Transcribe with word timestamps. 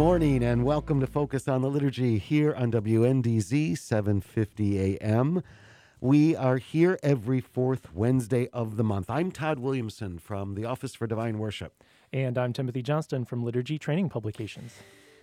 Morning 0.00 0.42
and 0.42 0.64
welcome 0.64 0.98
to 0.98 1.06
Focus 1.06 1.46
on 1.46 1.60
the 1.60 1.68
Liturgy 1.68 2.16
here 2.16 2.54
on 2.54 2.72
WNDZ 2.72 3.76
750 3.76 4.98
AM. 4.98 5.42
We 6.00 6.34
are 6.34 6.56
here 6.56 6.98
every 7.02 7.42
fourth 7.42 7.92
Wednesday 7.92 8.48
of 8.50 8.78
the 8.78 8.82
month. 8.82 9.10
I'm 9.10 9.30
Todd 9.30 9.58
Williamson 9.58 10.18
from 10.18 10.54
the 10.54 10.64
Office 10.64 10.94
for 10.94 11.06
Divine 11.06 11.38
Worship. 11.38 11.84
And 12.14 12.38
I'm 12.38 12.54
Timothy 12.54 12.80
Johnston 12.80 13.26
from 13.26 13.44
Liturgy 13.44 13.78
Training 13.78 14.08
Publications. 14.08 14.72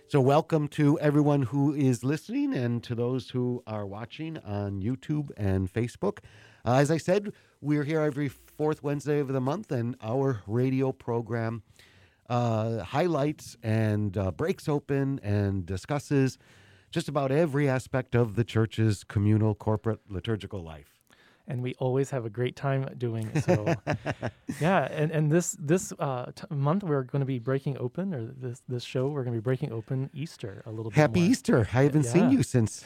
So, 0.06 0.20
welcome 0.20 0.68
to 0.68 0.96
everyone 1.00 1.42
who 1.42 1.74
is 1.74 2.04
listening 2.04 2.54
and 2.54 2.80
to 2.84 2.94
those 2.94 3.30
who 3.30 3.64
are 3.66 3.84
watching 3.84 4.38
on 4.38 4.80
YouTube 4.80 5.30
and 5.36 5.72
Facebook. 5.72 6.18
Uh, 6.64 6.74
as 6.74 6.92
I 6.92 6.98
said, 6.98 7.32
we're 7.60 7.82
here 7.82 8.02
every 8.02 8.28
fourth 8.28 8.84
Wednesday 8.84 9.18
of 9.18 9.26
the 9.26 9.40
month, 9.40 9.72
and 9.72 9.96
our 10.00 10.42
radio 10.46 10.92
program 10.92 11.64
uh, 12.28 12.82
highlights 12.84 13.56
and 13.62 14.16
uh, 14.16 14.30
breaks 14.30 14.68
open 14.68 15.20
and 15.22 15.64
discusses 15.66 16.38
just 16.90 17.08
about 17.08 17.30
every 17.30 17.68
aspect 17.68 18.14
of 18.14 18.34
the 18.34 18.44
church's 18.44 19.04
communal, 19.04 19.54
corporate, 19.54 20.00
liturgical 20.08 20.62
life. 20.62 20.94
And 21.46 21.62
we 21.62 21.74
always 21.78 22.10
have 22.10 22.26
a 22.26 22.30
great 22.30 22.56
time 22.56 22.86
doing. 22.98 23.30
So, 23.40 23.74
yeah. 24.60 24.86
And, 24.90 25.10
and 25.10 25.32
this 25.32 25.56
this 25.58 25.94
uh, 25.98 26.26
t- 26.34 26.44
month 26.50 26.82
we're 26.82 27.04
going 27.04 27.20
to 27.20 27.26
be 27.26 27.38
breaking 27.38 27.78
open, 27.78 28.14
or 28.14 28.26
this 28.36 28.62
this 28.68 28.84
show 28.84 29.08
we're 29.08 29.24
going 29.24 29.34
to 29.34 29.40
be 29.40 29.44
breaking 29.44 29.72
open 29.72 30.10
Easter 30.12 30.62
a 30.66 30.70
little 30.70 30.90
bit. 30.90 30.96
Happy 30.96 31.20
more. 31.20 31.30
Easter! 31.30 31.68
I 31.72 31.84
haven't 31.84 32.04
seen 32.04 32.30
you 32.30 32.42
since 32.42 32.84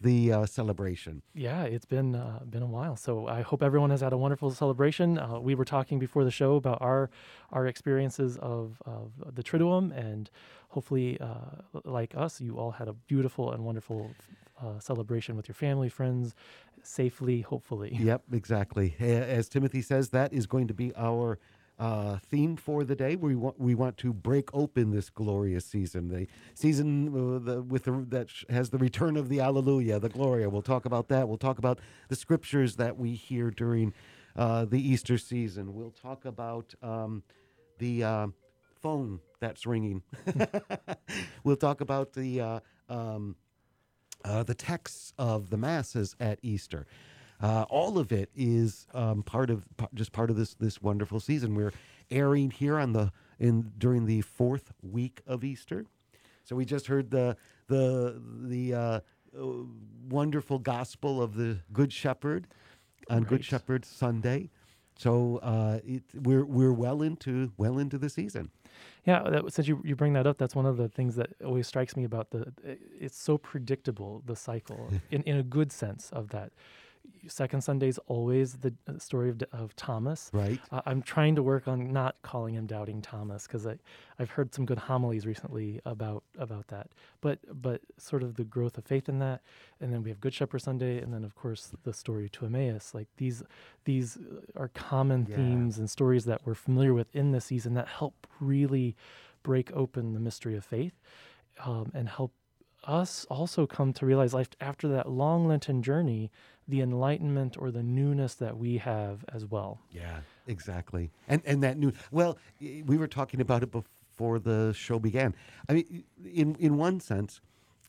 the 0.00 0.32
uh, 0.32 0.46
celebration. 0.46 1.22
Yeah, 1.34 1.64
it's 1.64 1.84
been 1.84 2.14
uh, 2.14 2.40
been 2.48 2.62
a 2.62 2.66
while. 2.66 2.96
So 2.96 3.26
I 3.26 3.42
hope 3.42 3.62
everyone 3.62 3.90
has 3.90 4.00
had 4.00 4.12
a 4.12 4.16
wonderful 4.16 4.50
celebration. 4.50 5.18
Uh, 5.18 5.38
we 5.40 5.54
were 5.54 5.64
talking 5.64 5.98
before 5.98 6.24
the 6.24 6.30
show 6.30 6.56
about 6.56 6.80
our 6.80 7.10
our 7.52 7.66
experiences 7.66 8.38
of, 8.38 8.80
of 8.86 9.12
the 9.34 9.42
Triduum, 9.42 9.96
and 9.96 10.30
hopefully, 10.68 11.18
uh, 11.20 11.80
like 11.84 12.14
us, 12.16 12.40
you 12.40 12.58
all 12.58 12.70
had 12.70 12.88
a 12.88 12.92
beautiful 12.92 13.52
and 13.52 13.64
wonderful 13.64 14.10
uh, 14.62 14.78
celebration 14.78 15.36
with 15.36 15.48
your 15.48 15.54
family, 15.54 15.88
friends, 15.88 16.34
safely. 16.82 17.42
Hopefully. 17.42 17.96
Yep, 17.98 18.22
exactly. 18.32 18.94
As 18.98 19.48
Timothy 19.48 19.82
says, 19.82 20.10
that 20.10 20.32
is 20.32 20.46
going 20.46 20.68
to 20.68 20.74
be 20.74 20.92
our 20.96 21.38
uh, 21.80 22.18
theme 22.18 22.56
for 22.56 22.84
the 22.84 22.94
day. 22.94 23.16
We 23.16 23.34
want 23.34 23.58
we 23.58 23.74
want 23.74 23.96
to 23.98 24.12
break 24.12 24.50
open 24.54 24.90
this 24.90 25.08
glorious 25.08 25.64
season, 25.64 26.08
the 26.08 26.26
season 26.54 27.08
uh, 27.08 27.38
the, 27.38 27.62
with 27.62 27.84
the, 27.84 28.04
that 28.10 28.28
has 28.50 28.68
the 28.68 28.78
return 28.78 29.16
of 29.16 29.30
the 29.30 29.40
Alleluia, 29.40 29.98
the 29.98 30.10
Gloria. 30.10 30.50
We'll 30.50 30.60
talk 30.60 30.84
about 30.84 31.08
that. 31.08 31.26
We'll 31.26 31.38
talk 31.38 31.58
about 31.58 31.80
the 32.08 32.16
scriptures 32.16 32.76
that 32.76 32.98
we 32.98 33.14
hear 33.14 33.50
during 33.50 33.94
uh, 34.36 34.66
the 34.66 34.78
Easter 34.78 35.16
season. 35.16 35.74
We'll 35.74 35.90
talk 35.90 36.26
about 36.26 36.74
um, 36.82 37.22
the 37.78 38.04
uh, 38.04 38.26
phone 38.82 39.20
that's 39.40 39.64
ringing. 39.64 40.02
we'll 41.44 41.56
talk 41.56 41.80
about 41.80 42.12
the 42.12 42.40
uh, 42.42 42.60
um, 42.90 43.36
uh, 44.22 44.42
the 44.42 44.54
texts 44.54 45.14
of 45.18 45.48
the 45.48 45.56
masses 45.56 46.14
at 46.20 46.38
Easter. 46.42 46.86
Uh, 47.42 47.64
all 47.70 47.98
of 47.98 48.12
it 48.12 48.30
is 48.34 48.86
um, 48.92 49.22
part 49.22 49.50
of 49.50 49.64
just 49.94 50.12
part 50.12 50.30
of 50.30 50.36
this 50.36 50.54
this 50.54 50.82
wonderful 50.82 51.20
season. 51.20 51.54
We're 51.54 51.72
airing 52.10 52.50
here 52.50 52.78
on 52.78 52.92
the 52.92 53.12
in 53.38 53.72
during 53.78 54.06
the 54.06 54.20
fourth 54.20 54.72
week 54.82 55.22
of 55.26 55.42
Easter. 55.44 55.86
So 56.44 56.56
we 56.56 56.64
just 56.64 56.86
heard 56.86 57.10
the 57.10 57.36
the 57.68 58.20
the 58.42 58.74
uh, 58.74 59.00
wonderful 60.08 60.58
gospel 60.58 61.22
of 61.22 61.34
the 61.34 61.58
Good 61.72 61.92
Shepherd 61.92 62.46
on 63.08 63.20
Good 63.22 63.28
Great. 63.28 63.44
Shepherd 63.44 63.84
Sunday. 63.84 64.50
So 64.98 65.38
uh, 65.38 65.78
it, 65.84 66.02
we're 66.14 66.44
we're 66.44 66.72
well 66.74 67.00
into 67.00 67.52
well 67.56 67.78
into 67.78 67.96
the 67.96 68.10
season. 68.10 68.50
Yeah, 69.06 69.22
that, 69.30 69.52
since 69.52 69.66
you, 69.66 69.80
you 69.84 69.96
bring 69.96 70.12
that 70.12 70.26
up, 70.26 70.38
that's 70.38 70.54
one 70.54 70.66
of 70.66 70.76
the 70.76 70.88
things 70.88 71.16
that 71.16 71.30
always 71.44 71.66
strikes 71.66 71.96
me 71.96 72.04
about 72.04 72.30
the. 72.30 72.52
It's 72.98 73.18
so 73.18 73.38
predictable 73.38 74.22
the 74.26 74.36
cycle 74.36 74.90
in 75.10 75.22
in 75.22 75.36
a 75.36 75.42
good 75.42 75.72
sense 75.72 76.10
of 76.10 76.28
that. 76.30 76.52
Second 77.28 77.62
Sunday 77.62 77.88
is 77.88 77.98
always 78.06 78.54
the 78.54 78.74
uh, 78.88 78.98
story 78.98 79.28
of, 79.30 79.42
of 79.52 79.76
Thomas. 79.76 80.30
Right. 80.32 80.58
Uh, 80.72 80.80
I'm 80.86 81.02
trying 81.02 81.34
to 81.36 81.42
work 81.42 81.68
on 81.68 81.92
not 81.92 82.16
calling 82.22 82.54
him 82.54 82.66
Doubting 82.66 83.02
Thomas 83.02 83.46
because 83.46 83.66
I 83.66 83.76
I've 84.18 84.30
heard 84.30 84.54
some 84.54 84.64
good 84.66 84.78
homilies 84.78 85.26
recently 85.26 85.80
about 85.84 86.24
about 86.38 86.68
that. 86.68 86.88
But 87.20 87.38
but 87.62 87.80
sort 87.98 88.22
of 88.22 88.34
the 88.36 88.44
growth 88.44 88.78
of 88.78 88.84
faith 88.84 89.08
in 89.08 89.18
that, 89.20 89.42
and 89.80 89.92
then 89.92 90.02
we 90.02 90.10
have 90.10 90.20
Good 90.20 90.34
Shepherd 90.34 90.60
Sunday, 90.60 91.00
and 91.00 91.12
then 91.12 91.24
of 91.24 91.34
course 91.34 91.70
the 91.84 91.92
story 91.92 92.28
to 92.30 92.46
Emmaus. 92.46 92.94
Like 92.94 93.08
these 93.16 93.42
these 93.84 94.18
are 94.56 94.68
common 94.68 95.26
Yeah. 95.28 95.36
themes 95.36 95.78
and 95.78 95.88
stories 95.90 96.24
that 96.24 96.46
we're 96.46 96.54
familiar 96.54 96.94
with 96.94 97.14
in 97.14 97.32
this 97.32 97.46
season 97.46 97.74
that 97.74 97.88
help 97.88 98.26
really 98.40 98.96
break 99.42 99.70
open 99.72 100.12
the 100.12 100.20
mystery 100.20 100.54
of 100.56 100.64
faith 100.64 100.92
um, 101.64 101.90
and 101.94 102.08
help 102.08 102.32
us 102.84 103.26
also 103.30 103.66
come 103.66 103.92
to 103.92 104.06
realize 104.06 104.32
life 104.32 104.48
after 104.60 104.88
that 104.88 105.08
long 105.10 105.46
Lenten 105.46 105.82
journey, 105.82 106.30
the 106.70 106.80
enlightenment 106.80 107.56
or 107.58 107.70
the 107.70 107.82
newness 107.82 108.34
that 108.34 108.56
we 108.56 108.78
have 108.78 109.24
as 109.32 109.44
well. 109.44 109.80
Yeah, 109.90 110.20
exactly. 110.46 111.10
And 111.28 111.42
and 111.44 111.62
that 111.62 111.78
new 111.78 111.92
well, 112.10 112.38
we 112.60 112.96
were 112.96 113.08
talking 113.08 113.40
about 113.40 113.62
it 113.62 113.70
before 113.70 114.38
the 114.38 114.72
show 114.72 114.98
began. 114.98 115.34
I 115.68 115.74
mean, 115.74 116.04
in 116.24 116.56
in 116.56 116.76
one 116.76 117.00
sense, 117.00 117.40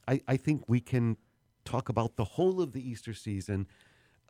I, 0.08 0.22
I 0.28 0.38
think 0.38 0.68
we 0.68 0.80
can 0.80 1.18
talk 1.64 1.90
about 1.90 2.16
the 2.16 2.24
whole 2.24 2.62
of 2.62 2.74
the 2.74 2.88
Easter 2.88 3.14
season 3.14 3.68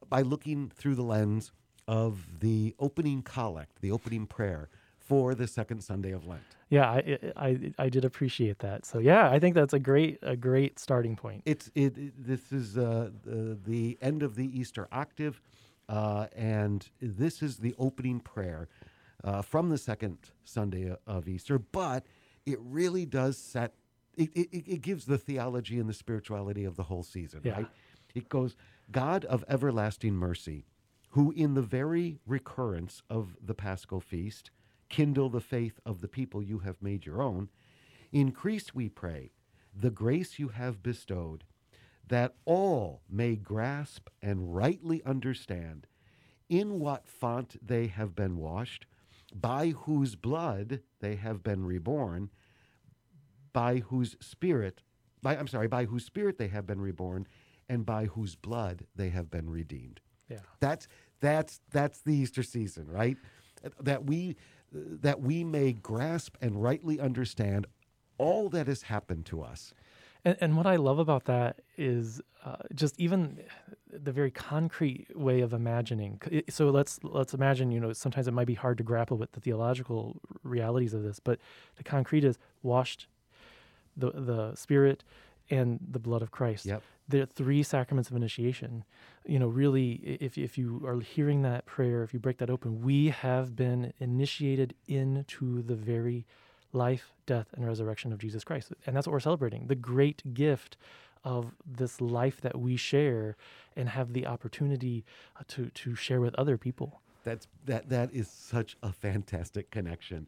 by 0.09 0.22
looking 0.22 0.69
through 0.69 0.95
the 0.95 1.03
lens 1.03 1.51
of 1.88 2.39
the 2.39 2.75
opening 2.79 3.22
collect, 3.22 3.81
the 3.81 3.91
opening 3.91 4.28
prayer 4.28 4.69
for 5.12 5.36
the 5.36 5.46
second 5.46 5.82
Sunday 5.84 6.12
of 6.12 6.26
Lent. 6.26 6.42
Yeah, 6.70 6.90
I, 6.90 7.20
I 7.36 7.74
I 7.78 7.90
did 7.90 8.06
appreciate 8.06 8.60
that. 8.60 8.86
So 8.86 9.00
yeah, 9.00 9.30
I 9.30 9.40
think 9.40 9.56
that's 9.56 9.74
a 9.74 9.80
great 9.80 10.20
a 10.22 10.38
great 10.38 10.80
starting 10.80 11.18
point. 11.18 11.42
It's 11.46 11.70
it. 11.76 11.98
it- 11.98 12.14
this 12.32 12.54
is 12.54 12.78
uh, 12.78 13.10
the, 13.26 13.58
the 13.66 13.98
end 14.02 14.24
of 14.24 14.36
the 14.36 14.48
Easter 14.60 14.88
octave, 14.90 15.42
uh, 15.90 16.28
and 16.34 16.88
this 17.02 17.42
is 17.42 17.58
the 17.58 17.76
opening 17.78 18.22
prayer 18.22 18.70
uh, 19.26 19.42
from 19.42 19.68
the 19.70 19.78
second 19.78 20.18
Sunday 20.46 20.96
of 21.06 21.28
Easter. 21.28 21.60
But 21.60 22.06
it 22.46 22.58
really 22.62 23.06
does 23.06 23.38
set. 23.38 23.74
It, 24.16 24.30
it, 24.34 24.50
it 24.76 24.82
gives 24.82 25.04
the 25.06 25.18
theology 25.18 25.78
and 25.78 25.90
the 25.90 25.94
spirituality 25.94 26.64
of 26.64 26.78
the 26.78 26.84
whole 26.84 27.04
season. 27.04 27.42
Yeah. 27.44 27.54
Right. 27.58 27.68
It 28.16 28.30
goes, 28.30 28.56
God 28.92 29.26
of 29.26 29.44
everlasting 29.50 30.14
mercy, 30.16 30.64
who 31.10 31.31
in 31.31 31.54
the 31.56 31.62
very 31.62 32.19
recurrence 32.25 33.02
of 33.10 33.36
the 33.46 33.54
Paschal 33.54 34.00
feast 34.00 34.52
kindle 34.92 35.30
the 35.30 35.42
faith 35.42 35.80
of 35.86 36.02
the 36.02 36.08
people 36.08 36.44
you 36.44 36.60
have 36.60 36.82
made 36.82 37.06
your 37.06 37.22
own, 37.22 37.50
increase, 38.12 38.76
we 38.76 38.90
pray, 38.90 39.32
the 39.74 39.90
grace 39.90 40.38
you 40.38 40.50
have 40.50 40.84
bestowed, 40.84 41.46
that 42.08 42.36
all 42.46 43.02
may 43.10 43.36
grasp 43.38 44.10
and 44.22 44.54
rightly 44.54 45.02
understand 45.06 45.88
in 46.50 46.78
what 46.78 47.08
font 47.08 47.56
they 47.66 47.88
have 47.88 48.14
been 48.14 48.38
washed, 48.38 48.86
by 49.34 49.70
whose 49.70 50.16
blood 50.16 50.82
they 51.00 51.16
have 51.16 51.42
been 51.42 51.66
reborn, 51.66 52.30
by 53.54 53.78
whose 53.78 54.18
spirit, 54.20 54.82
by 55.22 55.38
I'm 55.38 55.48
sorry, 55.48 55.68
by 55.68 55.86
whose 55.86 56.04
spirit 56.04 56.38
they 56.38 56.50
have 56.50 56.68
been 56.68 56.82
reborn, 56.82 57.28
and 57.70 57.86
by 57.86 58.06
whose 58.06 58.36
blood 58.36 58.86
they 58.94 59.10
have 59.10 59.32
been 59.32 59.50
redeemed. 59.50 60.02
Yeah. 60.28 60.40
That's 60.60 60.90
that's 61.22 61.62
that's 61.72 62.02
the 62.02 62.14
Easter 62.14 62.44
season, 62.44 62.88
right? 62.90 63.16
That 63.80 64.06
we 64.06 64.36
that 64.71 65.21
we 65.21 65.44
may 65.44 65.73
grasp 65.73 66.35
and 66.41 66.62
rightly 66.62 67.00
understand 67.00 67.68
all 68.18 68.50
that 68.50 68.68
has 68.68 68.83
happened 68.83 69.25
to 69.25 69.41
us. 69.41 69.73
And, 70.23 70.38
and 70.39 70.57
what 70.57 70.68
I 70.68 70.75
love 70.75 71.00
about 71.00 71.25
that 71.25 71.62
is 71.77 72.21
uh, 72.45 72.57
just 72.73 73.00
even 73.00 73.39
the 73.91 74.12
very 74.12 74.31
concrete 74.31 75.07
way 75.15 75.41
of 75.41 75.53
imagining. 75.53 76.21
So 76.50 76.69
let's 76.69 77.00
let's 77.03 77.33
imagine, 77.33 77.71
you 77.71 77.79
know, 77.79 77.94
sometimes 77.94 78.27
it 78.27 78.31
might 78.31 78.47
be 78.47 78.53
hard 78.53 78.77
to 78.77 78.83
grapple 78.83 79.18
with 79.18 79.31
the 79.33 79.39
theological 79.39 80.21
realities 80.44 80.94
of 80.94 81.03
this, 81.03 81.19
but 81.19 81.39
the 81.75 81.83
concrete 81.83 82.23
is 82.23 82.38
washed, 82.63 83.07
the 83.97 84.12
the 84.12 84.56
Spirit, 84.56 85.03
and 85.50 85.79
the 85.89 86.00
blood 86.00 86.21
of 86.21 86.31
Christ. 86.31 86.65
Yep. 86.65 86.83
The 87.09 87.25
three 87.25 87.63
sacraments 87.63 88.09
of 88.09 88.15
initiation. 88.15 88.85
You 89.25 89.39
know, 89.39 89.47
really, 89.47 89.91
if 90.19 90.38
if 90.38 90.57
you 90.57 90.81
are 90.85 91.00
hearing 91.00 91.44
that 91.44 91.65
prayer, 91.65 92.03
if 92.03 92.13
you 92.13 92.19
break 92.19 92.38
that 92.39 92.50
open, 92.50 92.81
we 92.81 93.09
have 93.09 93.56
been 93.56 93.94
initiated 94.00 94.73
into 94.88 95.62
the 95.62 95.75
very 95.75 96.25
life, 96.73 97.13
death, 97.25 97.47
and 97.53 97.65
resurrection 97.65 98.12
of 98.13 98.19
Jesus 98.19 98.44
Christ, 98.44 98.73
and 98.85 98.95
that's 98.95 99.06
what 99.06 99.12
we're 99.13 99.19
celebrating. 99.19 99.68
The 99.68 99.75
great 99.75 100.33
gift 100.33 100.77
of 101.23 101.53
this 101.65 102.01
life 102.01 102.41
that 102.41 102.57
we 102.59 102.75
share 102.77 103.35
and 103.75 103.89
have 103.89 104.13
the 104.13 104.25
opportunity 104.25 105.06
uh, 105.39 105.44
to 105.50 105.69
to 105.69 105.94
share 105.95 106.19
with 106.19 106.33
other 106.35 106.57
people. 106.57 107.01
That's 107.23 107.47
that 107.65 107.89
that 107.89 108.12
is 108.13 108.27
such 108.27 108.75
a 108.81 108.91
fantastic 108.91 109.69
connection. 109.69 110.27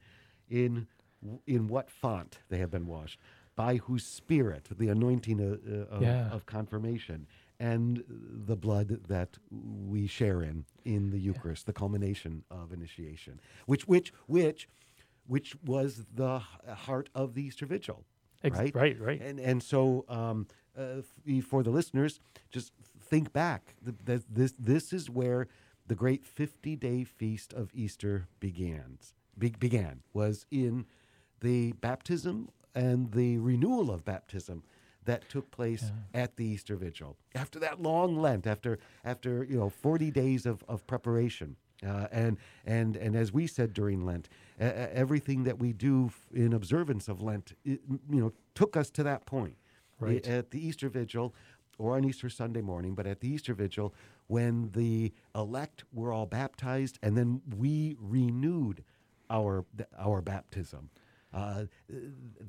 In 0.50 0.86
in 1.48 1.68
what 1.68 1.90
font 1.90 2.40
they 2.50 2.58
have 2.60 2.70
been 2.70 2.86
washed, 2.86 3.18
by 3.56 3.78
whose 3.78 4.06
spirit, 4.06 4.68
the 4.78 4.90
anointing 4.90 5.40
of, 5.40 5.60
uh, 5.68 5.96
of, 5.96 6.02
Yeah. 6.02 6.30
of 6.30 6.46
confirmation, 6.46 7.26
and 7.60 8.04
the 8.08 8.56
blood 8.56 9.00
that 9.08 9.38
we 9.52 10.08
share 10.08 10.42
in 10.42 10.66
in 10.86 11.12
the 11.12 11.20
Eucharist, 11.20 11.66
the 11.66 11.74
culmination 11.74 12.44
of 12.52 12.72
initiation, 12.74 13.40
which 13.66 13.88
which 13.88 14.12
which 14.28 14.68
which 15.28 15.56
was 15.66 16.06
the 16.14 16.40
heart 16.40 17.10
of 17.16 17.34
the 17.34 17.44
Easter 17.44 17.66
Vigil. 17.66 18.04
Ex- 18.44 18.58
right, 18.58 18.76
right, 18.76 19.00
right. 19.00 19.22
and 19.22 19.40
and 19.40 19.64
so 19.64 20.04
um, 20.10 20.48
uh, 20.78 21.00
f- 21.00 21.44
for 21.46 21.64
the 21.64 21.70
listeners, 21.70 22.20
just 22.52 22.74
think 23.00 23.32
back. 23.32 23.76
Th- 23.86 23.96
th- 24.06 24.22
This 24.30 24.54
this 24.60 24.92
is 24.92 25.10
where 25.10 25.48
the 25.88 25.96
great 25.96 26.26
fifty 26.26 26.76
day 26.76 27.04
feast 27.06 27.54
of 27.54 27.70
Easter 27.74 28.28
began. 28.40 28.98
Be- 29.38 29.56
began 29.58 30.02
was 30.14 30.46
in 30.52 30.86
the 31.40 31.72
baptism 31.74 32.50
and 32.76 33.12
the 33.12 33.38
renewal 33.38 33.92
of 33.92 34.04
baptism 34.04 34.64
that 35.06 35.28
took 35.30 35.50
place 35.52 35.92
at 36.14 36.36
the 36.38 36.46
Easter 36.46 36.76
Vigil. 36.76 37.18
After 37.36 37.60
that 37.60 37.82
long 37.82 38.18
Lent, 38.18 38.48
after 38.48 38.80
after 39.04 39.44
you 39.44 39.58
know 39.58 39.70
forty 39.70 40.12
days 40.12 40.46
of, 40.46 40.64
of 40.68 40.86
preparation, 40.88 41.56
uh, 41.86 42.08
and 42.12 42.38
and 42.66 42.96
and 42.96 43.16
as 43.16 43.32
we 43.32 43.48
said 43.48 43.74
during 43.74 44.06
Lent, 44.06 44.30
uh, 44.60 44.66
everything 44.94 45.44
that 45.44 45.60
we 45.60 45.74
do 45.74 46.12
in 46.34 46.54
observance 46.54 47.08
of 47.08 47.22
Lent, 47.22 47.54
it, 47.66 47.82
you 48.10 48.22
know, 48.22 48.34
took 48.56 48.78
us 48.78 48.90
to 48.92 49.04
that 49.04 49.26
point. 49.26 49.56
Right. 50.00 50.26
At 50.28 50.52
the 50.52 50.66
Easter 50.66 50.90
Vigil, 50.90 51.34
or 51.78 51.96
on 51.96 52.04
Easter 52.04 52.30
Sunday 52.30 52.62
morning, 52.62 52.94
but 52.94 53.08
at 53.08 53.22
the 53.22 53.30
Easter 53.30 53.54
Vigil, 53.54 53.94
when 54.28 54.70
the 54.72 55.14
elect 55.34 55.86
were 55.94 56.12
all 56.12 56.26
baptized, 56.26 57.00
and 57.02 57.18
then 57.18 57.42
we 57.58 57.96
renewed 58.02 58.84
our 59.30 59.66
our 59.98 60.22
baptism. 60.22 60.90
Uh, 61.34 61.66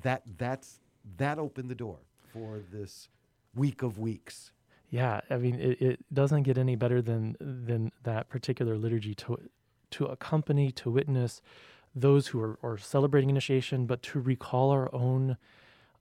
that 0.03 0.23
that's 0.37 0.79
that 1.17 1.39
opened 1.39 1.69
the 1.69 1.75
door 1.75 1.99
for 2.35 2.61
this 2.71 3.07
week 3.55 3.81
of 3.81 3.97
weeks. 3.97 4.51
Yeah, 4.89 5.21
I 5.29 5.37
mean, 5.37 5.55
it, 5.59 5.81
it 5.81 6.05
doesn't 6.13 6.43
get 6.43 6.57
any 6.57 6.75
better 6.75 7.01
than 7.01 7.35
than 7.39 7.91
that 8.03 8.29
particular 8.29 8.77
liturgy 8.77 9.15
to 9.15 9.49
to 9.91 10.05
accompany, 10.05 10.71
to 10.71 10.91
witness 10.91 11.41
those 11.95 12.27
who 12.27 12.41
are, 12.41 12.59
are 12.61 12.77
celebrating 12.77 13.29
initiation, 13.29 13.85
but 13.85 14.01
to 14.03 14.19
recall 14.19 14.71
our 14.71 14.93
own 14.93 15.37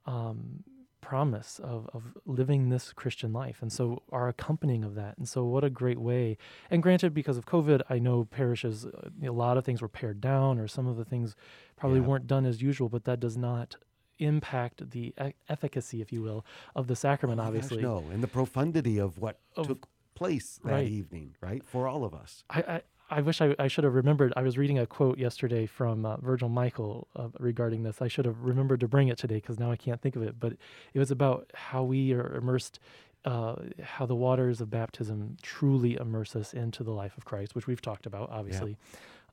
um, 0.07 0.65
promise 1.01 1.61
of, 1.63 1.89
of 1.95 2.03
living 2.27 2.69
this 2.71 2.93
Christian 2.93 3.33
life. 3.33 3.59
And 3.63 3.73
so 3.73 4.03
our 4.11 4.27
accompanying 4.29 4.83
of 4.85 4.95
that. 4.97 5.17
And 5.19 5.29
so 5.29 5.45
what 5.45 5.63
a 5.63 5.71
great 5.71 5.99
way. 6.01 6.37
And 6.71 6.83
granted, 6.83 7.15
because 7.15 7.37
of 7.37 7.47
COVID, 7.47 7.83
I 7.89 7.99
know 8.01 8.25
parishes, 8.25 8.87
uh, 8.87 9.11
a 9.23 9.31
lot 9.31 9.57
of 9.57 9.65
things 9.65 9.81
were 9.83 9.89
pared 9.89 10.21
down 10.21 10.59
or 10.59 10.67
some 10.67 10.87
of 10.89 10.97
the 10.97 11.05
things 11.05 11.37
probably 11.77 12.01
Yeah. 12.01 12.07
weren't 12.07 12.27
done 12.27 12.45
as 12.47 12.61
usual, 12.61 12.89
but 12.89 13.05
that 13.05 13.21
does 13.21 13.37
not 13.37 13.77
impact 14.19 14.91
the 14.91 15.13
e- 15.23 15.33
efficacy, 15.49 16.01
if 16.01 16.13
you 16.13 16.23
will, 16.23 16.45
of 16.75 16.87
the 16.87 16.97
sacrament, 16.97 17.41
Oh 17.41 17.45
my 17.45 17.51
gosh, 17.51 17.63
obviously. 17.65 17.83
no, 17.83 18.05
and 18.13 18.23
the 18.23 18.29
profundity 18.29 18.99
of 18.99 19.19
what 19.19 19.39
Of- 19.57 19.67
took 19.69 19.89
place 20.15 20.61
that 20.65 20.71
right. 20.73 20.87
evening, 20.89 21.35
right, 21.41 21.65
for 21.65 21.89
all 21.89 22.05
of 22.05 22.15
us. 22.15 22.45
I, 22.51 22.61
I, 22.61 22.83
I 23.11 23.21
wish 23.21 23.41
I, 23.41 23.55
I 23.59 23.67
should 23.69 23.85
have 23.85 23.95
remembered. 23.95 24.33
I 24.37 24.43
was 24.43 24.57
reading 24.57 24.79
a 24.79 24.87
quote 24.87 25.19
yesterday 25.19 25.67
from 25.67 26.07
uh, 26.07 26.17
Virgil 26.19 26.49
Michel 26.49 27.09
uh, 27.17 27.29
regarding 27.41 27.83
this. 27.83 28.01
I 28.01 28.09
should 28.09 28.25
have 28.25 28.41
remembered 28.41 28.81
to 28.81 28.89
bring 28.89 29.09
it 29.09 29.19
today 29.19 29.37
because 29.37 29.59
now 29.59 29.71
I 29.71 29.77
can't 29.77 30.01
think 30.01 30.15
of 30.17 30.23
it. 30.23 30.39
But 30.39 30.55
it 30.95 30.99
was 30.99 31.11
about 31.11 31.51
how 31.55 31.83
we 31.83 32.13
are 32.15 32.35
immersed, 32.37 32.79
uh, 33.25 33.57
how 33.83 34.07
the 34.07 34.15
waters 34.15 34.61
of 34.61 34.71
baptism 34.71 35.37
truly 35.43 35.95
immerse 36.01 36.35
us 36.37 36.55
into 36.55 36.83
the 36.85 36.93
life 36.93 37.17
of 37.19 37.25
Christ, 37.25 37.55
which 37.55 37.67
we've 37.67 37.83
talked 37.83 38.07
about, 38.07 38.31
obviously. 38.31 38.77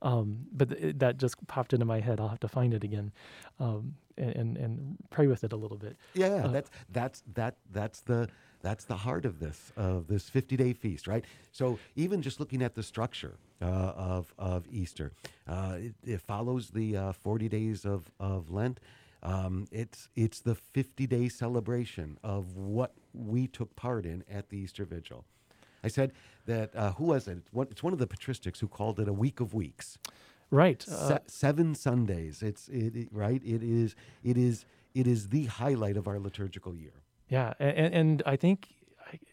Um, 0.02 0.46
but 0.52 0.70
th- 0.70 0.96
that 0.98 1.18
just 1.18 1.46
popped 1.46 1.72
into 1.72 1.86
my 1.86 2.00
head. 2.00 2.18
I'll 2.20 2.28
have 2.28 2.40
to 2.40 2.48
find 2.48 2.74
it 2.74 2.82
again 2.82 3.12
um, 3.60 3.94
and, 4.16 4.30
and, 4.36 4.56
and 4.56 4.96
pray 5.10 5.26
with 5.26 5.44
it 5.44 5.52
a 5.52 5.56
little 5.56 5.76
bit. 5.76 5.96
Yeah, 6.14 6.44
Uh, 6.44 6.48
that's 6.48 6.70
that's 6.90 7.22
that 7.34 7.56
that's 7.72 8.00
the 8.00 8.28
that's 8.62 8.84
the 8.84 8.96
heart 8.96 9.24
of 9.24 9.38
this 9.40 9.72
of 9.76 10.06
this 10.06 10.28
50 10.28 10.56
day 10.56 10.72
feast, 10.72 11.06
right? 11.06 11.24
So 11.50 11.78
even 11.96 12.22
just 12.22 12.38
looking 12.40 12.62
at 12.62 12.74
the 12.74 12.82
structure 12.82 13.34
uh, 13.60 13.64
of 13.96 14.32
of 14.38 14.66
Easter, 14.70 15.12
uh, 15.48 15.76
it, 15.78 15.94
it 16.04 16.20
follows 16.20 16.70
the 16.70 16.96
uh, 16.96 17.12
40 17.12 17.48
days 17.48 17.84
of 17.84 18.10
of 18.20 18.50
Lent. 18.50 18.78
Um, 19.24 19.66
it's 19.70 20.08
it's 20.16 20.40
the 20.40 20.54
50 20.54 21.06
day 21.06 21.28
celebration 21.28 22.18
of 22.24 22.56
what 22.56 22.92
we 23.14 23.46
took 23.46 23.74
part 23.76 24.04
in 24.04 24.24
at 24.30 24.48
the 24.48 24.58
Easter 24.58 24.84
Vigil. 24.84 25.24
I 25.84 25.88
said 25.88 26.12
that 26.46 26.74
uh, 26.76 26.92
who 26.92 27.04
was 27.06 27.26
it? 27.28 27.38
It's 27.70 27.82
one 27.82 27.92
of 27.92 27.98
the 27.98 28.06
patristics 28.06 28.58
who 28.60 28.68
called 28.68 29.00
it 29.00 29.08
a 29.08 29.12
week 29.12 29.40
of 29.40 29.52
weeks. 29.54 29.98
Right. 30.52 30.80
Se- 30.82 31.14
Uh, 31.14 31.18
seven 31.26 31.74
Sundays. 31.74 32.42
It's 32.42 32.68
it, 32.68 32.94
it- 33.02 33.08
right. 33.12 33.42
It 33.44 33.62
is 33.62 33.96
it 34.22 34.36
is 34.36 34.64
it 34.94 35.06
is 35.06 35.28
the 35.30 35.44
highlight 35.46 35.96
of 35.96 36.06
our 36.06 36.18
liturgical 36.20 36.74
year. 36.74 36.92
Yeah, 37.28 37.54
and, 37.58 37.94
and 38.00 38.22
I 38.26 38.36
think 38.36 38.68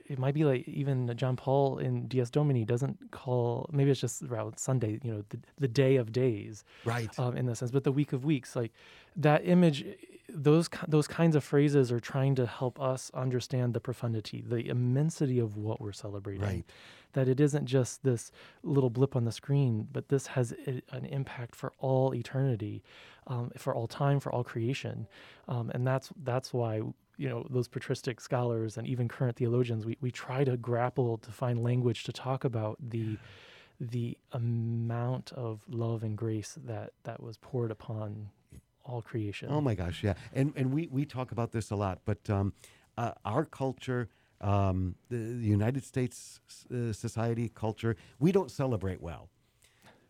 it 0.07 0.18
might 0.18 0.33
be 0.33 0.45
like 0.45 0.68
even 0.68 1.13
John 1.18 1.36
Paul 1.36 1.77
in 1.80 2.07
Dies 2.07 2.30
Domini 2.31 2.63
doesn't 2.66 2.98
call. 3.12 3.69
Maybe 3.71 3.92
it's 3.92 4.00
just 4.01 4.24
around 4.24 4.57
Sunday, 4.57 5.00
you 5.04 5.12
know, 5.12 5.24
the, 5.30 5.39
the 5.57 5.68
day 5.68 5.98
of 5.98 6.12
days, 6.12 6.63
Right. 6.86 7.12
um, 7.19 7.36
in 7.38 7.45
the 7.45 7.56
sense, 7.56 7.72
but 7.72 7.83
the 7.83 7.92
week 7.92 8.13
of 8.13 8.24
weeks, 8.24 8.56
like 8.56 8.72
that 9.18 9.42
image. 9.45 9.86
Those 10.33 10.69
those 10.87 11.07
kinds 11.07 11.35
of 11.35 11.43
phrases 11.43 11.91
are 11.91 11.99
trying 11.99 12.35
to 12.35 12.45
help 12.45 12.79
us 12.79 13.11
understand 13.13 13.73
the 13.73 13.79
profundity, 13.79 14.43
the 14.45 14.67
immensity 14.67 15.39
of 15.39 15.57
what 15.57 15.81
we're 15.81 15.91
celebrating. 15.91 16.43
Right. 16.43 16.65
That 17.13 17.27
it 17.27 17.39
isn't 17.39 17.65
just 17.65 18.03
this 18.03 18.31
little 18.61 18.91
blip 18.91 19.15
on 19.15 19.25
the 19.25 19.31
screen, 19.31 19.88
but 19.91 20.09
this 20.09 20.27
has 20.27 20.53
a, 20.67 20.81
an 20.91 21.05
impact 21.05 21.55
for 21.55 21.74
all 21.79 22.13
eternity, 22.13 22.83
um, 23.25 23.51
for 23.57 23.74
all 23.74 23.88
time, 23.88 24.19
for 24.19 24.31
all 24.31 24.43
creation, 24.43 25.07
um, 25.48 25.71
and 25.74 25.88
that's 25.88 26.12
that's 26.24 26.53
why 26.53 26.81
you 27.17 27.27
know 27.27 27.45
those 27.50 27.67
patristic 27.67 28.21
scholars 28.21 28.77
and 28.77 28.88
even 28.88 29.07
current 29.07 29.36
theologians 29.36 29.86
we, 29.86 29.98
we 30.00 30.09
try 30.09 30.45
to 30.45 30.55
grapple 30.55 31.17
to 31.17 31.31
find 31.31 31.62
language 31.62 32.05
to 32.05 32.13
talk 32.13 32.45
about 32.45 32.77
the 32.79 33.17
the 33.79 34.17
amount 34.31 35.31
of 35.33 35.63
love 35.67 36.01
and 36.03 36.17
grace 36.17 36.57
that 36.65 36.91
that 37.03 37.21
was 37.21 37.38
poured 37.38 37.71
upon 37.71 38.29
all 38.89 39.01
creation. 39.01 39.50
Oh 39.51 39.62
my 39.62 39.75
gosh, 39.75 40.03
yeah. 40.03 40.15
And 40.34 40.53
and 40.55 40.72
we 40.74 40.88
we 40.91 41.05
talk 41.05 41.31
about 41.31 41.51
this 41.51 41.72
a 41.72 41.75
lot, 41.75 42.00
but 42.05 42.29
um, 42.29 42.53
uh, 42.98 43.12
our 43.24 43.46
culture, 43.46 44.10
um, 44.41 44.96
the, 45.10 45.17
the 45.17 45.48
United 45.48 45.84
States 45.84 46.39
uh, 46.74 46.91
society 46.93 47.50
culture, 47.53 47.96
we 48.19 48.31
don't 48.31 48.51
celebrate 48.51 49.01
well. 49.01 49.29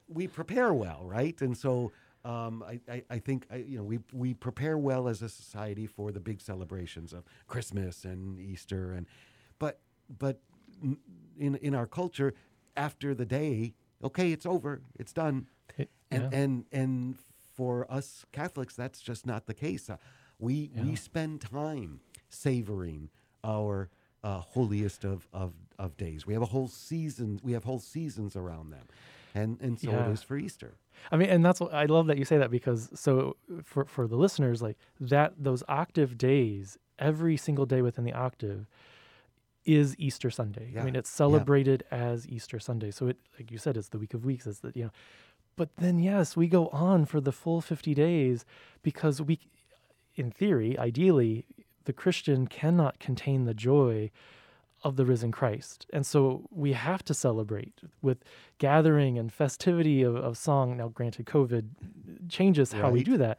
We 0.07 0.27
prepare 0.27 0.73
well, 0.73 1.01
right? 1.05 1.39
And 1.41 1.57
so. 1.57 1.91
Um, 2.25 2.63
I, 2.67 2.81
I, 2.95 3.03
I 3.09 3.19
think 3.19 3.45
I, 3.49 3.55
you 3.71 3.77
know 3.77 3.83
we 3.85 3.99
we 4.11 4.33
prepare 4.33 4.77
well 4.77 5.07
as 5.07 5.21
a 5.21 5.29
society 5.29 5.87
for 5.87 6.11
the 6.11 6.19
big 6.19 6.41
celebrations 6.41 7.13
of 7.13 7.23
Christmas 7.47 8.03
and 8.03 8.37
Easter 8.41 8.91
and 8.91 9.05
but 9.57 9.79
but 10.19 10.41
in 11.39 11.55
in 11.61 11.73
our 11.73 11.87
culture 11.87 12.33
after 12.75 13.15
the 13.15 13.25
day 13.25 13.73
okay 14.03 14.33
it's 14.33 14.45
over 14.45 14.81
it's 14.99 15.13
done 15.13 15.47
It- 15.77 15.89
and 16.11 16.23
yeah. 16.23 16.39
and 16.41 16.65
and 16.73 17.15
for 17.59 17.85
us 17.91 18.25
Catholics, 18.31 18.73
that's 18.73 19.01
just 19.01 19.25
not 19.25 19.45
the 19.45 19.53
case. 19.53 19.89
Uh, 19.89 19.97
we 20.39 20.71
we 20.81 20.95
spend 20.95 21.41
time 21.41 21.99
savoring 22.29 23.09
our 23.43 23.89
uh, 24.23 24.39
holiest 24.39 25.03
of, 25.03 25.27
of 25.33 25.51
of 25.77 25.97
days. 25.97 26.25
We 26.25 26.33
have 26.33 26.41
a 26.41 26.51
whole 26.55 26.69
season. 26.69 27.41
We 27.43 27.51
have 27.51 27.65
whole 27.65 27.79
seasons 27.79 28.37
around 28.37 28.69
them, 28.71 28.85
and 29.35 29.59
and 29.59 29.77
so 29.77 29.91
Yeah. 29.91 30.07
it 30.07 30.13
is 30.13 30.23
for 30.23 30.37
Easter. 30.37 30.77
I 31.11 31.17
mean, 31.17 31.29
and 31.29 31.43
that's 31.43 31.59
what 31.59 31.73
I 31.73 31.85
love 31.85 32.07
that 32.07 32.17
you 32.17 32.23
say 32.23 32.37
that 32.37 32.49
because 32.49 32.89
so 32.93 33.35
for 33.65 33.83
for 33.83 34.07
the 34.07 34.15
listeners, 34.15 34.61
like 34.61 34.77
that 35.01 35.33
those 35.37 35.61
octave 35.67 36.17
days, 36.17 36.77
every 36.97 37.35
single 37.35 37.65
day 37.65 37.81
within 37.81 38.05
the 38.05 38.13
octave 38.13 38.67
is 39.65 39.95
Easter 39.99 40.29
Sunday. 40.31 40.73
I 40.79 40.83
mean, 40.83 40.95
it's 40.95 41.11
yeah. 41.11 41.17
celebrated 41.17 41.83
as 41.91 42.25
Easter 42.27 42.59
Sunday. 42.59 42.91
So 42.91 43.07
it, 43.07 43.17
like 43.37 43.51
you 43.51 43.57
said, 43.57 43.75
it's 43.75 43.89
the 43.89 43.99
week 43.99 44.13
of 44.13 44.23
weeks. 44.23 44.47
It's 44.47 44.59
the 44.59 44.71
you 44.73 44.85
know, 44.85 44.91
but 45.59 45.75
then 45.75 45.99
yes, 45.99 46.37
we 46.37 46.47
go 46.47 46.69
on 46.69 47.03
for 47.03 47.19
the 47.19 47.33
full 47.33 47.59
fifty 47.59 47.93
days 47.93 48.45
because 48.81 49.21
we, 49.21 49.41
in 50.15 50.31
theory, 50.31 50.79
ideally, 50.79 51.45
the 51.83 51.91
Christian 51.91 52.47
cannot 52.47 52.97
contain 52.99 53.43
the 53.43 53.53
joy 53.53 54.09
of 54.85 54.95
the 54.95 55.03
risen 55.03 55.33
Christ. 55.33 55.85
And 55.91 56.05
so 56.05 56.47
we 56.49 56.71
have 56.71 57.03
to 57.03 57.13
celebrate 57.13 57.81
with 58.01 58.19
gathering 58.57 59.19
and 59.19 59.33
festivity 59.33 60.01
of, 60.01 60.15
of 60.15 60.37
song. 60.37 60.77
Now, 60.77 60.87
granted, 60.87 61.25
COVID 61.25 62.29
changes 62.29 62.71
how 62.71 62.89
we 62.89 63.03
do 63.03 63.17
that. 63.17 63.37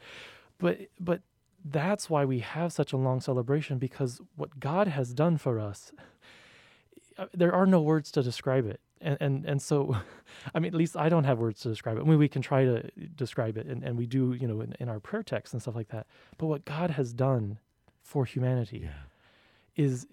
But 0.58 0.88
but 1.00 1.22
that's 1.64 2.10
why 2.10 2.26
we 2.26 2.40
have 2.40 2.70
such 2.70 2.92
a 2.92 2.98
long 2.98 3.22
celebration 3.22 3.78
because 3.78 4.20
what 4.36 4.60
God 4.60 4.88
has 4.88 5.14
done 5.14 5.38
for 5.38 5.58
us, 5.58 5.90
uh, 7.16 7.28
there 7.32 7.54
are 7.54 7.64
no 7.64 7.80
words 7.80 8.10
to 8.12 8.22
describe 8.22 8.66
it. 8.66 8.80
And, 9.00 9.16
and 9.20 9.46
and 9.46 9.62
so, 9.62 9.96
I 10.54 10.58
mean, 10.58 10.72
at 10.74 10.78
least 10.78 10.96
I 10.96 11.08
don't 11.08 11.24
have 11.24 11.38
words 11.38 11.60
to 11.62 11.68
describe 11.68 11.96
it. 11.96 12.00
I 12.00 12.04
mean, 12.04 12.18
we 12.18 12.28
can 12.28 12.42
try 12.42 12.64
to 12.64 12.82
describe 13.16 13.56
it, 13.56 13.66
and, 13.66 13.82
and 13.82 13.96
we 13.96 14.06
do, 14.06 14.34
you 14.34 14.46
know, 14.46 14.60
in, 14.60 14.74
in 14.78 14.88
our 14.88 15.00
prayer 15.00 15.22
texts 15.22 15.52
and 15.54 15.62
stuff 15.62 15.74
like 15.74 15.88
that. 15.88 16.06
But 16.38 16.46
what 16.46 16.64
God 16.64 16.90
has 16.90 17.12
done 17.12 17.58
for 18.02 18.24
humanity 18.24 18.88
is 19.76 20.06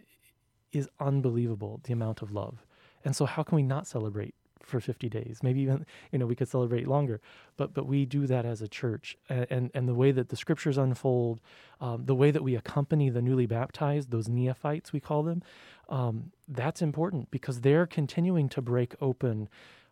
is 0.72 0.90
unbelievable. 1.00 1.82
The 1.84 1.94
amount 1.94 2.22
of 2.22 2.32
love, 2.32 2.66
and 3.04 3.16
so 3.16 3.26
how 3.26 3.44
can 3.44 3.56
we 3.56 3.64
not 3.64 3.88
celebrate 3.88 4.36
for 4.62 4.80
50 4.80 5.10
days? 5.10 5.40
Maybe 5.42 5.62
even 5.62 5.86
you 6.12 6.20
know 6.20 6.26
we 6.26 6.36
could 6.36 6.50
celebrate 6.50 6.88
longer, 6.88 7.22
but 7.58 7.74
but 7.74 7.86
we 7.86 8.06
do 8.06 8.28
that 8.28 8.46
as 8.46 8.62
a 8.62 8.68
church, 8.68 9.18
and 9.30 9.48
and, 9.50 9.72
and 9.74 9.88
the 9.88 9.94
way 9.94 10.12
that 10.12 10.30
the 10.30 10.36
scriptures 10.36 10.78
unfold, 10.78 11.42
um, 11.82 12.06
the 12.06 12.16
way 12.16 12.32
that 12.32 12.44
we 12.44 12.56
accompany 12.56 13.10
the 13.10 13.22
newly 13.22 13.46
baptized, 13.46 14.12
those 14.12 14.28
neophytes 14.28 14.94
we 14.94 15.00
call 15.00 15.24
them, 15.24 15.42
um, 15.90 16.32
that's 16.48 16.82
important 16.82 17.32
because 17.32 17.62
they're 17.62 17.88
continuing 17.88 18.50
to 18.50 18.62
break 18.62 18.96
open 19.02 19.50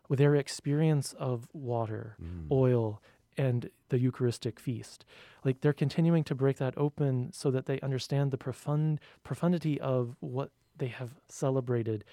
with 0.08 0.18
their 0.18 0.36
experience 0.36 1.14
of 1.18 1.48
water, 1.52 2.16
oil, 2.50 3.02
and 3.36 3.70
the 3.88 3.98
Eucharistic 3.98 4.58
feast. 4.58 5.04
Like 5.44 5.60
they're 5.60 5.72
continuing 5.72 6.24
to 6.24 6.34
break 6.34 6.58
that 6.58 6.74
open 6.76 7.32
so 7.32 7.50
that 7.50 7.66
they 7.66 7.80
understand 7.80 8.30
the 8.30 8.38
profund 8.38 8.98
profundity 9.24 9.80
of 9.80 10.16
what 10.20 10.50
they 10.78 10.88
have 10.88 11.14
celebrated, 11.28 12.04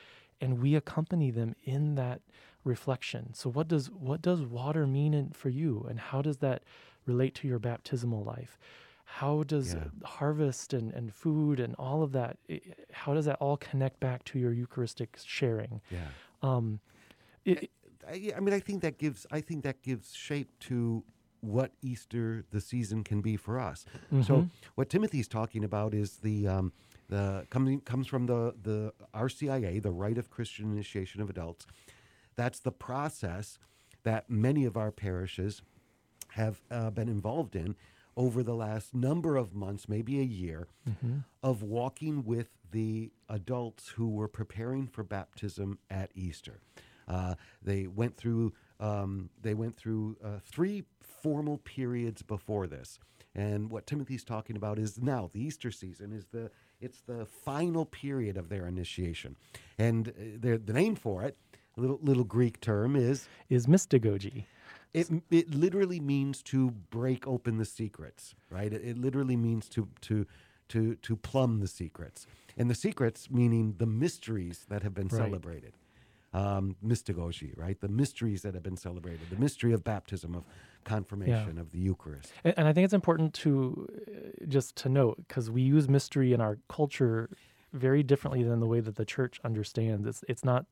and 0.43 0.61
we 0.61 0.75
accompany 0.75 1.31
them 1.31 1.55
in 1.63 1.95
that 1.95 2.21
reflection. 2.65 3.33
So 3.33 3.49
what 3.49 3.67
does 3.67 3.89
what 3.89 4.21
does 4.21 4.41
water 4.41 4.85
mean 4.85 5.13
in, 5.13 5.29
for 5.31 5.49
you, 5.49 5.85
and 5.89 5.99
how 5.99 6.21
does 6.21 6.37
that 6.37 6.63
relate 7.05 7.33
to 7.35 7.47
your 7.47 7.59
baptismal 7.59 8.23
life? 8.23 8.57
How 9.05 9.43
does 9.43 9.75
Yeah. 9.75 9.83
harvest 10.03 10.73
and, 10.73 10.91
and 10.93 11.13
food 11.13 11.59
and 11.59 11.75
all 11.77 12.03
of 12.03 12.11
that? 12.13 12.37
i- 12.49 12.61
How 12.91 13.13
does 13.13 13.25
that 13.25 13.37
all 13.39 13.57
connect 13.57 13.99
back 13.99 14.23
to 14.25 14.39
your 14.39 14.53
Eucharistic 14.53 15.17
sharing? 15.23 15.81
Yeah. 15.89 16.07
Um, 16.41 16.79
it, 17.45 17.69
I, 18.07 18.33
I 18.35 18.39
mean, 18.39 18.53
I 18.53 18.59
think 18.59 18.81
that 18.81 18.97
gives 18.97 19.25
I 19.31 19.41
think 19.41 19.63
that 19.63 19.81
gives 19.81 20.13
shape 20.13 20.49
to 20.69 21.03
what 21.41 21.71
Easter 21.81 22.43
the 22.51 22.61
season 22.61 23.03
can 23.03 23.21
be 23.21 23.35
for 23.37 23.59
us. 23.59 23.85
So 24.21 24.33
Mhm. 24.33 24.49
what 24.75 24.89
Timothy's 24.89 25.27
talking 25.27 25.63
about 25.63 25.93
is 25.93 26.17
the 26.17 26.47
um, 26.47 26.71
the 27.09 27.45
coming 27.49 27.81
comes 27.81 28.07
from 28.07 28.25
the 28.25 28.55
the 28.61 28.93
RCIA, 29.13 29.81
the 29.81 29.91
Rite 29.91 30.17
of 30.17 30.29
Christian 30.29 30.71
Initiation 30.71 31.21
of 31.21 31.29
Adults. 31.29 31.65
That's 32.35 32.59
the 32.59 32.71
process 32.71 33.59
that 34.03 34.29
many 34.29 34.65
of 34.65 34.75
our 34.75 34.91
parishes 34.91 35.61
have 36.29 36.61
uh, 36.71 36.89
been 36.89 37.07
involved 37.09 37.55
in 37.55 37.75
over 38.15 38.43
the 38.43 38.53
last 38.55 38.93
number 38.93 39.37
of 39.37 39.53
months, 39.53 39.87
maybe 39.89 40.19
a 40.19 40.23
year, 40.23 40.67
of 41.41 41.63
walking 41.63 42.23
with 42.23 42.49
the 42.71 43.11
adults 43.29 43.89
who 43.89 44.09
were 44.09 44.27
preparing 44.27 44.87
for 44.87 45.03
baptism 45.03 45.77
at 45.89 46.11
Easter. 46.15 46.59
Uh, 47.07 47.35
they 47.61 47.87
went 47.87 48.15
through 48.17 48.53
um, 48.79 49.29
they 49.41 49.53
went 49.53 49.75
through 49.75 50.17
uh, 50.23 50.39
three 50.45 50.83
formal 51.01 51.57
periods 51.59 52.21
before 52.21 52.67
this, 52.67 52.99
and 53.35 53.69
what 53.69 53.85
Timothy's 53.87 54.23
talking 54.23 54.55
about 54.55 54.79
is 54.79 55.01
now 55.01 55.29
the 55.33 55.41
Easter 55.41 55.71
season 55.71 56.11
is 56.11 56.25
the 56.31 56.51
it's 56.83 57.01
the 57.01 57.25
final 57.25 57.85
period 57.85 58.37
of 58.37 58.49
their 58.49 58.67
initiation, 58.67 59.35
and 59.77 60.09
uh, 60.09 60.11
the 60.39 60.57
the 60.57 60.73
name 60.73 60.95
for 60.95 61.23
it, 61.23 61.37
a 61.77 61.81
little 61.81 61.99
little 62.01 62.23
Greek 62.25 62.59
term 62.59 62.95
is 62.95 63.27
is 63.49 63.67
mystagogy. 63.67 64.45
it, 64.93 65.07
it 65.31 65.53
literally 65.53 65.99
means 65.99 66.43
to 66.43 66.71
break 66.91 67.27
open 67.27 67.57
the 67.57 67.65
secrets, 67.65 68.35
right? 68.49 68.71
It, 68.73 68.81
it 68.83 68.97
literally 68.97 69.37
means 69.37 69.69
to 69.69 69.87
to 70.01 70.25
to 70.69 70.95
to 70.95 71.15
plumb 71.15 71.59
the 71.59 71.67
secrets, 71.67 72.27
and 72.57 72.69
the 72.69 72.75
secrets 72.75 73.29
meaning 73.31 73.75
the 73.77 73.85
mysteries 73.87 74.65
that 74.69 74.83
have 74.83 74.93
been 74.93 75.09
Right. 75.09 75.17
celebrated, 75.23 75.73
um, 76.33 76.75
mystagogy, 76.85 77.57
right? 77.57 77.79
The 77.79 77.87
mysteries 77.87 78.41
that 78.41 78.53
have 78.53 78.63
been 78.63 78.77
celebrated, 78.77 79.29
the 79.29 79.35
mystery 79.35 79.73
of 79.73 79.83
baptism, 79.83 80.35
of 80.35 80.43
confirmation, 80.83 81.57
of 81.57 81.71
the 81.71 81.79
Eucharist. 81.79 82.31
And, 82.43 82.53
and 82.57 82.67
I 82.67 82.73
think 82.73 82.85
it's 82.85 82.93
important 82.93 83.33
to 83.35 83.87
uh, 84.07 84.45
just 84.47 84.75
to 84.77 84.89
note 84.89 85.17
because 85.27 85.49
we 85.51 85.61
use 85.61 85.87
mystery 85.87 86.33
in 86.33 86.41
our 86.41 86.57
culture 86.69 87.29
very 87.71 88.03
differently 88.03 88.43
than 88.43 88.59
the 88.59 88.67
way 88.67 88.79
that 88.79 88.95
the 88.95 89.05
church 89.05 89.39
understands. 89.43 90.07
It's 90.07 90.23
it's 90.27 90.43
not 90.43 90.65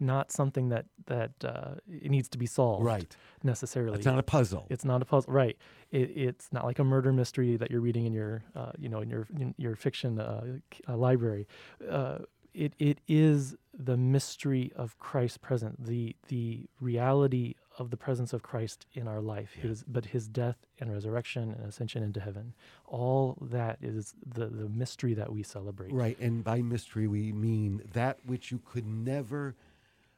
not 0.00 0.32
something 0.32 0.70
that 0.70 0.86
that 1.06 1.32
uh, 1.44 1.74
it 1.88 2.10
needs 2.10 2.28
to 2.30 2.38
be 2.38 2.46
solved 2.46 2.84
Right. 2.84 3.16
necessarily. 3.42 3.98
It's 3.98 4.06
not 4.06 4.18
a 4.18 4.22
puzzle. 4.22 4.66
It's 4.70 4.84
not 4.84 5.02
a 5.02 5.04
puzzle, 5.04 5.32
right? 5.32 5.56
It, 5.90 6.10
it's 6.16 6.48
not 6.52 6.64
like 6.64 6.78
a 6.78 6.84
murder 6.84 7.12
mystery 7.12 7.56
that 7.56 7.70
you're 7.70 7.80
reading 7.80 8.06
in 8.06 8.12
your, 8.12 8.42
uh, 8.56 8.72
you 8.78 8.88
know, 8.88 9.00
in 9.00 9.10
your 9.10 9.26
in 9.38 9.54
your 9.56 9.76
fiction 9.76 10.18
uh, 10.18 10.58
uh, 10.88 10.96
library. 10.96 11.46
Uh, 11.88 12.18
it 12.54 12.74
it 12.78 12.98
is 13.08 13.56
the 13.78 13.96
mystery 13.96 14.72
of 14.76 14.98
Christ 14.98 15.40
present, 15.40 15.84
the 15.84 16.16
the 16.28 16.66
reality 16.80 17.54
of 17.78 17.90
the 17.90 17.96
presence 17.96 18.32
of 18.32 18.42
Christ 18.42 18.86
in 18.94 19.08
our 19.08 19.20
life. 19.20 19.52
His 19.54 19.82
but 19.82 20.06
His 20.06 20.28
death 20.28 20.56
and 20.78 20.92
resurrection 20.92 21.54
and 21.56 21.66
ascension 21.66 22.02
into 22.02 22.20
heaven. 22.20 22.54
All 22.86 23.36
that 23.40 23.78
is 23.82 24.14
the 24.24 24.46
the 24.46 24.68
mystery 24.68 25.14
that 25.14 25.32
we 25.32 25.42
celebrate. 25.42 25.92
Right, 25.92 26.18
and 26.20 26.44
by 26.44 26.62
mystery 26.62 27.06
we 27.06 27.32
mean 27.32 27.82
that 27.92 28.18
which 28.24 28.50
you 28.50 28.60
could 28.64 28.86
never 28.86 29.54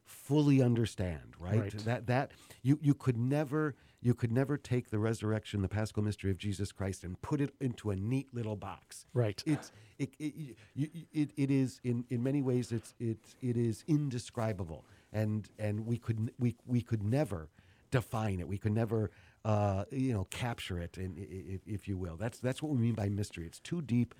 fully 0.07 0.63
understand, 0.63 1.35
right? 1.39 1.61
Right. 1.61 1.79
That 1.85 2.07
that 2.07 2.33
you 2.63 2.79
you 2.81 2.95
could 2.95 3.17
never 3.19 3.75
you 4.01 4.15
could 4.15 4.31
never 4.33 4.57
take 4.57 4.91
the 4.91 4.99
resurrection, 4.99 5.63
the 5.63 5.69
Paschal 5.69 6.03
mystery 6.03 6.31
of 6.31 6.39
Jesus 6.39 6.71
Christ, 6.73 7.03
and 7.05 7.21
put 7.23 7.41
it 7.41 7.53
into 7.61 7.91
a 7.91 7.97
neat 7.97 8.33
little 8.33 8.57
box. 8.57 9.05
Right. 9.13 9.43
It's 9.47 9.73
it 9.99 10.11
it, 10.19 10.35
you- 10.75 10.91
it, 11.13 11.31
it 11.37 11.51
is 11.51 11.81
in, 11.85 12.05
in 12.11 12.23
many 12.23 12.41
ways 12.43 12.73
it's 12.73 12.95
it's 13.01 13.35
it 13.43 13.57
is 13.57 13.85
indescribable, 13.89 14.85
and 15.13 15.49
and 15.59 15.87
we 15.87 15.99
could 15.99 16.31
we 16.39 16.57
we 16.67 16.81
could 16.83 17.03
never 17.03 17.49
define 17.91 18.39
it. 18.41 18.49
We 18.49 18.59
could 18.59 18.73
never 18.75 19.11
uh, 19.45 19.85
you 19.91 20.13
know 20.13 20.25
capture 20.31 20.79
it, 20.79 20.99
in, 20.99 21.17
i- 21.19 21.55
i- 21.55 21.61
if 21.67 21.89
you 21.89 21.97
will. 21.97 22.17
That's 22.17 22.39
that's 22.39 22.63
what 22.63 22.71
we 22.73 22.79
mean 22.79 22.95
by 22.95 23.09
mystery. 23.09 23.47
It's 23.47 23.61
too 23.61 23.83
deep, 23.83 24.15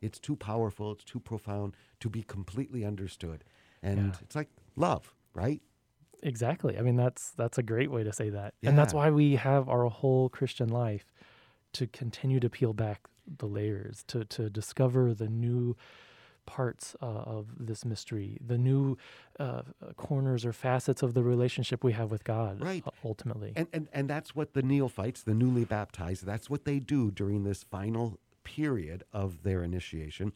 it's 0.00 0.18
too 0.20 0.36
powerful, 0.36 0.92
it's 0.92 1.04
too 1.04 1.20
profound 1.20 1.76
to 2.00 2.08
be 2.08 2.22
completely 2.22 2.84
understood, 2.84 3.42
and 3.82 3.98
Yeah. 4.14 4.20
it's 4.22 4.36
like 4.36 4.48
love, 4.76 5.14
right? 5.34 5.60
Exactly. 6.22 6.78
I 6.78 6.82
mean, 6.82 6.96
that's 6.96 7.32
that's 7.32 7.58
a 7.58 7.62
great 7.62 7.90
way 7.90 8.02
to 8.02 8.12
say 8.12 8.30
that, 8.30 8.54
and 8.62 8.78
that's 8.78 8.94
why 8.94 9.10
we 9.10 9.36
have 9.36 9.68
our 9.68 9.86
whole 9.86 10.28
Christian 10.28 10.68
life 10.68 11.12
to 11.74 11.86
continue 11.86 12.40
to 12.40 12.48
peel 12.48 12.72
back 12.72 13.08
the 13.38 13.46
layers, 13.46 14.04
to 14.08 14.24
to 14.26 14.48
discover 14.48 15.12
the 15.12 15.28
new 15.28 15.76
parts 16.46 16.94
uh, 17.00 17.06
of 17.06 17.46
this 17.58 17.84
mystery, 17.84 18.38
the 18.44 18.58
new 18.58 18.96
uh, 19.38 19.62
corners 19.96 20.44
or 20.44 20.52
facets 20.52 21.02
of 21.02 21.14
the 21.14 21.22
relationship 21.22 21.82
we 21.82 21.92
have 21.92 22.10
with 22.10 22.24
God. 22.24 22.60
Right. 22.60 22.82
uh, 22.86 22.90
Ultimately. 23.04 23.52
And, 23.56 23.66
and 23.72 23.88
and 23.92 24.08
that's 24.08 24.34
what 24.34 24.54
the 24.54 24.62
neophytes, 24.62 25.22
the 25.22 25.34
newly 25.34 25.64
baptized, 25.64 26.24
that's 26.24 26.48
what 26.48 26.64
they 26.64 26.78
do 26.78 27.10
during 27.10 27.44
this 27.44 27.62
final 27.62 28.18
period 28.44 29.04
of 29.12 29.42
their 29.42 29.62
initiation. 29.62 30.32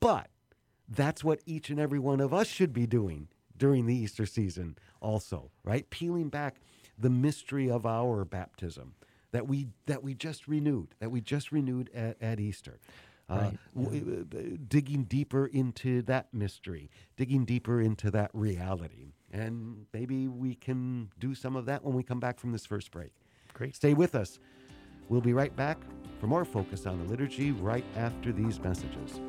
But 0.00 0.28
that's 0.88 1.24
what 1.24 1.40
each 1.46 1.70
and 1.70 1.80
every 1.80 1.98
one 1.98 2.20
of 2.20 2.34
us 2.34 2.46
should 2.46 2.72
be 2.72 2.86
doing 2.86 3.28
during 3.56 3.86
the 3.86 3.94
Easter 3.94 4.26
season 4.26 4.76
also, 5.00 5.50
right? 5.64 5.88
Peeling 5.90 6.28
back 6.28 6.56
the 6.98 7.10
mystery 7.10 7.70
of 7.70 7.86
our 7.86 8.24
baptism 8.24 8.94
that 9.32 9.48
we 9.48 9.68
that 9.86 10.02
we 10.02 10.14
just 10.14 10.46
renewed, 10.46 10.94
that 11.00 11.10
we 11.10 11.20
just 11.20 11.52
renewed 11.52 11.90
at, 11.94 12.16
at 12.20 12.38
Easter. 12.40 12.78
Uh, 13.30 13.34
Right, 13.34 13.58
w- 13.74 14.26
uh, 14.34 14.56
digging 14.68 15.04
deeper 15.04 15.46
into 15.46 16.02
that 16.02 16.34
mystery, 16.34 16.90
digging 17.16 17.44
deeper 17.44 17.80
into 17.80 18.10
that 18.10 18.30
reality. 18.34 19.12
And 19.32 19.86
maybe 19.94 20.28
we 20.28 20.54
can 20.54 21.08
do 21.18 21.34
some 21.34 21.56
of 21.56 21.64
that 21.66 21.82
when 21.82 21.94
we 21.94 22.02
come 22.02 22.20
back 22.20 22.38
from 22.38 22.52
this 22.52 22.66
first 22.66 22.90
break. 22.90 23.12
Great. 23.54 23.74
Stay 23.76 23.94
with 23.94 24.14
us. 24.14 24.38
We'll 25.08 25.22
be 25.22 25.32
right 25.32 25.54
back 25.56 25.78
for 26.20 26.26
more 26.26 26.44
focus 26.44 26.84
on 26.84 26.98
the 26.98 27.04
liturgy 27.10 27.52
right 27.52 27.84
after 27.96 28.32
these 28.32 28.60
messages. 28.60 29.20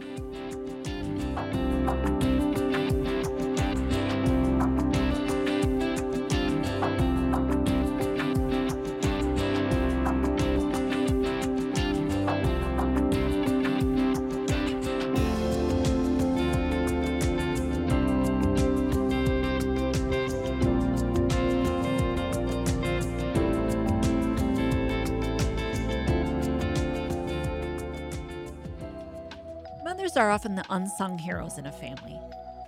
Mothers 29.94 30.18
are 30.18 30.32
often 30.32 30.56
the 30.56 30.66
unsung 30.72 31.20
heroes 31.20 31.60
in 31.60 31.68
a 31.68 31.72
family. 31.72 32.20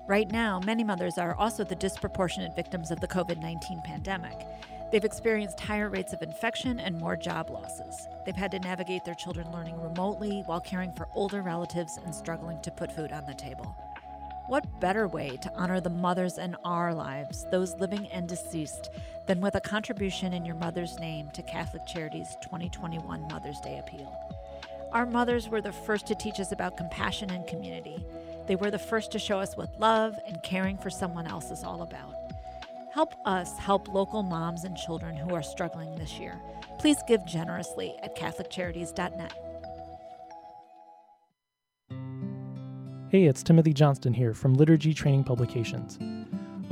Right 0.05 0.29
now, 0.29 0.59
many 0.59 0.83
mothers 0.83 1.17
are 1.17 1.33
also 1.33 1.63
the 1.63 1.73
disproportionate 1.73 2.55
victims 2.55 2.91
of 2.91 2.99
the 2.99 3.07
COVID 3.07 3.41
19 3.41 3.81
pandemic. 3.83 4.45
They've 4.91 5.03
experienced 5.03 5.59
higher 5.59 5.89
rates 5.89 6.13
of 6.13 6.21
infection 6.21 6.79
and 6.79 6.99
more 6.99 7.17
job 7.17 7.49
losses. 7.49 8.07
They've 8.27 8.35
had 8.35 8.51
to 8.51 8.59
navigate 8.59 9.05
their 9.05 9.15
children 9.15 9.51
learning 9.51 9.81
remotely 9.81 10.43
while 10.45 10.61
caring 10.61 10.93
for 10.93 11.07
older 11.15 11.41
relatives 11.41 11.97
and 11.97 12.13
struggling 12.13 12.61
to 12.61 12.69
put 12.69 12.91
food 12.91 13.11
on 13.11 13.25
the 13.25 13.33
table. 13.33 13.75
What 14.45 14.79
better 14.79 15.07
way 15.07 15.35
to 15.41 15.51
honor 15.55 15.81
the 15.81 15.89
mothers 15.89 16.37
in 16.37 16.55
our 16.63 16.93
lives, 16.93 17.47
those 17.49 17.73
living 17.79 18.05
and 18.13 18.29
deceased, 18.29 18.91
than 19.25 19.41
with 19.41 19.55
a 19.55 19.61
contribution 19.61 20.31
in 20.31 20.45
your 20.45 20.53
mother's 20.53 20.99
name 20.99 21.31
to 21.33 21.41
Catholic 21.41 21.87
Charities 21.87 22.37
2021 22.43 23.27
Mother's 23.29 23.59
Day 23.61 23.79
Appeal? 23.79 24.34
Our 24.95 25.05
mothers 25.05 25.49
were 25.49 25.59
the 25.59 25.73
first 25.73 26.07
to 26.07 26.15
teach 26.15 26.39
us 26.39 26.53
about 26.53 26.77
compassion 26.77 27.29
and 27.29 27.45
community. 27.45 27.97
They 28.47 28.55
were 28.55 28.71
the 28.71 28.79
first 28.79 29.11
to 29.11 29.19
show 29.19 29.41
us 29.41 29.57
what 29.57 29.77
love 29.77 30.17
and 30.25 30.41
caring 30.41 30.77
for 30.77 30.89
someone 30.89 31.27
else 31.27 31.51
is 31.51 31.65
all 31.65 31.81
about. 31.81 32.15
Help 32.93 33.13
us 33.25 33.57
help 33.57 33.89
local 33.89 34.23
moms 34.23 34.63
and 34.63 34.77
children 34.77 35.17
who 35.17 35.35
are 35.35 35.43
struggling 35.43 35.93
this 35.95 36.17
year. 36.17 36.39
Please 36.79 36.95
give 37.09 37.25
generously 37.25 37.93
at 38.03 38.15
CatholicCharities.net. 38.15 39.33
Hey, 43.09 43.25
it's 43.25 43.43
Timothy 43.43 43.73
Johnston 43.73 44.13
here 44.13 44.33
from 44.33 44.53
Liturgy 44.53 44.93
Training 44.93 45.25
Publications. 45.25 45.99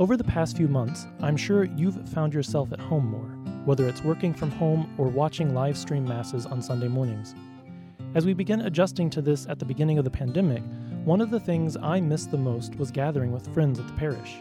Over 0.00 0.16
the 0.16 0.24
past 0.24 0.56
few 0.56 0.66
months, 0.66 1.06
I'm 1.20 1.36
sure 1.36 1.64
you've 1.64 2.08
found 2.08 2.32
yourself 2.32 2.72
at 2.72 2.80
home 2.80 3.04
more, 3.04 3.36
whether 3.66 3.86
it's 3.86 4.02
working 4.02 4.32
from 4.32 4.50
home 4.50 4.94
or 4.96 5.08
watching 5.08 5.52
live 5.52 5.76
stream 5.76 6.06
masses 6.06 6.46
on 6.46 6.62
Sunday 6.62 6.88
mornings. 6.88 7.34
As 8.14 8.24
we 8.24 8.32
began 8.32 8.60
adjusting 8.60 9.10
to 9.10 9.20
this 9.20 9.44
at 9.48 9.58
the 9.58 9.64
beginning 9.64 9.98
of 9.98 10.04
the 10.04 10.10
pandemic, 10.10 10.62
one 11.04 11.20
of 11.20 11.30
the 11.30 11.40
things 11.40 11.76
I 11.76 12.00
missed 12.00 12.30
the 12.30 12.38
most 12.38 12.76
was 12.76 12.92
gathering 12.92 13.32
with 13.32 13.52
friends 13.52 13.80
at 13.80 13.88
the 13.88 13.92
parish. 13.94 14.36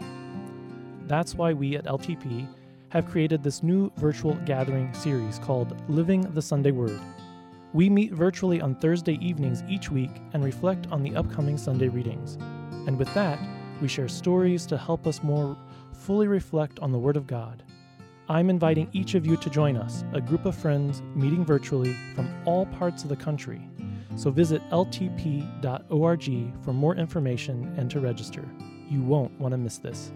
That's 1.08 1.34
why 1.34 1.54
we 1.54 1.76
at 1.76 1.86
LTP 1.86 2.48
have 2.90 3.10
created 3.10 3.42
this 3.42 3.64
new 3.64 3.92
virtual 3.98 4.36
gathering 4.46 4.94
series 4.94 5.40
called 5.40 5.76
Living 5.90 6.22
the 6.36 6.42
Sunday 6.42 6.70
Word. 6.70 7.00
We 7.74 7.90
meet 7.90 8.14
virtually 8.14 8.62
on 8.62 8.76
Thursday 8.76 9.18
evenings 9.20 9.64
each 9.68 9.90
week 9.90 10.12
and 10.34 10.44
reflect 10.44 10.86
on 10.92 11.02
the 11.02 11.16
upcoming 11.16 11.58
Sunday 11.58 11.88
readings. 11.88 12.36
And 12.86 13.00
with 13.00 13.12
that, 13.16 13.40
we 13.82 13.88
share 13.88 14.08
stories 14.08 14.68
to 14.68 14.78
help 14.78 15.08
us 15.08 15.24
more 15.24 15.58
fully 15.94 16.28
reflect 16.28 16.78
on 16.78 16.92
the 16.92 17.00
Word 17.00 17.18
of 17.18 17.26
God. 17.26 17.64
I'm 18.30 18.50
inviting 18.50 18.90
each 18.94 19.16
of 19.16 19.26
you 19.26 19.36
to 19.38 19.50
join 19.50 19.76
us, 19.76 20.06
a 20.14 20.22
group 20.22 20.46
of 20.46 20.56
friends 20.56 21.02
meeting 21.14 21.44
virtually 21.44 21.94
from 22.16 22.34
all 22.46 22.66
parts 22.68 23.04
of 23.04 23.10
the 23.10 23.16
country. 23.16 23.68
So 24.16 24.32
visit 24.32 24.62
ltp.org 24.70 26.54
for 26.64 26.74
more 26.74 26.96
information 26.96 27.74
and 27.78 27.92
to 27.92 28.00
register. 28.00 28.48
You 28.90 29.02
won't 29.02 29.38
want 29.40 29.52
to 29.54 29.58
miss 29.58 29.78
this. 29.78 30.12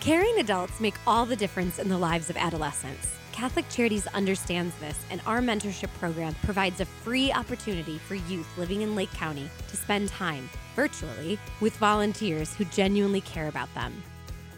Caring 0.00 0.38
adults 0.38 0.80
make 0.80 0.94
all 1.06 1.26
the 1.26 1.36
difference 1.36 1.78
in 1.78 1.88
the 1.88 1.98
lives 1.98 2.30
of 2.30 2.36
adolescents. 2.36 3.08
Catholic 3.32 3.68
Charities 3.68 4.06
understands 4.08 4.74
this, 4.80 4.98
and 5.10 5.20
our 5.26 5.40
mentorship 5.40 5.88
program 5.98 6.34
provides 6.42 6.80
a 6.80 6.84
free 6.84 7.32
opportunity 7.32 7.98
for 7.98 8.14
youth 8.14 8.48
living 8.56 8.82
in 8.82 8.94
Lake 8.94 9.12
County 9.12 9.48
to 9.68 9.76
spend 9.76 10.08
time, 10.08 10.48
virtually, 10.76 11.38
with 11.60 11.76
volunteers 11.76 12.54
who 12.54 12.64
genuinely 12.66 13.20
care 13.20 13.48
about 13.48 13.72
them. 13.74 14.02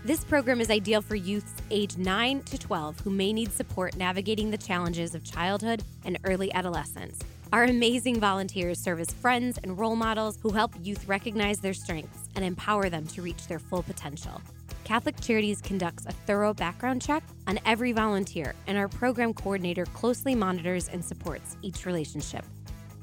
This 0.04 0.24
program 0.24 0.60
is 0.60 0.68
ideal 0.68 1.00
for 1.00 1.14
youths 1.14 1.54
age 1.70 1.96
9 1.96 2.42
to 2.42 2.58
12 2.58 3.00
who 3.00 3.10
may 3.10 3.32
need 3.32 3.52
support 3.52 3.96
navigating 3.96 4.50
the 4.50 4.58
challenges 4.58 5.14
of 5.14 5.22
childhood 5.22 5.84
and 6.04 6.18
early 6.24 6.52
adolescence. 6.54 7.20
Our 7.52 7.64
amazing 7.64 8.18
volunteers 8.18 8.80
serve 8.80 8.98
as 8.98 9.12
friends 9.12 9.58
and 9.62 9.78
role 9.78 9.94
models 9.94 10.38
who 10.42 10.50
help 10.50 10.72
youth 10.82 11.06
recognize 11.06 11.60
their 11.60 11.74
strengths 11.74 12.28
and 12.34 12.44
empower 12.44 12.88
them 12.88 13.06
to 13.08 13.22
reach 13.22 13.46
their 13.46 13.58
full 13.58 13.82
potential. 13.82 14.40
Catholic 14.84 15.20
Charities 15.20 15.60
conducts 15.60 16.06
a 16.06 16.12
thorough 16.12 16.52
background 16.54 17.02
check 17.02 17.22
on 17.46 17.60
every 17.64 17.92
volunteer, 17.92 18.54
and 18.66 18.76
our 18.76 18.88
program 18.88 19.32
coordinator 19.32 19.84
closely 19.86 20.34
monitors 20.34 20.88
and 20.88 21.04
supports 21.04 21.56
each 21.62 21.86
relationship. 21.86 22.44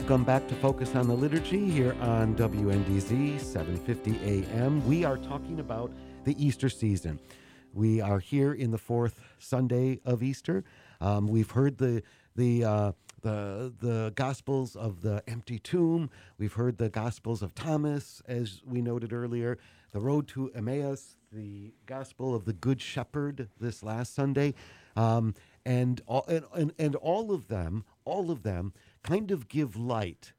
Welcome 0.05 0.23
back 0.23 0.47
to 0.49 0.55
Focus 0.57 0.93
on 0.93 1.07
the 1.07 1.15
Liturgy 1.15 1.67
here 1.67 1.95
on 1.99 2.35
WNDZ 2.35 3.39
750 3.39 4.19
AM. 4.23 4.87
We 4.87 5.03
are 5.03 5.17
talking 5.17 5.59
about 5.59 5.91
the 6.25 6.35
Easter 6.37 6.69
season. 6.69 7.19
We 7.73 8.01
are 8.01 8.19
here 8.19 8.53
in 8.53 8.69
the 8.69 8.77
fourth 8.77 9.19
Sunday 9.39 10.01
of 10.05 10.21
Easter. 10.21 10.63
Um, 11.01 11.27
we've 11.27 11.49
heard 11.49 11.79
the 11.79 12.03
the 12.35 12.63
uh, 12.63 12.91
the 13.23 13.73
the 13.79 14.13
Gospels 14.15 14.75
of 14.75 15.01
the 15.01 15.23
empty 15.27 15.57
tomb. 15.57 16.11
We've 16.37 16.53
heard 16.53 16.77
the 16.77 16.89
Gospels 16.89 17.41
of 17.41 17.55
Thomas, 17.55 18.21
as 18.27 18.61
we 18.63 18.83
noted 18.83 19.11
earlier. 19.11 19.57
The 19.91 20.01
road 20.01 20.27
to 20.29 20.51
Emmaus, 20.51 21.17
the 21.31 21.73
Gospel 21.87 22.35
of 22.35 22.45
the 22.45 22.53
Good 22.53 22.79
Shepherd 22.79 23.49
this 23.59 23.81
last 23.81 24.13
Sunday, 24.13 24.53
um, 24.95 25.33
and, 25.65 25.99
all, 26.05 26.25
and 26.27 26.45
and 26.53 26.73
and 26.77 26.95
all 26.95 27.33
of 27.33 27.47
them, 27.47 27.85
all 28.05 28.29
of 28.29 28.43
them 28.43 28.71
kind 29.05 29.31
of 29.31 29.47
give 29.47 29.75
light 29.75 30.33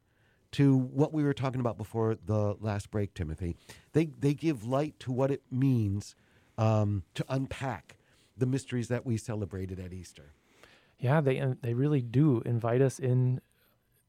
to 0.52 0.76
what 0.76 1.12
we 1.12 1.22
were 1.22 1.34
talking 1.34 1.60
about 1.60 1.76
before 1.76 2.16
the 2.24 2.56
last 2.60 2.90
break, 2.90 3.14
Timothy. 3.14 3.56
They 3.92 4.06
they 4.06 4.34
give 4.34 4.64
light 4.64 4.98
to 5.00 5.12
what 5.12 5.30
it 5.30 5.42
means 5.50 6.14
um, 6.58 7.04
to 7.14 7.24
unpack 7.28 7.96
the 8.36 8.46
mysteries 8.46 8.88
that 8.88 9.06
we 9.06 9.16
celebrated 9.16 9.78
at 9.78 9.92
Easter. 9.92 10.32
Yeah, 10.98 11.20
they 11.20 11.40
uh, 11.40 11.54
they 11.62 11.74
really 11.74 12.02
do 12.02 12.42
invite 12.44 12.80
us 12.80 12.98
in 12.98 13.40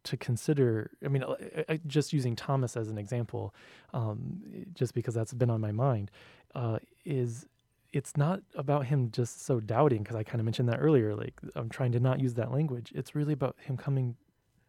to 0.03 0.17
consider. 0.17 0.91
I 1.03 1.09
mean, 1.09 1.23
uh, 1.23 1.77
just 1.85 2.13
using 2.13 2.35
Thomas 2.35 2.77
as 2.77 2.87
an 2.87 2.97
example, 2.97 3.53
um, 3.93 4.41
just 4.73 4.93
because 4.93 5.13
that's 5.13 5.33
been 5.33 5.49
on 5.49 5.61
my 5.61 5.71
mind, 5.71 6.11
uh, 6.55 6.79
is 7.05 7.45
it's 7.93 8.15
not 8.15 8.41
about 8.55 8.85
him 8.85 9.11
just 9.11 9.45
so 9.45 9.59
doubting 9.59 10.03
because 10.03 10.15
I 10.15 10.23
kind 10.23 10.39
of 10.39 10.45
mentioned 10.45 10.69
that 10.69 10.77
earlier. 10.77 11.15
Like 11.15 11.33
I'm 11.55 11.69
trying 11.69 11.91
to 11.91 11.99
not 11.99 12.19
use 12.19 12.35
that 12.35 12.51
language. 12.51 12.91
It's 12.95 13.15
really 13.15 13.33
about 13.33 13.55
him 13.59 13.75
coming 13.75 14.15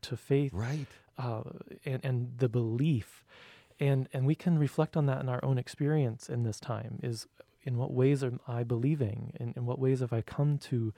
to 0.02 0.16
faith, 0.16 0.52
right? 0.52 0.86
Uh, 1.16 1.42
and 1.84 2.04
and 2.04 2.38
the 2.38 2.48
belief, 2.48 3.24
and 3.80 4.08
and 4.12 4.26
we 4.26 4.34
can 4.34 4.58
reflect 4.58 4.96
on 4.96 5.06
that 5.06 5.20
in 5.20 5.28
our 5.28 5.44
own 5.44 5.58
experience 5.58 6.28
in 6.28 6.42
this 6.42 6.60
time. 6.60 7.00
Is 7.02 7.26
in 7.62 7.76
what 7.76 7.92
ways 7.92 8.22
am 8.24 8.40
I 8.46 8.64
believing? 8.64 9.32
In, 9.38 9.52
in 9.56 9.66
what 9.66 9.78
ways 9.78 10.00
have 10.00 10.12
I 10.12 10.22
come 10.22 10.58
to 10.58 10.94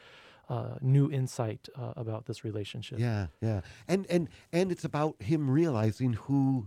uh, 0.49 0.75
new 0.81 1.11
insight 1.11 1.69
uh, 1.77 1.93
about 1.97 2.27
this 2.27 2.45
relationship? 2.45 2.99
Yeah, 2.99 3.29
yeah, 3.41 3.61
and 3.89 4.07
and 4.11 4.29
and 4.53 4.71
it's 4.71 4.85
about 4.85 5.23
him 5.23 5.51
realizing 5.51 6.15
who 6.15 6.67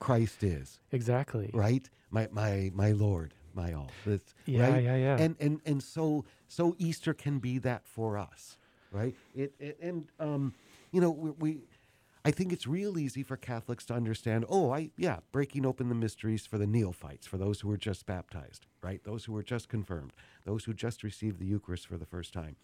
Christ 0.00 0.42
is. 0.42 0.80
Exactly. 0.90 1.50
Right. 1.52 1.88
My 2.10 2.28
my 2.32 2.72
my 2.74 2.90
Lord, 2.92 3.34
my 3.54 3.72
all. 3.72 3.90
Yeah, 4.46 4.72
right? 4.72 4.82
yeah, 4.82 4.96
yeah. 4.96 5.16
And 5.18 5.36
and 5.38 5.60
and 5.64 5.82
so 5.82 6.24
so 6.48 6.74
Easter 6.78 7.14
can 7.14 7.38
be 7.38 7.58
that 7.58 7.86
for 7.86 8.18
us, 8.18 8.56
right? 8.90 9.14
It, 9.34 9.52
it 9.60 9.78
and 9.80 10.08
um 10.18 10.54
you 10.90 11.00
know, 11.00 11.10
we, 11.10 11.30
we 11.30 11.58
I 12.24 12.30
think 12.30 12.52
it's 12.52 12.66
real 12.66 12.98
easy 12.98 13.22
for 13.22 13.36
Catholics 13.36 13.86
to 13.86 13.94
understand, 13.94 14.44
oh, 14.48 14.72
I 14.72 14.90
yeah, 14.96 15.18
breaking 15.32 15.64
open 15.64 15.88
the 15.88 15.94
mysteries 15.94 16.46
for 16.46 16.58
the 16.58 16.66
neophytes, 16.66 17.26
for 17.26 17.38
those 17.38 17.60
who 17.60 17.68
were 17.68 17.78
just 17.78 18.06
baptized, 18.06 18.66
right? 18.82 19.02
Those 19.04 19.24
who 19.24 19.32
were 19.32 19.42
just 19.42 19.68
confirmed, 19.68 20.12
those 20.44 20.64
who 20.64 20.74
just 20.74 21.02
received 21.02 21.38
the 21.38 21.46
Eucharist 21.46 21.86
for 21.86 21.96
the 21.96 22.06
first 22.06 22.32
time. 22.32 22.56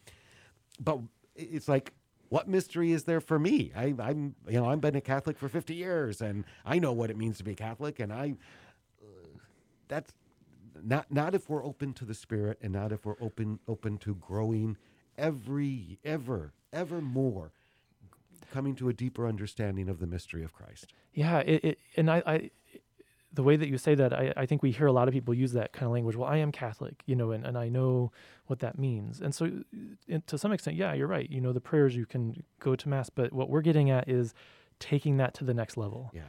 But 0.78 1.00
it's 1.34 1.68
like 1.68 1.92
what 2.28 2.48
mystery 2.48 2.92
is 2.92 3.04
there 3.04 3.20
for 3.20 3.38
me? 3.38 3.72
I, 3.74 3.94
am 3.98 4.34
you 4.48 4.60
know, 4.60 4.68
I've 4.68 4.80
been 4.80 4.96
a 4.96 5.00
Catholic 5.00 5.38
for 5.38 5.48
50 5.48 5.74
years, 5.74 6.20
and 6.20 6.44
I 6.64 6.78
know 6.78 6.92
what 6.92 7.10
it 7.10 7.16
means 7.16 7.38
to 7.38 7.44
be 7.44 7.54
Catholic, 7.54 8.00
and 8.00 8.12
I, 8.12 8.34
uh, 9.00 9.38
that's 9.88 10.12
not 10.82 11.10
not 11.10 11.34
if 11.34 11.48
we're 11.48 11.64
open 11.64 11.92
to 11.94 12.04
the 12.04 12.14
Spirit, 12.14 12.58
and 12.60 12.72
not 12.72 12.92
if 12.92 13.06
we're 13.06 13.20
open 13.20 13.60
open 13.66 13.96
to 13.98 14.14
growing 14.16 14.76
every 15.16 15.98
ever 16.04 16.52
ever 16.72 17.00
more, 17.00 17.52
coming 18.56 18.74
to 18.74 18.88
a 18.88 18.92
deeper 18.94 19.28
understanding 19.28 19.86
of 19.90 19.98
the 19.98 20.06
mystery 20.06 20.42
of 20.42 20.54
Christ. 20.54 20.94
Yeah, 21.12 21.40
it, 21.40 21.62
it, 21.62 21.78
and 21.94 22.10
I, 22.10 22.22
I 22.26 22.50
the 23.30 23.42
way 23.42 23.56
that 23.56 23.68
you 23.68 23.76
say 23.76 23.94
that, 23.94 24.14
I, 24.14 24.32
I 24.34 24.46
think 24.46 24.62
we 24.62 24.70
hear 24.70 24.86
a 24.86 24.92
lot 24.92 25.08
of 25.08 25.14
people 25.14 25.34
use 25.34 25.52
that 25.52 25.74
kind 25.74 25.84
of 25.84 25.92
language. 25.92 26.16
Well, 26.16 26.28
I 26.28 26.38
am 26.38 26.50
Catholic, 26.52 27.02
you 27.04 27.14
know, 27.14 27.32
and, 27.32 27.44
and 27.44 27.58
I 27.58 27.68
know 27.68 28.12
what 28.46 28.60
that 28.60 28.78
means. 28.78 29.20
And 29.20 29.34
so, 29.34 29.50
to 30.26 30.38
some 30.38 30.52
extent, 30.52 30.78
yeah, 30.78 30.94
you're 30.94 31.06
right. 31.06 31.28
You 31.28 31.42
know, 31.42 31.52
the 31.52 31.60
prayers 31.60 31.94
you 31.94 32.06
can 32.06 32.42
go 32.58 32.74
to 32.74 32.88
Mass, 32.88 33.10
but 33.10 33.34
what 33.34 33.50
we're 33.50 33.60
getting 33.60 33.90
at 33.90 34.08
is 34.08 34.32
taking 34.78 35.18
that 35.18 35.34
to 35.34 35.44
the 35.44 35.52
next 35.52 35.76
level. 35.76 36.10
Yeah. 36.14 36.22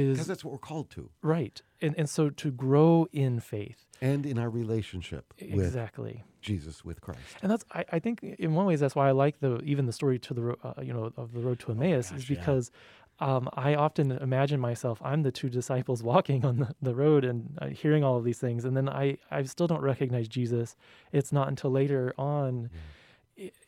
Is 0.00 0.16
because 0.16 0.26
that's 0.26 0.44
what 0.44 0.52
we're 0.52 0.58
called 0.58 0.90
to. 0.90 1.10
Right. 1.22 1.60
And, 1.80 1.94
and 1.98 2.08
so 2.08 2.30
to 2.30 2.50
grow 2.50 3.06
in 3.12 3.40
faith 3.40 3.86
and 4.00 4.24
in 4.26 4.38
our 4.38 4.50
relationship 4.50 5.34
exactly 5.38 6.24
Jesus 6.40 6.84
with 6.84 7.00
Christ. 7.00 7.20
And 7.42 7.50
that's 7.50 7.64
I, 7.72 7.84
I 7.92 7.98
think 7.98 8.22
in 8.22 8.54
one 8.54 8.66
ways 8.66 8.80
that's 8.80 8.94
why 8.94 9.08
I 9.08 9.12
like 9.12 9.40
the 9.40 9.60
even 9.60 9.86
the 9.86 9.92
story 9.92 10.18
to 10.20 10.34
the 10.34 10.56
uh, 10.62 10.80
you 10.82 10.92
know 10.92 11.12
of 11.16 11.32
the 11.32 11.40
road 11.40 11.58
to 11.60 11.66
oh 11.68 11.72
Emmaus 11.72 12.08
oh 12.08 12.12
gosh, 12.12 12.22
is 12.22 12.28
because 12.28 12.70
yeah 12.72 12.80
um, 13.18 13.48
I 13.54 13.74
often 13.74 14.12
imagine 14.12 14.60
myself, 14.60 15.00
I'm 15.02 15.22
the 15.22 15.32
two 15.32 15.48
disciples 15.48 16.02
walking 16.12 16.44
on 16.44 16.58
the, 16.58 16.74
the 16.82 16.94
road 16.94 17.24
and 17.24 17.58
uh, 17.60 17.68
hearing 17.68 18.04
all 18.04 18.16
of 18.16 18.24
these 18.24 18.38
things. 18.38 18.64
And 18.64 18.76
then 18.76 18.88
I, 18.88 19.18
I 19.30 19.42
still 19.44 19.66
don't 19.66 19.80
recognize 19.80 20.28
Jesus. 20.28 20.76
It's 21.12 21.32
not 21.32 21.48
until 21.48 21.70
later 21.70 22.14
on, 22.18 22.70
yeah. 22.72 22.80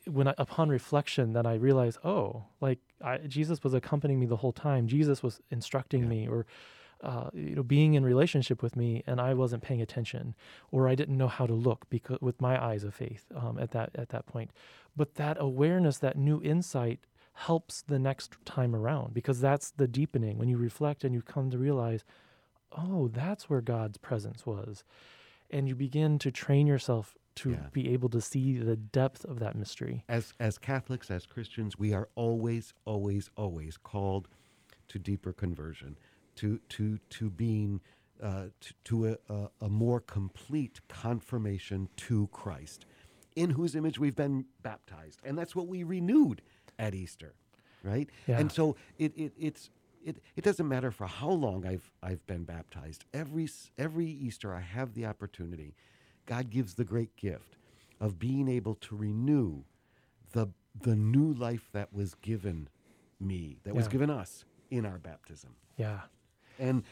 When 0.05 0.27
I, 0.27 0.33
upon 0.37 0.69
reflection, 0.69 1.33
then 1.33 1.45
I 1.45 1.55
realize, 1.55 1.97
oh, 2.03 2.45
like 2.61 2.79
I, 3.03 3.17
Jesus 3.19 3.63
was 3.63 3.73
accompanying 3.73 4.19
me 4.19 4.25
the 4.25 4.37
whole 4.37 4.51
time. 4.51 4.87
Jesus 4.87 5.21
was 5.21 5.41
instructing 5.51 6.03
yeah. 6.03 6.09
me 6.09 6.27
or, 6.27 6.45
uh, 7.03 7.29
you 7.33 7.55
know, 7.55 7.63
being 7.63 7.93
in 7.93 8.03
relationship 8.03 8.61
with 8.61 8.75
me, 8.75 9.03
and 9.07 9.21
I 9.21 9.33
wasn't 9.33 9.63
paying 9.63 9.81
attention, 9.81 10.35
or 10.71 10.89
I 10.89 10.95
didn't 10.95 11.17
know 11.17 11.27
how 11.27 11.45
to 11.45 11.53
look 11.53 11.89
because 11.89 12.19
with 12.21 12.41
my 12.41 12.61
eyes 12.61 12.83
of 12.83 12.93
faith 12.93 13.25
um, 13.35 13.57
at 13.59 13.71
that 13.71 13.91
at 13.95 14.09
that 14.09 14.25
point. 14.25 14.51
But 14.97 15.15
that 15.15 15.37
awareness, 15.39 15.97
that 15.99 16.17
new 16.17 16.41
insight, 16.41 16.99
helps 17.33 17.83
the 17.83 17.99
next 17.99 18.35
time 18.43 18.75
around 18.75 19.13
because 19.13 19.39
that's 19.39 19.71
the 19.71 19.87
deepening 19.87 20.37
when 20.37 20.49
you 20.49 20.57
reflect 20.57 21.05
and 21.05 21.13
you 21.13 21.21
come 21.21 21.49
to 21.49 21.57
realize, 21.57 22.03
oh, 22.77 23.07
that's 23.07 23.49
where 23.49 23.61
God's 23.61 23.97
presence 23.97 24.45
was. 24.45 24.83
And 25.49 25.67
you 25.67 25.73
begin 25.73 26.19
to 26.19 26.31
train 26.31 26.67
yourself 26.67 27.15
to 27.35 27.51
yeah. 27.51 27.67
be 27.71 27.93
able 27.93 28.09
to 28.09 28.21
see 28.21 28.57
the 28.57 28.75
depth 28.75 29.23
of 29.25 29.39
that 29.39 29.55
mystery. 29.55 30.03
As 30.09 30.33
as 30.39 30.57
Catholics, 30.57 31.09
as 31.09 31.25
Christians, 31.25 31.77
we 31.77 31.93
are 31.93 32.09
always, 32.15 32.73
always, 32.85 33.29
always 33.35 33.77
called 33.77 34.27
to 34.89 34.99
deeper 34.99 35.33
conversion, 35.33 35.97
to 36.35 36.59
to 36.69 36.97
to 37.09 37.29
being 37.29 37.81
uh, 38.21 38.45
to, 38.59 38.73
to 38.83 39.07
a, 39.07 39.33
a, 39.33 39.49
a 39.61 39.69
more 39.69 39.99
complete 39.99 40.81
confirmation 40.89 41.87
to 41.95 42.27
Christ, 42.33 42.85
in 43.35 43.51
whose 43.51 43.75
image 43.75 43.99
we've 43.99 44.15
been 44.15 44.45
baptized, 44.61 45.19
and 45.23 45.37
that's 45.37 45.55
what 45.55 45.67
we 45.67 45.83
renewed 45.83 46.41
at 46.77 46.93
Easter, 46.93 47.33
right? 47.83 48.09
Yeah. 48.27 48.39
And 48.39 48.51
so 48.51 48.75
it, 48.97 49.15
it 49.15 49.33
it's 49.39 49.69
it, 50.03 50.17
it 50.35 50.43
doesn't 50.43 50.67
matter 50.67 50.91
for 50.91 51.07
how 51.07 51.29
long 51.29 51.65
I've 51.65 51.91
I've 52.01 52.25
been 52.27 52.43
baptized. 52.43 53.05
Every 53.13 53.47
every 53.77 54.07
Easter 54.07 54.53
I 54.53 54.61
have 54.61 54.93
the 54.93 55.05
opportunity. 55.05 55.75
God 56.29 56.51
gives 56.51 56.75
the 56.75 56.85
great 56.85 57.15
gift 57.15 57.57
of 57.99 58.19
being 58.19 58.47
able 58.47 58.75
to 58.75 58.95
renew 58.95 59.63
the 60.31 60.47
the 60.81 60.95
new 60.95 61.33
life 61.33 61.67
that 61.73 61.91
was 61.91 62.13
given 62.15 62.69
me, 63.19 63.57
that 63.63 63.71
yeah. 63.71 63.75
was 63.75 63.87
given 63.87 64.11
us 64.11 64.45
in 64.69 64.85
our 64.85 64.99
baptism. 64.99 65.55
Yeah. 65.75 66.01
And 66.59 66.83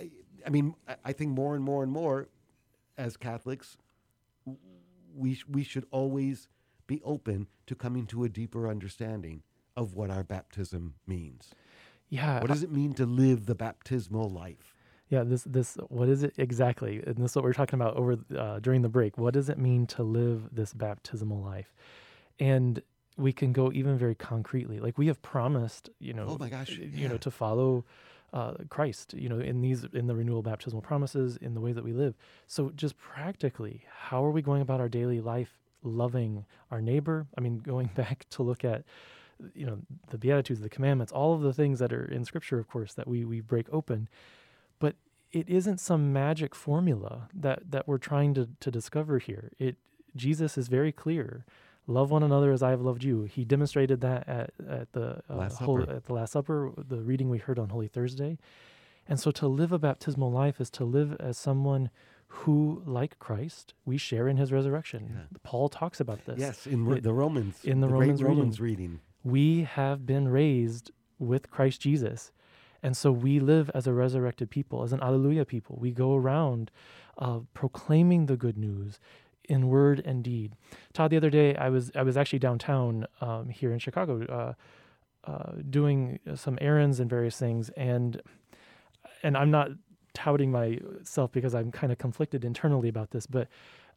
I, 0.00 0.10
I 0.46 0.50
mean, 0.50 0.74
I 1.04 1.12
think 1.12 1.32
more 1.32 1.54
and 1.54 1.62
more 1.62 1.82
and 1.82 1.92
more 1.92 2.28
as 2.96 3.18
Catholics, 3.18 3.76
we 5.14 5.38
we 5.46 5.62
should 5.62 5.84
always 5.90 6.48
be 6.86 7.02
open 7.04 7.48
to 7.66 7.74
coming 7.74 8.06
to 8.06 8.24
a 8.24 8.30
deeper 8.30 8.66
understanding 8.66 9.42
of 9.76 9.94
what 9.94 10.10
our 10.10 10.24
baptism 10.24 10.94
means. 11.06 11.50
Yeah. 12.08 12.40
What 12.40 12.48
does 12.48 12.62
it 12.62 12.72
mean 12.72 12.94
to 12.94 13.04
live 13.04 13.44
the 13.44 13.54
baptismal 13.54 14.30
life? 14.30 14.73
Yeah, 15.08 15.22
this 15.22 15.44
this 15.44 15.76
what 15.88 16.08
is 16.08 16.22
it 16.22 16.34
exactly? 16.38 17.02
And 17.06 17.16
this 17.16 17.32
is 17.32 17.36
what 17.36 17.44
we 17.44 17.50
are 17.50 17.54
talking 17.54 17.80
about 17.80 17.96
over 17.96 18.18
uh, 18.36 18.58
during 18.60 18.82
the 18.82 18.88
break. 18.88 19.18
What 19.18 19.34
does 19.34 19.48
it 19.48 19.58
mean 19.58 19.86
to 19.88 20.02
live 20.02 20.48
this 20.52 20.72
baptismal 20.72 21.42
life? 21.42 21.74
And 22.40 22.82
we 23.16 23.32
can 23.32 23.52
go 23.52 23.70
even 23.72 23.96
very 23.96 24.14
concretely. 24.14 24.80
Like 24.80 24.98
we 24.98 25.06
have 25.06 25.22
promised, 25.22 25.90
you 26.00 26.14
know, 26.14 26.26
oh 26.28 26.38
my 26.38 26.48
gosh, 26.48 26.70
you 26.70 27.08
know, 27.08 27.18
to 27.18 27.30
follow 27.30 27.84
uh, 28.32 28.54
Christ, 28.68 29.14
you 29.14 29.28
know, 29.28 29.38
in 29.38 29.60
these 29.60 29.84
in 29.92 30.06
the 30.06 30.14
renewal 30.14 30.42
baptismal 30.42 30.82
promises, 30.82 31.36
in 31.36 31.54
the 31.54 31.60
way 31.60 31.72
that 31.72 31.84
we 31.84 31.92
live. 31.92 32.14
So 32.46 32.70
just 32.74 32.96
practically, 32.96 33.84
how 33.88 34.24
are 34.24 34.30
we 34.30 34.42
going 34.42 34.62
about 34.62 34.80
our 34.80 34.88
daily 34.88 35.20
life 35.20 35.58
loving 35.84 36.44
our 36.70 36.80
neighbor. 36.80 37.26
I 37.36 37.40
mean, 37.40 37.58
going 37.58 37.90
back 37.94 38.26
to 38.30 38.42
look 38.42 38.64
at, 38.64 38.84
you 39.54 39.66
know, 39.66 39.78
the 40.10 40.18
Beatitudes, 40.18 40.60
the 40.60 40.68
commandments, 40.68 41.12
all 41.12 41.34
of 41.34 41.42
the 41.42 41.52
things 41.52 41.78
that 41.78 41.92
are 41.92 42.04
in 42.04 42.24
Scripture, 42.24 42.58
of 42.58 42.68
course, 42.68 42.94
that 42.94 43.06
we 43.06 43.24
we 43.24 43.40
break 43.40 43.66
open, 43.70 44.08
it 45.34 45.48
isn't 45.48 45.80
some 45.80 46.12
magic 46.12 46.54
formula 46.54 47.28
that 47.34 47.70
that 47.70 47.88
we're 47.88 47.98
trying 47.98 48.34
to 48.34 48.48
to 48.60 48.70
discover 48.70 49.18
here. 49.18 49.50
It 49.58 49.76
Jesus 50.16 50.56
is 50.56 50.68
very 50.68 50.92
clear. 50.92 51.44
Love 51.86 52.10
one 52.10 52.22
another 52.22 52.50
as 52.50 52.62
I 52.62 52.70
have 52.70 52.80
loved 52.80 53.04
you. 53.04 53.24
He 53.24 53.44
demonstrated 53.44 54.00
that 54.00 54.26
at, 54.26 54.50
at 54.66 54.92
the 54.92 55.20
uh, 55.28 55.40
at 55.40 56.06
the 56.06 56.12
Last 56.14 56.32
Supper, 56.32 56.72
the 56.76 57.02
reading 57.02 57.28
we 57.28 57.38
heard 57.38 57.58
on 57.58 57.68
Holy 57.68 57.88
Thursday. 57.88 58.38
And 59.06 59.20
so 59.20 59.30
to 59.32 59.46
live 59.46 59.70
a 59.70 59.78
baptismal 59.78 60.30
life 60.32 60.62
is 60.62 60.70
to 60.70 60.84
live 60.84 61.14
as 61.20 61.36
someone 61.36 61.90
who, 62.28 62.82
like 62.86 63.18
Christ, 63.18 63.74
we 63.84 63.98
share 63.98 64.28
in 64.28 64.38
his 64.38 64.50
resurrection. 64.50 65.10
Yeah. 65.14 65.38
Paul 65.42 65.68
talks 65.68 66.00
about 66.00 66.24
this. 66.24 66.38
Yes, 66.38 66.66
in 66.66 66.90
it, 66.90 67.02
the 67.02 67.12
Romans. 67.12 67.60
In 67.64 67.80
the, 67.80 67.86
the 67.86 67.92
Romans, 67.92 68.22
reading. 68.22 68.36
Romans 68.36 68.60
reading. 68.60 69.00
We 69.22 69.64
have 69.64 70.06
been 70.06 70.28
raised 70.28 70.90
with 71.18 71.50
Christ 71.50 71.82
Jesus. 71.82 72.32
And 72.84 72.94
so 72.94 73.10
we 73.10 73.40
live 73.40 73.70
as 73.74 73.86
a 73.86 73.94
resurrected 73.94 74.50
people, 74.50 74.82
as 74.82 74.92
an 74.92 75.00
Alleluia 75.02 75.46
people. 75.46 75.78
We 75.80 75.90
go 75.90 76.14
around 76.14 76.70
uh, 77.18 77.40
proclaiming 77.54 78.26
the 78.26 78.36
good 78.36 78.58
news 78.58 79.00
in 79.48 79.68
word 79.68 80.02
and 80.04 80.22
deed. 80.22 80.52
Todd, 80.92 81.10
the 81.10 81.16
other 81.16 81.30
day 81.30 81.56
I 81.56 81.70
was 81.70 81.90
I 81.94 82.02
was 82.02 82.16
actually 82.16 82.40
downtown 82.40 83.06
um, 83.22 83.48
here 83.48 83.72
in 83.72 83.78
Chicago, 83.78 84.12
uh, 85.26 85.30
uh, 85.30 85.52
doing 85.68 86.18
some 86.34 86.58
errands 86.60 87.00
and 87.00 87.08
various 87.08 87.38
things, 87.38 87.70
and 87.70 88.20
and 89.22 89.34
I'm 89.36 89.50
not 89.50 89.70
touting 90.12 90.52
myself 90.52 91.32
because 91.32 91.54
I'm 91.54 91.72
kind 91.72 91.90
of 91.90 91.96
conflicted 91.96 92.44
internally 92.44 92.90
about 92.90 93.12
this. 93.12 93.26
But 93.26 93.48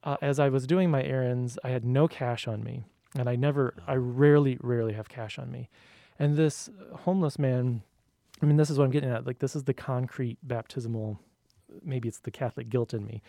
uh, 0.06 0.16
as 0.22 0.40
I 0.40 0.48
was 0.48 0.66
doing 0.66 0.90
my 0.90 1.04
errands, 1.04 1.60
I 1.64 1.70
had 1.70 1.84
no 1.84 2.08
cash 2.08 2.48
on 2.48 2.64
me, 2.64 2.84
and 3.18 3.30
I 3.30 3.36
never, 3.36 3.74
I 3.86 3.96
rarely, 3.96 4.58
rarely 4.62 4.94
have 4.94 5.10
cash 5.10 5.38
on 5.38 5.52
me. 5.52 5.70
And 6.18 6.38
this 6.38 6.70
homeless 7.02 7.38
man, 7.38 7.84
I 8.42 8.46
mean, 8.46 8.58
this 8.58 8.70
is 8.70 8.78
what 8.78 8.86
I'm 8.86 8.92
getting 8.92 9.10
at. 9.10 9.26
Like, 9.26 9.40
this 9.40 9.56
is 9.56 9.64
the 9.64 9.74
concrete 9.74 10.38
baptismal. 10.44 11.20
Maybe 11.84 12.08
it's 12.08 12.20
the 12.20 12.32
Catholic 12.32 12.70
guilt 12.70 12.94
in 12.94 13.06
me, 13.06 13.22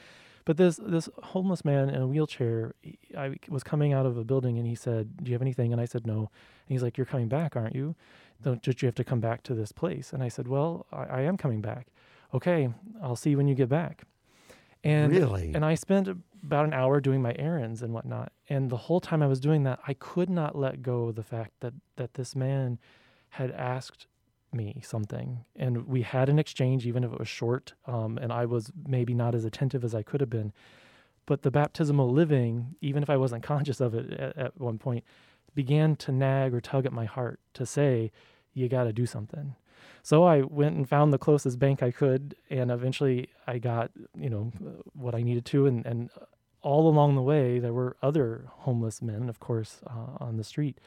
but 0.44 0.56
this 0.56 0.76
this 0.76 1.08
homeless 1.22 1.64
man 1.64 1.90
in 1.90 2.00
a 2.00 2.06
wheelchair, 2.06 2.74
I 3.16 3.36
was 3.48 3.62
coming 3.62 3.92
out 3.92 4.06
of 4.06 4.16
a 4.16 4.24
building, 4.24 4.58
and 4.58 4.66
he 4.66 4.74
said, 4.74 5.16
"Do 5.16 5.30
you 5.30 5.34
have 5.34 5.42
anything?" 5.42 5.72
And 5.72 5.80
I 5.80 5.86
said, 5.86 6.06
"No." 6.06 6.18
And 6.18 6.28
he's 6.68 6.82
like, 6.82 6.96
"You're 6.96 7.06
coming 7.06 7.28
back, 7.28 7.56
aren't 7.56 7.74
you? 7.74 7.96
Don't 8.42 8.62
just 8.62 8.80
you 8.80 8.86
have 8.86 8.94
to 8.94 9.04
come 9.04 9.20
back 9.20 9.42
to 9.44 9.54
this 9.54 9.72
place?" 9.72 10.12
And 10.12 10.22
I 10.22 10.28
said, 10.28 10.46
"Well, 10.46 10.86
I, 10.92 11.04
I 11.04 11.20
am 11.22 11.36
coming 11.36 11.60
back." 11.60 11.88
okay, 12.34 12.68
I'll 13.02 13.16
see 13.16 13.30
you 13.30 13.36
when 13.36 13.48
you 13.48 13.54
get 13.54 13.68
back. 13.68 14.04
And 14.84 15.12
really? 15.12 15.52
and 15.54 15.64
I 15.64 15.74
spent 15.74 16.08
about 16.08 16.64
an 16.64 16.72
hour 16.72 17.00
doing 17.00 17.20
my 17.20 17.34
errands 17.36 17.82
and 17.82 17.92
whatnot. 17.92 18.32
And 18.48 18.70
the 18.70 18.76
whole 18.76 19.00
time 19.00 19.22
I 19.22 19.26
was 19.26 19.40
doing 19.40 19.64
that, 19.64 19.80
I 19.86 19.94
could 19.94 20.30
not 20.30 20.56
let 20.56 20.82
go 20.82 21.08
of 21.08 21.16
the 21.16 21.22
fact 21.22 21.52
that 21.60 21.74
that 21.96 22.14
this 22.14 22.36
man 22.36 22.78
had 23.30 23.50
asked 23.50 24.06
me 24.52 24.80
something, 24.84 25.44
and 25.56 25.86
we 25.86 26.02
had 26.02 26.28
an 26.28 26.38
exchange, 26.38 26.86
even 26.86 27.04
if 27.04 27.12
it 27.12 27.18
was 27.18 27.28
short. 27.28 27.74
Um, 27.86 28.18
and 28.18 28.32
I 28.32 28.46
was 28.46 28.70
maybe 28.86 29.14
not 29.14 29.34
as 29.34 29.44
attentive 29.44 29.84
as 29.84 29.94
I 29.94 30.02
could 30.02 30.20
have 30.20 30.30
been. 30.30 30.52
But 31.26 31.42
the 31.42 31.50
baptismal 31.50 32.10
living, 32.10 32.74
even 32.80 33.02
if 33.02 33.10
I 33.10 33.16
wasn't 33.16 33.42
conscious 33.52 33.80
of 33.80 33.94
it 33.94 34.12
at, 34.12 34.36
at 34.36 34.60
one 34.60 34.78
point, 34.78 35.04
began 35.54 35.96
to 35.96 36.12
nag 36.12 36.54
or 36.54 36.60
tug 36.60 36.86
at 36.86 36.92
my 36.92 37.04
heart 37.04 37.40
to 37.54 37.66
say, 37.66 38.10
"You 38.54 38.68
got 38.68 38.84
to 38.84 38.92
do 38.92 39.06
something." 39.06 39.54
So 40.02 40.24
I 40.24 40.42
went 40.42 40.76
and 40.76 40.88
found 40.88 41.12
the 41.12 41.18
closest 41.18 41.58
bank 41.58 41.82
I 41.82 41.90
could, 41.90 42.34
and 42.50 42.70
eventually 42.70 43.28
I 43.46 43.58
got 43.58 43.90
you 44.16 44.30
know 44.30 44.52
what 44.94 45.14
I 45.14 45.22
needed 45.22 45.44
to, 45.46 45.66
and 45.66 45.84
and 45.84 46.10
all 46.62 46.88
along 46.88 47.14
the 47.14 47.22
way 47.22 47.58
there 47.58 47.72
were 47.72 47.96
other 48.02 48.46
homeless 48.48 49.00
men, 49.00 49.28
of 49.28 49.38
course, 49.38 49.80
uh, 49.86 50.24
on 50.24 50.36
the 50.36 50.44
street, 50.44 50.78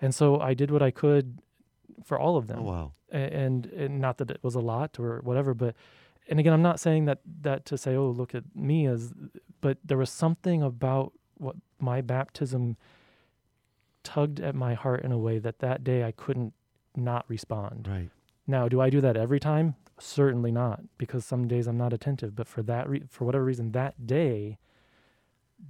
and 0.00 0.14
so 0.14 0.40
I 0.40 0.54
did 0.54 0.70
what 0.70 0.82
I 0.82 0.90
could 0.90 1.38
for 2.04 2.18
all 2.18 2.36
of 2.36 2.46
them. 2.46 2.60
Oh 2.60 2.62
wow. 2.62 2.92
And, 3.10 3.66
and 3.66 4.00
not 4.00 4.18
that 4.18 4.30
it 4.30 4.40
was 4.42 4.54
a 4.54 4.60
lot 4.60 4.98
or 4.98 5.20
whatever, 5.22 5.54
but 5.54 5.74
and 6.28 6.38
again, 6.38 6.52
I'm 6.52 6.62
not 6.62 6.78
saying 6.78 7.06
that 7.06 7.20
that 7.40 7.64
to 7.66 7.78
say, 7.78 7.96
oh, 7.96 8.10
look 8.10 8.34
at 8.34 8.44
me 8.54 8.86
as, 8.86 9.12
but 9.60 9.78
there 9.82 9.96
was 9.96 10.10
something 10.10 10.62
about 10.62 11.12
what 11.38 11.56
my 11.80 12.00
baptism 12.00 12.76
tugged 14.02 14.40
at 14.40 14.54
my 14.54 14.74
heart 14.74 15.02
in 15.04 15.12
a 15.12 15.18
way 15.18 15.38
that 15.38 15.60
that 15.60 15.84
day 15.84 16.04
I 16.04 16.12
couldn't 16.12 16.52
not 16.94 17.24
respond. 17.28 17.88
Right. 17.90 18.10
Now, 18.46 18.68
do 18.68 18.80
I 18.80 18.90
do 18.90 19.00
that 19.00 19.16
every 19.16 19.40
time? 19.40 19.76
Certainly 19.98 20.52
not, 20.52 20.80
because 20.96 21.24
some 21.24 21.48
days 21.48 21.66
I'm 21.66 21.78
not 21.78 21.92
attentive. 21.92 22.34
But 22.36 22.48
for 22.48 22.62
that, 22.62 22.88
re- 22.88 23.04
for 23.08 23.24
whatever 23.24 23.44
reason, 23.44 23.72
that 23.72 24.06
day, 24.06 24.58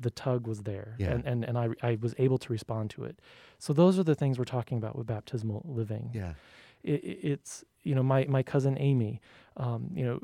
the 0.00 0.10
tug 0.10 0.46
was 0.46 0.62
there, 0.62 0.94
Yeah. 0.98 1.10
and 1.12 1.24
and, 1.26 1.44
and 1.44 1.58
I, 1.58 1.68
I 1.82 1.98
was 2.00 2.14
able 2.18 2.38
to 2.38 2.52
respond 2.52 2.90
to 2.90 3.04
it. 3.04 3.18
So 3.58 3.72
those 3.72 3.98
are 3.98 4.04
the 4.04 4.14
things 4.14 4.38
we're 4.38 4.44
talking 4.44 4.78
about 4.78 4.96
with 4.96 5.06
baptismal 5.06 5.62
living. 5.66 6.10
Yeah. 6.14 6.34
It, 6.82 7.02
it- 7.04 7.20
it's 7.32 7.64
you 7.82 7.94
know 7.94 8.02
my 8.02 8.26
my 8.28 8.42
cousin 8.42 8.76
Amy, 8.78 9.20
um, 9.56 9.90
you 9.94 10.04
know, 10.04 10.20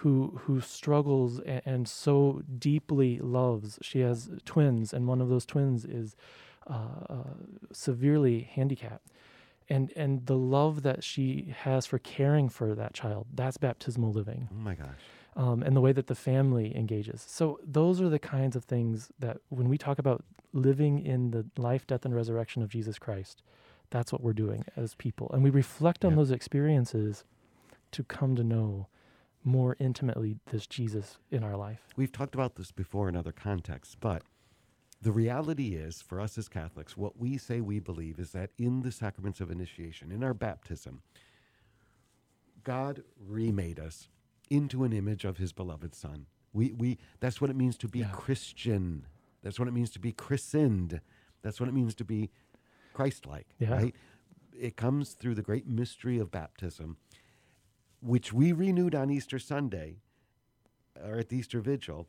who 0.00 0.38
who 0.42 0.60
struggles 0.60 1.40
and, 1.40 1.62
and 1.64 1.88
so 1.88 2.42
deeply 2.58 3.18
loves. 3.18 3.78
She 3.82 4.00
has 4.00 4.30
twins, 4.44 4.92
and 4.92 5.06
one 5.08 5.20
of 5.20 5.28
those 5.28 5.46
twins 5.46 5.84
is 5.84 6.14
uh, 6.68 6.74
uh, 7.08 7.16
severely 7.72 8.40
handicapped 8.52 9.08
and 9.68 9.92
and 9.96 10.26
the 10.26 10.36
love 10.36 10.82
that 10.82 11.02
she 11.02 11.54
has 11.64 11.86
for 11.86 11.98
caring 11.98 12.48
for 12.48 12.74
that 12.74 12.92
child 12.94 13.26
that's 13.34 13.56
baptismal 13.56 14.12
living 14.12 14.48
Oh 14.52 14.56
my 14.56 14.74
gosh. 14.74 14.88
Um, 15.36 15.62
and 15.62 15.76
the 15.76 15.80
way 15.80 15.92
that 15.92 16.06
the 16.08 16.14
family 16.14 16.74
engages. 16.76 17.24
So 17.28 17.60
those 17.64 18.00
are 18.00 18.08
the 18.08 18.18
kinds 18.18 18.56
of 18.56 18.64
things 18.64 19.10
that 19.18 19.38
when 19.50 19.68
we 19.68 19.78
talk 19.78 19.98
about 19.98 20.24
living 20.52 20.98
in 21.04 21.30
the 21.32 21.46
life 21.60 21.86
death 21.86 22.04
and 22.06 22.14
resurrection 22.14 22.62
of 22.62 22.70
jesus 22.70 22.98
christ 22.98 23.42
that's 23.90 24.12
what 24.12 24.22
we're 24.22 24.32
doing 24.32 24.64
as 24.76 24.94
people. 24.94 25.30
And 25.32 25.42
we 25.44 25.50
reflect 25.50 26.04
on 26.04 26.12
Yeah. 26.12 26.16
those 26.16 26.30
experiences 26.30 27.24
to 27.92 28.02
come 28.02 28.34
to 28.36 28.42
know 28.42 28.88
more 29.44 29.76
intimately 29.78 30.38
this 30.46 30.66
jesus 30.66 31.18
in 31.30 31.44
our 31.44 31.56
life. 31.56 31.82
We've 31.96 32.10
talked 32.10 32.34
about 32.34 32.56
this 32.56 32.72
before 32.72 33.08
in 33.08 33.16
other 33.16 33.32
contexts, 33.32 33.94
but 33.94 34.22
the 35.00 35.12
reality 35.12 35.74
is, 35.76 36.02
for 36.02 36.20
us 36.20 36.36
as 36.38 36.48
Catholics, 36.48 36.96
what 36.96 37.18
we 37.18 37.38
say 37.38 37.60
we 37.60 37.78
believe 37.78 38.18
is 38.18 38.30
that 38.32 38.50
in 38.58 38.82
the 38.82 38.90
sacraments 38.90 39.40
of 39.40 39.50
initiation, 39.50 40.10
in 40.10 40.24
our 40.24 40.34
baptism, 40.34 41.02
God 42.64 43.04
remade 43.24 43.78
us 43.78 44.08
into 44.48 44.84
an 44.84 44.92
image 44.92 45.24
of 45.24 45.38
his 45.38 45.52
beloved 45.52 45.94
Son. 45.94 46.26
We, 46.52 46.72
we, 46.72 46.98
that's 47.20 47.40
what 47.40 47.50
it 47.50 47.56
means 47.56 47.76
to 47.78 47.88
be 47.88 48.00
Yeah. 48.00 48.10
Christian. 48.12 49.06
That's 49.42 49.58
what 49.58 49.68
it 49.68 49.74
means 49.74 49.90
to 49.90 49.98
be 49.98 50.12
christened. 50.12 51.00
That's 51.42 51.60
what 51.60 51.68
it 51.68 51.74
means 51.74 51.94
to 51.96 52.04
be 52.04 52.30
Christ 52.94 53.26
like, 53.26 53.46
Yeah. 53.58 53.72
right? 53.72 53.94
It 54.58 54.76
comes 54.76 55.12
through 55.12 55.34
the 55.34 55.42
great 55.42 55.66
mystery 55.66 56.18
of 56.18 56.30
baptism, 56.30 56.96
which 58.00 58.32
we 58.32 58.52
renewed 58.52 58.94
on 58.94 59.10
Easter 59.10 59.38
Sunday 59.38 59.96
or 61.04 61.18
at 61.18 61.28
the 61.28 61.36
Easter 61.36 61.60
Vigil. 61.60 62.08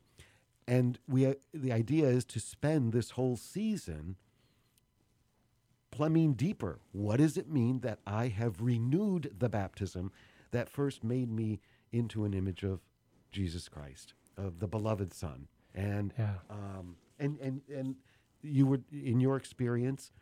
And 0.66 0.98
we, 1.06 1.26
uh, 1.26 1.34
the 1.52 1.72
idea 1.72 2.06
is 2.06 2.24
to 2.26 2.40
spend 2.40 2.92
this 2.92 3.10
whole 3.10 3.36
season 3.36 4.16
plumbing 5.90 6.34
deeper. 6.34 6.80
What 6.92 7.18
does 7.18 7.36
it 7.36 7.48
mean 7.50 7.80
that 7.80 7.98
I 8.06 8.28
have 8.28 8.60
renewed 8.60 9.34
the 9.38 9.48
baptism 9.48 10.12
that 10.50 10.68
first 10.68 11.02
made 11.04 11.30
me 11.30 11.60
into 11.92 12.24
an 12.24 12.34
image 12.34 12.62
of 12.62 12.80
Jesus 13.32 13.68
Christ, 13.68 14.14
of 14.36 14.58
the 14.60 14.66
beloved 14.68 15.12
Son? 15.14 15.48
And 15.74 16.12
yeah 16.18 16.34
um, 16.50 16.96
and 17.18 17.38
and 17.40 17.60
and 17.72 17.96
you 18.42 18.66
were 18.66 18.80
in 18.92 19.20
your 19.20 19.36
experience 19.36 20.12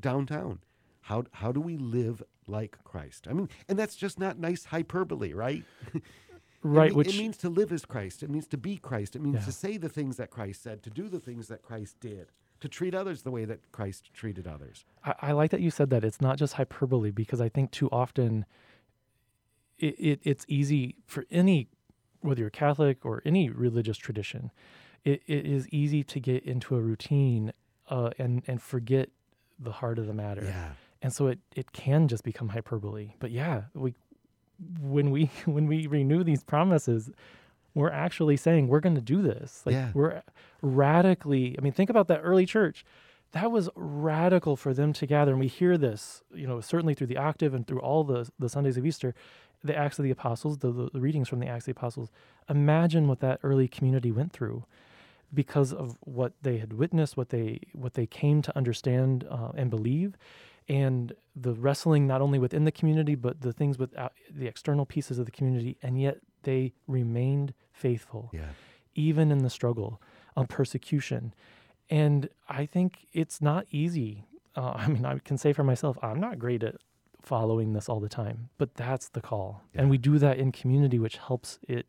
downtown. 0.00 0.60
How 1.02 1.24
how 1.32 1.52
do 1.52 1.60
we 1.60 1.76
live 1.76 2.22
like 2.46 2.78
Christ? 2.84 3.26
I 3.28 3.32
mean, 3.32 3.48
and 3.68 3.78
that's 3.78 3.96
just 3.96 4.18
not 4.18 4.38
nice 4.38 4.64
hyperbole, 4.66 5.32
right? 5.32 5.64
Right 6.62 6.90
me- 6.90 6.96
which 6.96 7.14
it 7.14 7.18
means 7.18 7.36
to 7.38 7.48
live 7.48 7.70
as 7.70 7.84
Christ. 7.84 8.24
It 8.24 8.30
means 8.30 8.48
to 8.48 8.56
be 8.56 8.76
Christ. 8.76 9.14
It 9.14 9.22
means 9.22 9.36
Yeah. 9.36 9.44
to 9.44 9.52
say 9.52 9.76
the 9.76 9.88
things 9.90 10.16
that 10.16 10.30
Christ 10.30 10.62
said, 10.64 10.82
to 10.82 10.90
do 10.90 11.08
the 11.08 11.20
things 11.20 11.46
that 11.46 11.62
Christ 11.62 12.00
did, 12.00 12.32
to 12.58 12.66
treat 12.68 12.92
others 12.92 13.22
the 13.22 13.30
way 13.30 13.44
that 13.44 13.70
Christ 13.70 14.12
treated 14.12 14.48
others. 14.48 14.84
I, 15.04 15.14
I 15.22 15.32
like 15.32 15.52
that 15.52 15.60
you 15.60 15.70
said 15.70 15.90
that. 15.90 16.02
It's 16.02 16.20
not 16.20 16.38
just 16.38 16.54
hyperbole 16.54 17.12
because 17.12 17.40
I 17.40 17.48
think 17.48 17.70
too 17.70 17.88
often 17.92 18.46
it, 19.78 19.94
it, 19.98 20.20
it's 20.22 20.44
easy 20.48 20.96
for 21.06 21.24
any, 21.30 21.68
whether 22.20 22.40
you're 22.40 22.50
Catholic 22.50 23.04
or 23.04 23.22
any 23.24 23.50
religious 23.50 23.96
tradition, 23.98 24.50
it, 25.04 25.22
it 25.26 25.46
is 25.46 25.68
easy 25.70 26.02
to 26.04 26.20
get 26.20 26.44
into 26.44 26.76
a 26.76 26.80
routine 26.80 27.52
uh, 27.88 28.10
and, 28.18 28.42
and 28.46 28.60
forget 28.60 29.10
the 29.58 29.72
heart 29.72 29.98
of 29.98 30.06
the 30.06 30.14
matter. 30.14 30.44
Yeah. 30.44 30.70
And 31.02 31.12
so 31.12 31.28
it, 31.28 31.38
it 31.54 31.72
can 31.72 32.08
just 32.08 32.24
become 32.24 32.48
hyperbole. 32.48 33.12
But 33.18 33.30
yeah, 33.30 33.62
we 33.74 33.94
when 34.80 35.10
we 35.10 35.26
when 35.44 35.66
we 35.66 35.86
renew 35.86 36.24
these 36.24 36.42
promises, 36.42 37.10
we're 37.74 37.90
actually 37.90 38.36
saying 38.38 38.68
we're 38.68 38.80
going 38.80 38.94
to 38.94 39.00
do 39.02 39.22
this. 39.22 39.62
Like 39.64 39.74
Yeah. 39.74 39.90
we're 39.94 40.22
radically. 40.62 41.56
I 41.58 41.62
mean, 41.62 41.72
think 41.72 41.90
about 41.90 42.08
that 42.08 42.20
early 42.22 42.46
church. 42.46 42.84
That 43.32 43.50
was 43.50 43.68
radical 43.74 44.56
for 44.56 44.72
them 44.72 44.92
to 44.94 45.06
gather, 45.06 45.32
and 45.32 45.40
we 45.40 45.48
hear 45.48 45.76
this, 45.76 46.22
you 46.34 46.46
know, 46.46 46.60
certainly 46.60 46.94
through 46.94 47.08
the 47.08 47.16
octave 47.18 47.52
and 47.54 47.66
through 47.66 47.80
all 47.80 48.04
the 48.04 48.30
the 48.38 48.48
Sundays 48.48 48.76
of 48.76 48.86
Easter, 48.86 49.14
the 49.62 49.76
Acts 49.76 49.98
of 49.98 50.04
the 50.04 50.10
Apostles, 50.10 50.58
the, 50.58 50.70
the, 50.92 51.00
readings 51.00 51.28
from 51.28 51.40
the 51.40 51.46
Acts 51.46 51.62
of 51.62 51.74
the 51.74 51.78
Apostles. 51.78 52.10
Imagine 52.48 53.08
what 53.08 53.20
that 53.20 53.40
early 53.42 53.68
community 53.68 54.12
went 54.12 54.32
through, 54.32 54.64
because 55.34 55.72
of 55.72 55.96
what 56.00 56.32
they 56.42 56.58
had 56.58 56.72
witnessed, 56.72 57.16
what 57.16 57.30
they 57.30 57.60
what 57.72 57.94
they 57.94 58.06
came 58.06 58.42
to 58.42 58.56
understand 58.56 59.26
uh, 59.30 59.50
and 59.56 59.70
believe, 59.70 60.16
and 60.68 61.12
the 61.34 61.52
wrestling 61.54 62.06
not 62.06 62.20
only 62.20 62.38
within 62.38 62.64
the 62.64 62.72
community 62.72 63.14
but 63.14 63.40
the 63.40 63.52
things 63.52 63.78
with 63.78 63.92
the 64.30 64.46
external 64.46 64.86
pieces 64.86 65.18
of 65.18 65.26
the 65.26 65.32
community, 65.32 65.76
and 65.82 66.00
yet 66.00 66.18
they 66.42 66.72
remained 66.86 67.54
faithful 67.72 68.30
Yeah. 68.32 68.50
even 68.94 69.30
in 69.32 69.38
the 69.38 69.50
struggle 69.50 70.00
of 70.36 70.48
persecution. 70.48 71.34
And 71.90 72.28
I 72.48 72.66
think 72.66 73.06
it's 73.12 73.40
not 73.40 73.66
easy. 73.70 74.24
Uh, 74.54 74.72
I 74.76 74.88
mean, 74.88 75.04
I 75.04 75.18
can 75.18 75.38
say 75.38 75.52
for 75.52 75.64
myself, 75.64 75.98
I'm 76.02 76.20
not 76.20 76.38
great 76.38 76.62
at 76.62 76.76
following 77.26 77.72
this 77.72 77.88
all 77.88 77.98
the 77.98 78.08
time, 78.08 78.48
but 78.56 78.74
that's 78.74 79.08
the 79.08 79.20
call. 79.20 79.62
And 79.74 79.90
we 79.90 79.98
do 79.98 80.16
that 80.18 80.38
in 80.38 80.52
community, 80.52 80.98
which 80.98 81.16
helps 81.16 81.58
it 81.68 81.86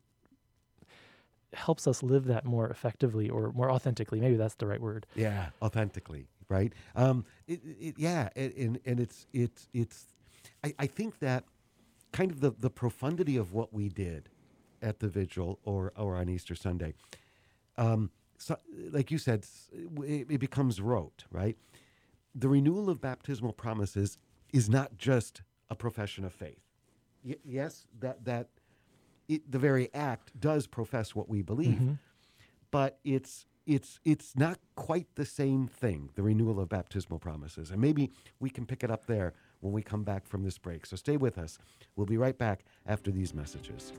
helps 1.54 1.86
us 1.86 2.02
live 2.02 2.26
that 2.26 2.44
more 2.44 2.68
effectively 2.68 3.30
or 3.30 3.52
more 3.52 3.70
authentically. 3.70 4.20
Maybe 4.20 4.36
that's 4.36 4.56
the 4.56 4.66
right 4.66 4.80
word. 4.80 5.06
Yeah, 5.14 5.50
authentically, 5.62 6.26
right? 6.48 6.72
Um, 6.94 7.24
it, 7.46 7.60
it, 7.64 7.94
yeah, 7.96 8.28
and, 8.36 8.52
and 8.54 8.80
and 8.84 9.00
it's 9.00 9.26
it's 9.32 9.68
it's. 9.72 10.06
I, 10.64 10.74
I 10.80 10.86
think 10.86 11.20
that 11.20 11.44
kind 12.12 12.30
of 12.32 12.40
the 12.40 12.50
the 12.58 12.70
profundity 12.70 13.36
of 13.36 13.52
what 13.52 13.72
we 13.72 13.88
did 13.88 14.28
at 14.82 14.98
the 14.98 15.08
vigil 15.08 15.60
or 15.64 15.92
or 15.96 16.16
on 16.16 16.28
Easter 16.28 16.56
Sunday, 16.56 16.94
um, 17.76 18.10
so, 18.38 18.56
like 18.90 19.10
you 19.12 19.18
said, 19.18 19.46
it, 19.72 20.26
it 20.30 20.38
becomes 20.38 20.80
rote, 20.80 21.24
right? 21.30 21.56
The 22.34 22.48
renewal 22.48 22.90
of 22.90 23.00
baptismal 23.00 23.52
promises 23.52 24.18
is 24.52 24.68
not 24.68 24.96
just 24.96 25.42
a 25.70 25.74
profession 25.74 26.24
of 26.24 26.32
faith. 26.32 26.62
Y- 27.24 27.36
yes, 27.44 27.86
that 28.00 28.24
that 28.24 28.48
it, 29.28 29.50
the 29.50 29.58
very 29.58 29.92
act 29.94 30.38
does 30.40 30.66
profess 30.66 31.14
what 31.14 31.28
we 31.28 31.42
believe, 31.42 31.74
mm-hmm. 31.74 31.92
but 32.70 32.98
it's 33.04 33.46
it's 33.66 34.00
it's 34.04 34.34
not 34.36 34.58
quite 34.74 35.06
the 35.14 35.26
same 35.26 35.66
thing. 35.66 36.10
The 36.14 36.22
renewal 36.22 36.60
of 36.60 36.68
baptismal 36.68 37.18
promises, 37.18 37.70
and 37.70 37.80
maybe 37.80 38.10
we 38.40 38.50
can 38.50 38.64
pick 38.64 38.82
it 38.82 38.90
up 38.90 39.06
there 39.06 39.34
when 39.60 39.72
we 39.72 39.82
come 39.82 40.04
back 40.04 40.26
from 40.26 40.44
this 40.44 40.58
break. 40.58 40.86
So 40.86 40.96
stay 40.96 41.16
with 41.16 41.36
us. 41.36 41.58
We'll 41.96 42.06
be 42.06 42.16
right 42.16 42.38
back 42.38 42.64
after 42.86 43.10
these 43.10 43.34
messages. 43.34 43.92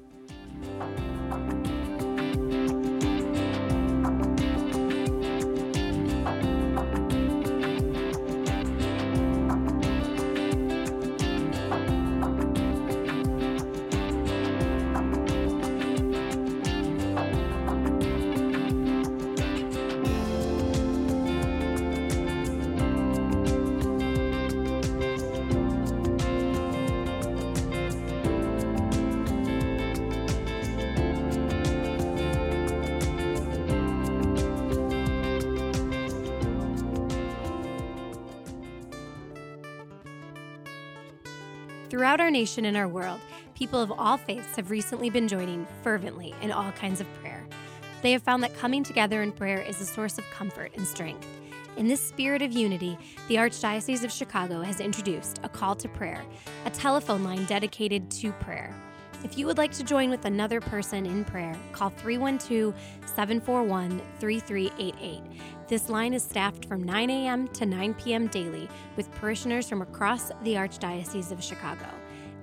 Our 42.30 42.32
nation 42.32 42.66
and 42.66 42.78
our 42.78 42.88
world, 42.88 43.20
people 43.56 43.82
of 43.82 43.92
all 43.92 44.16
faiths 44.16 44.56
have 44.56 44.70
recently 44.70 45.10
been 45.10 45.28
joining 45.28 45.66
fervently 45.82 46.36
in 46.44 46.52
all 46.52 46.72
kinds 46.74 47.02
of 47.02 47.12
prayer. 47.16 47.44
They 48.04 48.12
have 48.12 48.22
found 48.22 48.44
that 48.44 48.56
coming 48.56 48.84
together 48.84 49.24
in 49.24 49.32
prayer 49.32 49.62
is 49.62 49.82
a 49.82 49.86
source 49.86 50.20
of 50.20 50.30
comfort 50.30 50.72
and 50.76 50.86
strength. 50.86 51.26
In 51.76 51.88
this 51.88 52.00
spirit 52.00 52.44
of 52.44 52.52
unity, 52.52 53.00
the 53.30 53.38
Archdiocese 53.38 54.04
of 54.04 54.12
Chicago 54.12 54.62
has 54.62 54.80
introduced 54.80 55.40
a 55.42 55.50
call 55.50 55.76
to 55.78 55.90
prayer, 55.90 56.24
a 56.66 56.70
telephone 56.70 57.24
line 57.24 57.46
dedicated 57.46 58.12
to 58.12 58.32
prayer. 58.34 58.76
If 59.24 59.36
you 59.36 59.48
would 59.48 59.58
like 59.58 59.72
to 59.72 59.84
join 59.84 60.12
with 60.12 60.26
another 60.26 60.62
person 60.62 61.08
in 61.08 61.26
prayer, 61.26 61.58
call 61.72 61.90
312 61.90 62.76
741 63.08 64.04
3388. 64.20 65.24
This 65.68 65.90
line 65.90 66.14
is 66.14 66.22
staffed 66.22 66.66
from 66.66 66.84
9 66.84 67.10
a.m. 67.10 67.48
to 67.48 67.66
9 67.66 67.96
p.m. 67.96 68.28
daily 68.28 68.70
with 68.96 69.12
parishioners 69.16 69.68
from 69.68 69.82
across 69.82 70.30
the 70.44 70.54
Archdiocese 70.54 71.32
of 71.32 71.44
Chicago. 71.44 71.88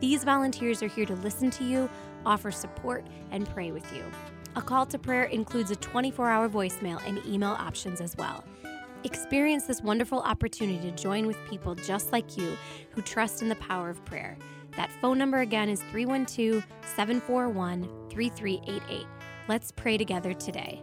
These 0.00 0.24
volunteers 0.24 0.82
are 0.82 0.88
here 0.88 1.06
to 1.06 1.14
listen 1.16 1.50
to 1.52 1.64
you, 1.64 1.88
offer 2.24 2.50
support, 2.50 3.06
and 3.30 3.48
pray 3.48 3.72
with 3.72 3.90
you. 3.94 4.04
A 4.56 4.62
call 4.62 4.86
to 4.86 4.98
prayer 4.98 5.24
includes 5.24 5.70
a 5.70 5.76
24 5.76 6.28
hour 6.28 6.48
voicemail 6.48 7.00
and 7.06 7.24
email 7.26 7.50
options 7.50 8.00
as 8.00 8.16
well. 8.16 8.44
Experience 9.04 9.64
this 9.66 9.82
wonderful 9.82 10.20
opportunity 10.20 10.90
to 10.90 10.96
join 10.96 11.26
with 11.26 11.36
people 11.48 11.74
just 11.74 12.12
like 12.12 12.36
you 12.36 12.56
who 12.90 13.02
trust 13.02 13.42
in 13.42 13.48
the 13.48 13.56
power 13.56 13.88
of 13.88 14.04
prayer. 14.04 14.36
That 14.76 14.90
phone 15.00 15.18
number 15.18 15.40
again 15.40 15.68
is 15.68 15.80
312 15.92 16.66
741 16.94 17.88
3388. 18.10 19.06
Let's 19.48 19.72
pray 19.72 19.96
together 19.96 20.34
today. 20.34 20.82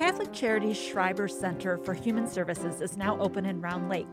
Catholic 0.00 0.32
Charities 0.32 0.80
Schreiber 0.80 1.28
Center 1.28 1.76
for 1.76 1.92
Human 1.92 2.26
Services 2.26 2.80
is 2.80 2.96
now 2.96 3.20
open 3.20 3.44
in 3.44 3.60
Round 3.60 3.90
Lake. 3.90 4.08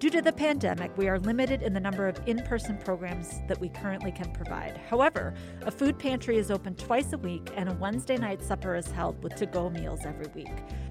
Due 0.00 0.10
to 0.10 0.20
the 0.20 0.32
pandemic, 0.32 0.90
we 0.98 1.08
are 1.08 1.20
limited 1.20 1.62
in 1.62 1.72
the 1.72 1.78
number 1.78 2.08
of 2.08 2.18
in 2.26 2.42
person 2.42 2.76
programs 2.76 3.40
that 3.46 3.60
we 3.60 3.68
currently 3.68 4.10
can 4.10 4.32
provide. 4.32 4.80
However, 4.90 5.32
a 5.64 5.70
food 5.70 5.96
pantry 5.96 6.38
is 6.38 6.50
open 6.50 6.74
twice 6.74 7.12
a 7.12 7.18
week 7.18 7.50
and 7.54 7.68
a 7.68 7.74
Wednesday 7.74 8.16
night 8.16 8.42
supper 8.42 8.74
is 8.74 8.90
held 8.90 9.22
with 9.22 9.36
to 9.36 9.46
go 9.46 9.70
meals 9.70 10.00
every 10.04 10.26
week. 10.34 10.50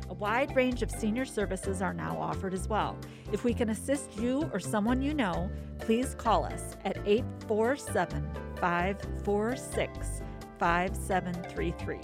A 0.10 0.14
wide 0.14 0.56
range 0.56 0.82
of 0.82 0.90
senior 0.90 1.26
services 1.26 1.82
are 1.82 1.94
now 1.94 2.18
offered 2.18 2.54
as 2.54 2.70
well. 2.70 2.98
If 3.34 3.44
we 3.44 3.54
can 3.54 3.72
assist 3.72 4.18
you 4.18 4.50
or 4.54 4.62
someone 4.62 5.02
you 5.02 5.14
know, 5.14 5.52
please 5.80 6.16
call 6.16 6.46
us 6.46 6.78
at 6.86 6.98
847 7.06 8.32
546 8.62 10.22
5733. 10.58 12.00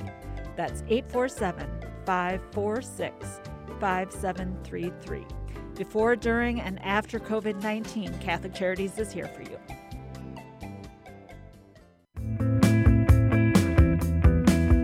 That's 0.57 0.83
847 0.89 1.87
546 2.07 3.41
5733. 3.81 5.25
Before, 5.75 6.15
during, 6.15 6.61
and 6.61 6.81
after 6.81 7.19
COVID 7.19 7.61
19, 7.61 8.17
Catholic 8.19 8.53
Charities 8.53 8.97
is 8.97 9.11
here 9.11 9.27
for 9.27 9.41
you. 9.41 9.59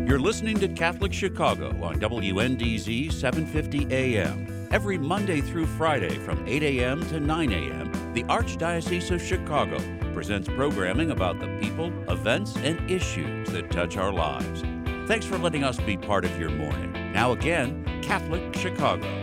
You're 0.05 0.19
listening 0.19 0.59
to 0.59 0.67
Catholic 0.67 1.13
Chicago 1.13 1.69
on 1.81 1.95
WNDZ 1.95 3.13
750 3.13 3.87
AM. 3.95 4.67
Every 4.71 4.97
Monday 4.97 5.39
through 5.39 5.67
Friday 5.67 6.19
from 6.19 6.45
8 6.45 6.61
a.m. 6.61 7.07
to 7.07 7.21
9 7.21 7.51
a.m., 7.53 8.13
the 8.13 8.23
Archdiocese 8.23 9.11
of 9.11 9.21
Chicago 9.21 9.79
presents 10.13 10.49
programming 10.49 11.11
about 11.11 11.39
the 11.39 11.47
people, 11.61 11.87
events, 12.11 12.57
and 12.57 12.91
issues 12.91 13.49
that 13.51 13.71
touch 13.71 13.95
our 13.95 14.11
lives. 14.11 14.61
Thanks 15.07 15.25
for 15.25 15.37
letting 15.37 15.63
us 15.63 15.79
be 15.79 15.97
part 15.97 16.25
of 16.25 16.39
your 16.39 16.49
morning. 16.49 16.92
Now, 17.13 17.31
again, 17.31 17.85
Catholic 18.01 18.55
Chicago. 18.55 19.22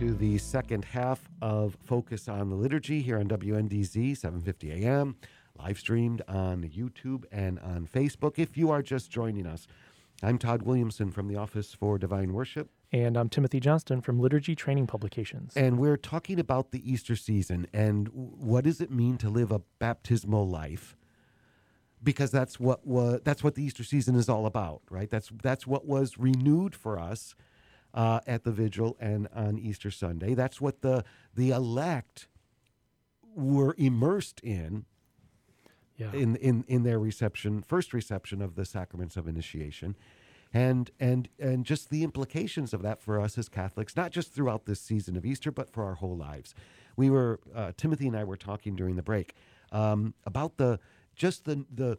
To 0.00 0.14
the 0.14 0.38
second 0.38 0.82
half 0.82 1.28
of 1.42 1.76
Focus 1.84 2.26
on 2.26 2.48
the 2.48 2.56
Liturgy 2.56 3.02
here 3.02 3.18
on 3.18 3.28
WNDZ 3.28 4.16
750 4.16 4.86
AM, 4.86 5.14
live 5.58 5.78
streamed 5.78 6.22
on 6.26 6.62
YouTube 6.64 7.24
and 7.30 7.58
on 7.58 7.86
Facebook. 7.86 8.38
If 8.38 8.56
you 8.56 8.70
are 8.70 8.80
just 8.80 9.10
joining 9.10 9.46
us, 9.46 9.66
I'm 10.22 10.38
Todd 10.38 10.62
Williamson 10.62 11.10
from 11.10 11.28
the 11.28 11.36
Office 11.36 11.74
for 11.74 11.98
Divine 11.98 12.32
Worship, 12.32 12.70
And 12.90 13.18
I'm 13.18 13.28
Timothy 13.28 13.60
Johnston 13.60 14.00
from 14.00 14.18
Liturgy 14.18 14.54
Training 14.54 14.86
Publications. 14.86 15.54
and 15.54 15.78
we're 15.78 15.98
talking 15.98 16.40
about 16.40 16.70
the 16.70 16.90
Easter 16.90 17.14
season 17.14 17.66
and 17.74 18.08
what 18.14 18.64
does 18.64 18.80
it 18.80 18.90
mean 18.90 19.18
to 19.18 19.28
live 19.28 19.52
a 19.52 19.60
baptismal 19.80 20.48
life? 20.48 20.96
Because 22.02 22.30
that's 22.30 22.58
what 22.58 22.80
that's 23.22 23.44
what 23.44 23.54
the 23.54 23.62
Easter 23.62 23.84
season 23.84 24.16
is 24.16 24.30
all 24.30 24.46
about, 24.46 24.80
right? 24.88 25.10
That's 25.10 25.30
that's 25.42 25.66
what 25.66 25.86
was 25.86 26.16
renewed 26.16 26.74
for 26.74 26.98
us 26.98 27.34
uh, 27.94 28.20
at 28.26 28.44
the 28.44 28.52
vigil 28.52 28.96
and 29.00 29.28
on 29.34 29.58
Easter 29.58 29.90
Sunday. 29.90 30.34
That's 30.34 30.60
what 30.60 30.82
the 30.82 31.04
the 31.34 31.50
elect 31.50 32.28
were 33.34 33.74
immersed 33.78 34.40
in 34.40 34.84
yeah. 36.00 36.12
in 36.12 36.36
in 36.36 36.64
in 36.66 36.82
their 36.82 36.98
reception, 36.98 37.62
first 37.62 37.92
reception 37.92 38.40
of 38.40 38.54
the 38.54 38.64
sacraments 38.64 39.16
of 39.16 39.28
initiation, 39.28 39.96
and 40.52 40.90
and 40.98 41.28
and 41.38 41.64
just 41.64 41.90
the 41.90 42.02
implications 42.02 42.72
of 42.72 42.82
that 42.82 43.02
for 43.02 43.20
us 43.20 43.36
as 43.36 43.48
Catholics, 43.48 43.96
not 43.96 44.10
just 44.10 44.32
throughout 44.32 44.64
this 44.64 44.80
season 44.80 45.16
of 45.16 45.26
Easter, 45.26 45.52
but 45.52 45.70
for 45.70 45.84
our 45.84 45.94
whole 45.94 46.16
lives. 46.16 46.54
We 46.96 47.10
were 47.10 47.40
uh, 47.54 47.72
Timothy 47.76 48.08
and 48.08 48.16
I 48.16 48.24
were 48.24 48.36
talking 48.36 48.74
during 48.74 48.96
the 48.96 49.02
break 49.02 49.34
um, 49.72 50.14
about 50.24 50.56
the 50.56 50.80
just 51.14 51.44
the 51.44 51.64
the. 51.72 51.98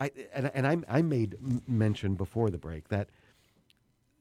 I, 0.00 0.10
and, 0.34 0.50
and 0.52 0.66
I, 0.66 0.98
I 0.98 1.02
made 1.02 1.36
mention 1.68 2.16
before 2.16 2.50
the 2.50 2.58
break 2.58 2.88
that 2.88 3.08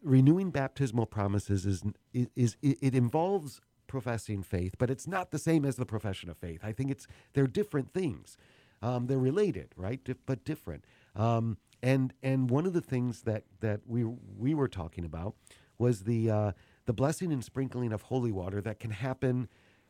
renewing 0.04 0.52
baptismal 0.52 1.06
promises 1.06 1.66
is, 1.66 1.84
is, 2.14 2.30
is 2.36 2.78
it 2.82 2.96
involves 2.96 3.62
professing 3.88 4.42
faith, 4.42 4.76
but 4.78 4.90
it's 4.90 5.08
not 5.08 5.32
the 5.32 5.40
same 5.40 5.66
as 5.66 5.76
the 5.76 5.86
profession 5.86 6.30
of 6.30 6.38
faith. 6.38 6.62
I 6.64 6.72
think 6.72 6.92
it's 6.92 7.08
they're 7.34 7.48
different 7.48 7.94
things. 7.94 8.38
Um, 8.82 9.08
they're 9.08 9.20
related, 9.20 9.74
right? 9.76 10.04
Dif- 10.04 10.26
but 10.26 10.44
different. 10.46 10.86
Um, 11.16 11.58
and 11.84 12.14
and 12.24 12.50
one 12.50 12.66
of 12.66 12.74
the 12.74 12.82
things 12.82 13.24
that 13.24 13.44
that 13.60 13.82
we 13.86 14.04
we 14.04 14.54
were 14.54 14.68
talking 14.68 15.06
about 15.06 15.36
was 15.78 16.04
the 16.04 16.30
uh, 16.30 16.52
the 16.86 16.94
blessing 16.94 17.32
and 17.32 17.44
sprinkling 17.44 17.92
of 17.92 18.04
holy 18.04 18.32
water 18.32 18.62
that 18.62 18.80
can 18.80 18.92
happen 18.92 19.50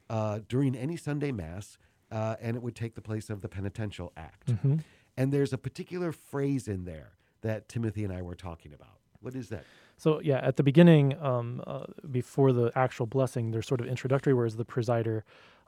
uh, 0.10 0.40
during 0.48 0.76
any 0.76 0.98
Sunday 0.98 1.32
mass, 1.32 1.78
uh, 2.12 2.36
and 2.42 2.56
it 2.58 2.64
would 2.64 2.76
take 2.76 2.96
the 2.96 3.02
place 3.02 3.30
of 3.30 3.42
the 3.42 3.48
penitential 3.50 4.12
act. 4.18 4.50
And 5.18 5.32
there's 5.32 5.54
a 5.54 5.58
particular 5.58 6.12
phrase 6.12 6.68
in 6.68 6.86
there 6.86 7.12
that 7.42 7.70
Timothy 7.70 8.04
and 8.04 8.14
I 8.14 8.22
were 8.22 8.36
talking 8.36 8.74
about. 8.74 9.00
What 9.22 9.36
is 9.36 9.50
that? 9.50 9.66
So 10.02 10.20
yeah, 10.24 10.40
at 10.40 10.56
the 10.56 10.64
beginning, 10.64 11.16
um, 11.22 11.62
uh, 11.68 11.84
before 12.10 12.52
the 12.54 12.72
actual 12.74 13.06
blessing, 13.06 13.52
there's 13.52 13.68
sort 13.68 13.82
of 13.82 13.86
introductory 13.86 14.34
words 14.34 14.56
the 14.56 14.66
presider 14.66 15.22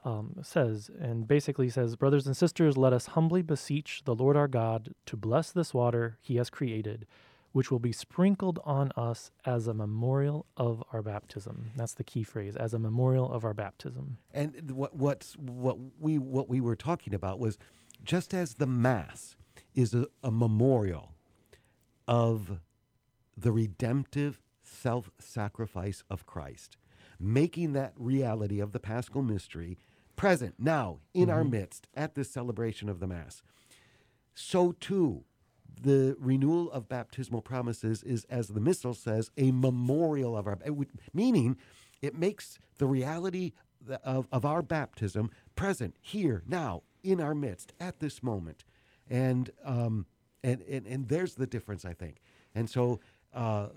um, 0.04 0.38
says, 0.42 0.90
and 1.00 1.28
basically 1.28 1.70
says, 1.70 1.96
"Brothers 1.96 2.26
and 2.26 2.36
sisters, 2.36 2.76
let 2.76 2.94
us 2.94 3.06
humbly 3.14 3.44
beseech 3.44 4.02
the 4.06 4.16
Lord 4.16 4.36
our 4.36 4.48
God 4.48 4.96
to 5.06 5.16
bless 5.16 5.52
this 5.52 5.72
water 5.72 6.18
He 6.20 6.38
has 6.38 6.50
created, 6.50 7.06
which 7.52 7.70
will 7.70 7.78
be 7.78 7.92
sprinkled 7.92 8.58
on 8.66 8.92
us 8.98 9.30
as 9.46 9.68
a 9.68 9.74
memorial 9.76 10.48
of 10.58 10.84
our 10.92 11.04
baptism." 11.04 11.70
That's 11.76 11.94
the 11.94 12.04
key 12.04 12.24
phrase: 12.24 12.56
as 12.56 12.74
a 12.74 12.80
memorial 12.80 13.32
of 13.32 13.46
our 13.46 13.54
baptism. 13.54 14.18
And 14.34 14.72
what 14.72 14.96
what's 14.96 15.34
what 15.34 15.78
we 16.00 16.18
what 16.18 16.50
we 16.50 16.60
were 16.60 16.76
talking 16.76 17.14
about 17.14 17.38
was 17.38 17.60
just 18.04 18.34
as 18.34 18.56
the 18.56 18.66
mass 18.66 19.36
is 19.76 19.94
a, 19.94 20.08
a 20.24 20.32
memorial 20.32 21.12
of 22.08 22.60
the 23.38 23.52
redemptive 23.52 24.42
self-sacrifice 24.64 26.04
of 26.10 26.26
Christ, 26.26 26.78
making 27.20 27.74
that 27.74 27.94
reality 27.96 28.60
of 28.60 28.72
the 28.72 28.80
Paschal 28.80 29.22
mystery 29.22 29.78
present 30.16 30.56
now 30.60 31.00
in 31.14 31.30
our 31.30 31.44
midst 31.44 31.88
at 31.96 32.16
this 32.16 32.30
celebration 32.30 32.88
of 32.90 33.00
the 33.00 33.08
mass. 33.08 33.42
So 34.36 34.72
too, 34.74 35.24
the 35.82 36.16
renewal 36.20 36.72
of 36.72 36.88
baptismal 36.88 37.42
promises 37.42 38.04
is, 38.04 38.26
as 38.26 38.50
the 38.50 38.60
missal 38.60 38.94
says, 38.94 39.32
a 39.38 39.52
memorial 39.52 40.38
of 40.38 40.48
our, 40.48 40.58
meaning 41.14 41.58
it 42.02 42.16
makes 42.16 42.60
the 42.78 42.86
reality 42.86 43.54
of, 44.04 44.28
of 44.32 44.46
our 44.46 44.62
baptism 44.62 45.30
present 45.56 45.96
here, 46.00 46.44
now, 46.48 46.84
in 47.04 47.20
our 47.20 47.36
midst, 47.36 47.74
at 47.80 48.00
this 48.00 48.24
moment. 48.24 48.64
And, 49.10 49.50
um, 49.66 50.06
and, 50.44 50.62
and, 50.62 50.86
and 50.86 51.08
there's 51.10 51.36
the 51.36 51.48
difference, 51.48 51.86
I 51.86 51.94
think. 51.94 52.22
And 52.56 52.70
so 52.70 53.00
uh, 53.34 53.68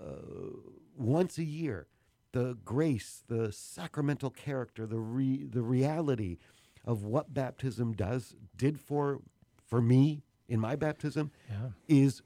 once 0.97 1.37
a 1.37 1.43
year, 1.43 1.87
the 2.31 2.57
grace, 2.65 3.23
the 3.27 3.51
sacramental 3.51 4.29
character, 4.29 4.85
the, 4.85 4.99
re, 4.99 5.43
the 5.43 5.61
reality 5.61 6.37
of 6.85 7.03
what 7.03 7.33
baptism 7.33 7.93
does, 7.93 8.35
did 8.55 8.79
for, 8.79 9.19
for 9.65 9.81
me 9.81 10.23
in 10.47 10.59
my 10.59 10.75
baptism, 10.75 11.31
yeah. 11.49 11.69
is 11.87 12.21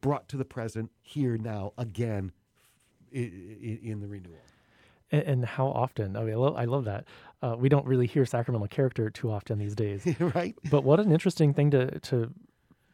brought 0.00 0.28
to 0.28 0.36
the 0.36 0.44
present 0.44 0.90
here 1.00 1.36
now 1.36 1.72
again 1.78 2.32
in, 3.12 3.78
in 3.82 4.00
the 4.00 4.08
renewal. 4.08 4.40
And, 5.10 5.22
and, 5.22 5.44
how 5.44 5.66
often? 5.68 6.16
I 6.16 6.24
mean, 6.24 6.32
I 6.32 6.36
love, 6.36 6.56
I 6.56 6.64
love 6.64 6.84
that. 6.86 7.04
Uh, 7.42 7.54
we 7.58 7.68
don't 7.68 7.86
really 7.86 8.06
hear 8.06 8.24
sacramental 8.24 8.68
character 8.68 9.10
too 9.10 9.30
often 9.30 9.58
these 9.58 9.74
days, 9.74 10.06
right? 10.20 10.54
But 10.70 10.84
what 10.84 11.00
an 11.00 11.12
interesting 11.12 11.52
thing 11.52 11.70
to 11.72 11.98
to 12.00 12.32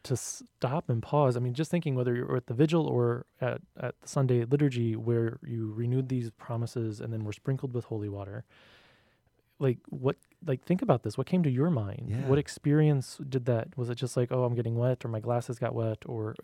to 0.09 0.17
stop 0.17 0.89
and 0.89 1.03
pause. 1.03 1.37
I 1.37 1.41
mean, 1.41 1.53
just 1.53 1.71
thinking 1.71 1.95
whether 1.95 2.15
you're 2.15 2.37
at 2.37 2.47
the 2.47 2.55
vigil 2.55 2.87
or 2.87 3.27
at, 3.43 3.61
at 3.79 4.01
the 4.01 4.09
Sunday 4.09 4.45
liturgy 4.45 4.97
where 4.97 5.39
you 5.47 5.73
renewed 5.75 6.09
these 6.09 6.31
promises 6.31 7.01
and 7.01 7.13
then 7.13 7.25
were 7.25 7.33
sprinkled 7.33 7.75
with 7.75 7.85
holy 7.85 8.09
water. 8.09 8.45
Like 9.59 9.79
what 9.91 10.17
like 10.47 10.65
think 10.65 10.81
about 10.81 11.03
this. 11.03 11.19
What 11.19 11.27
came 11.27 11.43
to 11.43 11.51
your 11.51 11.69
mind? 11.69 12.07
Yeah. 12.09 12.27
What 12.27 12.39
experience 12.39 13.21
did 13.29 13.45
that 13.47 13.77
was 13.77 13.91
it 13.91 13.97
just 13.97 14.17
like, 14.17 14.33
oh 14.33 14.45
I'm 14.45 14.55
getting 14.55 14.77
wet 14.77 15.05
or 15.05 15.09
my 15.09 15.21
glasses 15.21 15.59
got 15.59 15.75
wet 15.75 15.99
or 16.07 16.35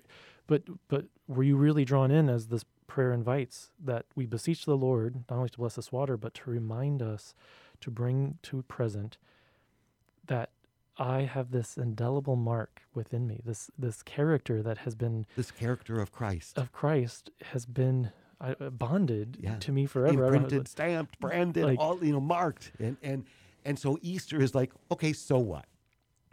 but 0.46 0.62
but 0.88 1.06
were 1.26 1.42
you 1.42 1.56
really 1.56 1.86
drawn 1.86 2.10
in 2.10 2.28
as 2.28 2.48
this 2.48 2.64
prayer 2.86 3.12
invites 3.12 3.70
that 3.82 4.04
we 4.14 4.26
beseech 4.26 4.66
the 4.66 4.76
Lord 4.76 5.24
not 5.30 5.36
only 5.36 5.48
to 5.48 5.58
bless 5.58 5.76
this 5.76 5.90
water, 5.90 6.18
but 6.18 6.34
to 6.34 6.50
remind 6.50 7.00
us 7.00 7.34
to 7.80 7.90
bring 7.90 8.38
to 8.42 8.62
present 8.62 9.16
that 10.26 10.50
I 10.96 11.22
have 11.22 11.50
this 11.50 11.76
indelible 11.76 12.36
mark 12.36 12.82
within 12.94 13.26
me. 13.26 13.40
This 13.44 13.70
this 13.78 14.02
character 14.02 14.62
that 14.62 14.78
has 14.78 14.94
been 14.94 15.26
this 15.36 15.50
character 15.50 16.00
of 16.00 16.12
Christ 16.12 16.58
of 16.58 16.72
Christ 16.72 17.30
has 17.52 17.66
been 17.66 18.12
uh, 18.40 18.54
bonded 18.70 19.38
yeah. 19.40 19.56
to 19.56 19.72
me 19.72 19.86
forever. 19.86 20.24
Imprinted, 20.26 20.68
stamped, 20.68 21.18
branded, 21.20 21.64
like, 21.64 21.78
all 21.78 22.02
you 22.04 22.12
know, 22.12 22.20
marked, 22.20 22.72
and 22.78 22.96
and 23.02 23.24
and 23.64 23.78
so 23.78 23.98
Easter 24.02 24.40
is 24.40 24.54
like, 24.54 24.72
okay, 24.90 25.12
so 25.12 25.38
what? 25.38 25.66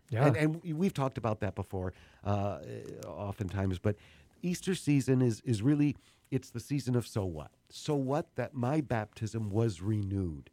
Yeah, 0.09 0.27
and, 0.27 0.35
and 0.35 0.61
we've 0.75 0.93
talked 0.93 1.17
about 1.17 1.39
that 1.39 1.55
before, 1.55 1.93
uh, 2.25 2.59
oftentimes. 3.07 3.79
But 3.79 3.95
Easter 4.41 4.75
season 4.75 5.21
is 5.21 5.41
is 5.41 5.61
really 5.61 5.95
it's 6.29 6.49
the 6.49 6.59
season 6.59 6.95
of 6.95 7.07
so 7.07 7.25
what? 7.25 7.51
So 7.69 7.95
what 7.95 8.35
that 8.35 8.53
my 8.53 8.81
baptism 8.81 9.49
was 9.49 9.81
renewed 9.81 10.49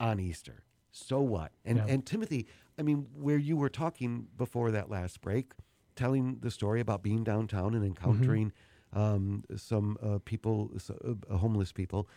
on 0.00 0.18
Easter. 0.18 0.64
So 0.90 1.20
what? 1.20 1.52
And 1.64 1.78
yeah. 1.78 1.86
and 1.88 2.06
Timothy, 2.06 2.46
I 2.78 2.82
mean, 2.82 3.06
where 3.14 3.38
you 3.38 3.56
were 3.56 3.68
talking 3.68 4.28
before 4.36 4.70
that 4.70 4.90
last 4.90 5.20
break, 5.20 5.52
telling 5.96 6.38
the 6.40 6.50
story 6.50 6.80
about 6.80 7.02
being 7.02 7.24
downtown 7.24 7.74
and 7.74 7.84
encountering 7.84 8.52
mm-hmm. 8.94 8.98
um, 8.98 9.44
some 9.56 9.98
uh, 10.02 10.18
people, 10.24 10.70
uh, 10.88 11.36
homeless 11.36 11.72
people. 11.72 12.08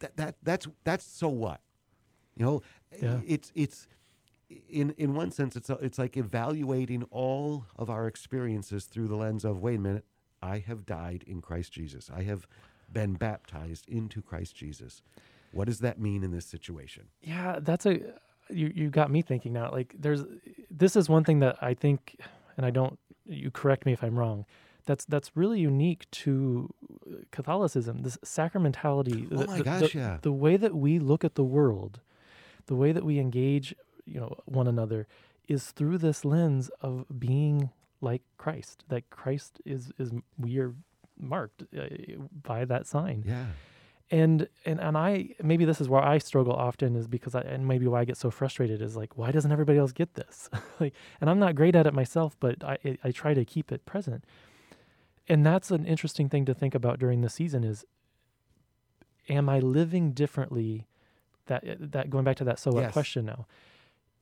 That 0.00 0.16
that 0.16 0.36
that's 0.42 0.66
that's 0.84 1.04
so 1.04 1.28
what, 1.28 1.60
you 2.36 2.44
know. 2.44 2.62
Yeah. 3.00 3.20
It's 3.26 3.52
it's 3.54 3.86
in 4.68 4.94
in 4.98 5.14
one 5.14 5.30
sense 5.30 5.56
it's 5.56 5.70
it's 5.70 5.98
like 5.98 6.16
evaluating 6.16 7.04
all 7.10 7.64
of 7.76 7.90
our 7.90 8.06
experiences 8.06 8.84
through 8.84 9.08
the 9.08 9.16
lens 9.16 9.44
of 9.44 9.60
wait 9.60 9.76
a 9.76 9.80
minute, 9.80 10.04
I 10.42 10.58
have 10.58 10.84
died 10.84 11.24
in 11.26 11.40
Christ 11.40 11.72
Jesus. 11.72 12.10
I 12.14 12.22
have 12.24 12.46
been 12.92 13.14
baptized 13.14 13.88
into 13.88 14.20
Christ 14.22 14.54
Jesus. 14.54 15.02
What 15.52 15.66
does 15.66 15.78
that 15.80 16.00
mean 16.00 16.22
in 16.24 16.32
this 16.32 16.46
situation? 16.46 17.04
Yeah, 17.22 17.58
that's 17.60 17.86
a 17.86 18.00
you 18.50 18.72
you 18.74 18.90
got 18.90 19.10
me 19.10 19.22
thinking 19.22 19.52
now. 19.52 19.70
Like 19.70 19.94
there's 19.98 20.22
this 20.70 20.96
is 20.96 21.08
one 21.08 21.24
thing 21.24 21.40
that 21.40 21.56
I 21.62 21.74
think, 21.74 22.20
and 22.56 22.66
I 22.66 22.70
don't. 22.70 22.98
You 23.26 23.50
correct 23.50 23.86
me 23.86 23.92
if 23.92 24.02
I'm 24.02 24.18
wrong. 24.18 24.44
That's 24.86 25.04
that's 25.04 25.32
really 25.34 25.60
unique 25.60 26.10
to 26.10 26.72
Catholicism. 27.30 28.02
This 28.02 28.18
sacramentality. 28.18 29.28
Oh 29.32 29.38
the, 29.38 29.46
my 29.46 29.60
gosh! 29.60 29.92
The, 29.92 29.98
yeah. 29.98 30.18
The 30.20 30.32
way 30.32 30.56
that 30.56 30.74
we 30.74 30.98
look 30.98 31.24
at 31.24 31.34
the 31.34 31.44
world, 31.44 32.00
the 32.66 32.76
way 32.76 32.92
that 32.92 33.04
we 33.04 33.18
engage, 33.18 33.74
you 34.04 34.20
know, 34.20 34.36
one 34.44 34.66
another, 34.66 35.06
is 35.48 35.70
through 35.70 35.98
this 35.98 36.24
lens 36.24 36.70
of 36.80 37.06
being 37.18 37.70
like 38.00 38.22
Christ. 38.36 38.84
That 38.88 39.08
Christ 39.10 39.60
is 39.64 39.92
is 39.98 40.12
we 40.38 40.58
are 40.58 40.74
marked 41.18 41.62
uh, 41.76 41.86
by 42.42 42.64
that 42.66 42.86
sign. 42.86 43.24
Yeah 43.26 43.46
and 44.10 44.48
and 44.64 44.80
and 44.80 44.96
I 44.96 45.30
maybe 45.42 45.64
this 45.64 45.80
is 45.80 45.88
where 45.88 46.02
I 46.02 46.18
struggle 46.18 46.52
often 46.52 46.94
is 46.96 47.06
because 47.06 47.34
I 47.34 47.40
and 47.40 47.66
maybe 47.66 47.86
why 47.86 48.00
I 48.00 48.04
get 48.04 48.16
so 48.16 48.30
frustrated 48.30 48.82
is 48.82 48.96
like 48.96 49.16
why 49.16 49.30
doesn't 49.30 49.50
everybody 49.50 49.78
else 49.78 49.92
get 49.92 50.14
this? 50.14 50.50
Like 50.80 50.92
and 51.20 51.30
I'm 51.30 51.38
not 51.38 51.54
great 51.54 51.76
at 51.76 51.86
it 51.86 51.94
myself 51.94 52.36
but 52.40 52.62
I 52.62 52.98
I 53.02 53.10
try 53.10 53.34
to 53.34 53.44
keep 53.44 53.72
it 53.72 53.86
present. 53.86 54.24
And 55.26 55.46
that's 55.46 55.70
an 55.70 55.86
interesting 55.86 56.28
thing 56.28 56.44
to 56.44 56.54
think 56.54 56.74
about 56.74 56.98
during 56.98 57.22
the 57.22 57.30
season 57.30 57.64
is 57.64 57.84
am 59.28 59.48
I 59.48 59.58
living 59.60 60.12
differently 60.12 60.86
that 61.46 61.64
that 61.78 62.10
going 62.10 62.24
back 62.24 62.36
to 62.36 62.44
that 62.44 62.58
so 62.58 62.72
what 62.72 62.82
yes. 62.82 62.92
question 62.92 63.24
now. 63.24 63.46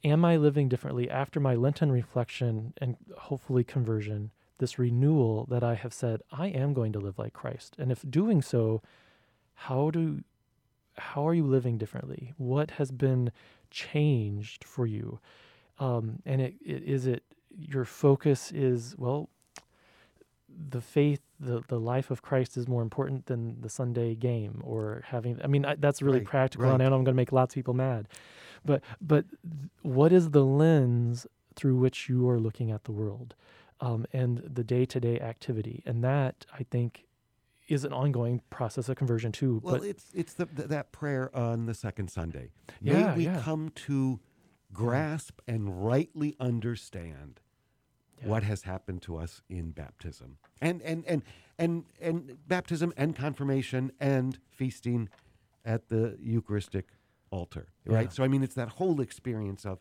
Am 0.04 0.24
I 0.24 0.36
living 0.36 0.68
differently 0.68 1.08
after 1.08 1.38
my 1.38 1.54
Lenten 1.54 1.90
reflection 1.92 2.74
and 2.78 2.96
hopefully 3.16 3.62
conversion 3.62 4.32
this 4.58 4.78
renewal 4.78 5.46
that 5.50 5.64
I 5.64 5.74
have 5.74 5.92
said 5.92 6.22
I 6.30 6.46
am 6.46 6.72
going 6.72 6.92
to 6.92 7.00
live 7.00 7.18
like 7.18 7.32
Christ. 7.32 7.74
And 7.78 7.90
if 7.90 8.08
doing 8.08 8.42
so 8.42 8.80
how 9.54 9.90
do 9.90 10.22
how 10.96 11.26
are 11.26 11.34
you 11.34 11.46
living 11.46 11.78
differently? 11.78 12.32
What 12.36 12.72
has 12.72 12.90
been 12.90 13.32
changed 13.70 14.64
for 14.64 14.86
you? 14.86 15.20
Um, 15.78 16.20
and 16.26 16.40
it, 16.40 16.54
it, 16.64 16.82
is 16.82 17.06
it 17.06 17.22
your 17.58 17.84
focus 17.84 18.52
is 18.52 18.94
well, 18.98 19.28
the 20.70 20.80
faith, 20.80 21.20
the 21.40 21.62
the 21.68 21.80
life 21.80 22.10
of 22.10 22.22
Christ 22.22 22.56
is 22.56 22.68
more 22.68 22.82
important 22.82 23.26
than 23.26 23.60
the 23.60 23.68
Sunday 23.68 24.14
game 24.14 24.60
or 24.64 25.02
having. 25.06 25.40
I 25.42 25.46
mean, 25.46 25.64
I, 25.64 25.76
that's 25.76 26.02
really 26.02 26.18
right, 26.18 26.26
practical, 26.26 26.66
right. 26.66 26.74
and 26.74 26.82
I 26.82 26.88
know 26.88 26.96
I'm 26.96 27.04
going 27.04 27.14
to 27.14 27.20
make 27.20 27.32
lots 27.32 27.54
of 27.54 27.56
people 27.56 27.74
mad, 27.74 28.08
but 28.64 28.82
but 29.00 29.24
what 29.82 30.12
is 30.12 30.30
the 30.30 30.44
lens 30.44 31.26
through 31.54 31.76
which 31.76 32.08
you 32.08 32.28
are 32.28 32.38
looking 32.38 32.70
at 32.70 32.84
the 32.84 32.92
world, 32.92 33.34
um, 33.80 34.06
and 34.12 34.38
the 34.38 34.64
day 34.64 34.84
to 34.86 35.00
day 35.00 35.18
activity, 35.20 35.82
and 35.86 36.02
that 36.04 36.46
I 36.52 36.64
think 36.64 37.04
is 37.68 37.84
an 37.84 37.92
ongoing 37.92 38.42
process 38.50 38.88
of 38.88 38.96
conversion 38.96 39.32
too. 39.32 39.60
Well, 39.62 39.78
but 39.78 39.84
it's 39.84 40.06
it's 40.14 40.34
the, 40.34 40.46
the, 40.46 40.68
that 40.68 40.92
prayer 40.92 41.34
on 41.34 41.66
the 41.66 41.74
second 41.74 42.10
Sunday. 42.10 42.50
May 42.80 42.92
yeah, 42.92 43.16
we 43.16 43.24
yeah. 43.24 43.40
come 43.40 43.70
to 43.86 44.20
grasp 44.72 45.40
and 45.46 45.84
rightly 45.84 46.36
understand 46.40 47.40
yeah. 48.20 48.28
what 48.28 48.42
has 48.42 48.62
happened 48.62 49.02
to 49.02 49.16
us 49.16 49.42
in 49.48 49.70
baptism, 49.70 50.38
and 50.60 50.82
and 50.82 51.04
and 51.06 51.22
and 51.58 51.84
and 52.00 52.38
baptism 52.48 52.92
and 52.96 53.14
confirmation 53.16 53.92
and 54.00 54.38
feasting 54.50 55.08
at 55.64 55.88
the 55.88 56.16
Eucharistic 56.20 56.88
altar. 57.30 57.68
Right. 57.86 58.12
So 58.12 58.24
I 58.24 58.28
mean, 58.28 58.42
it's 58.42 58.54
that 58.54 58.70
whole 58.70 59.00
experience 59.00 59.64
of 59.64 59.78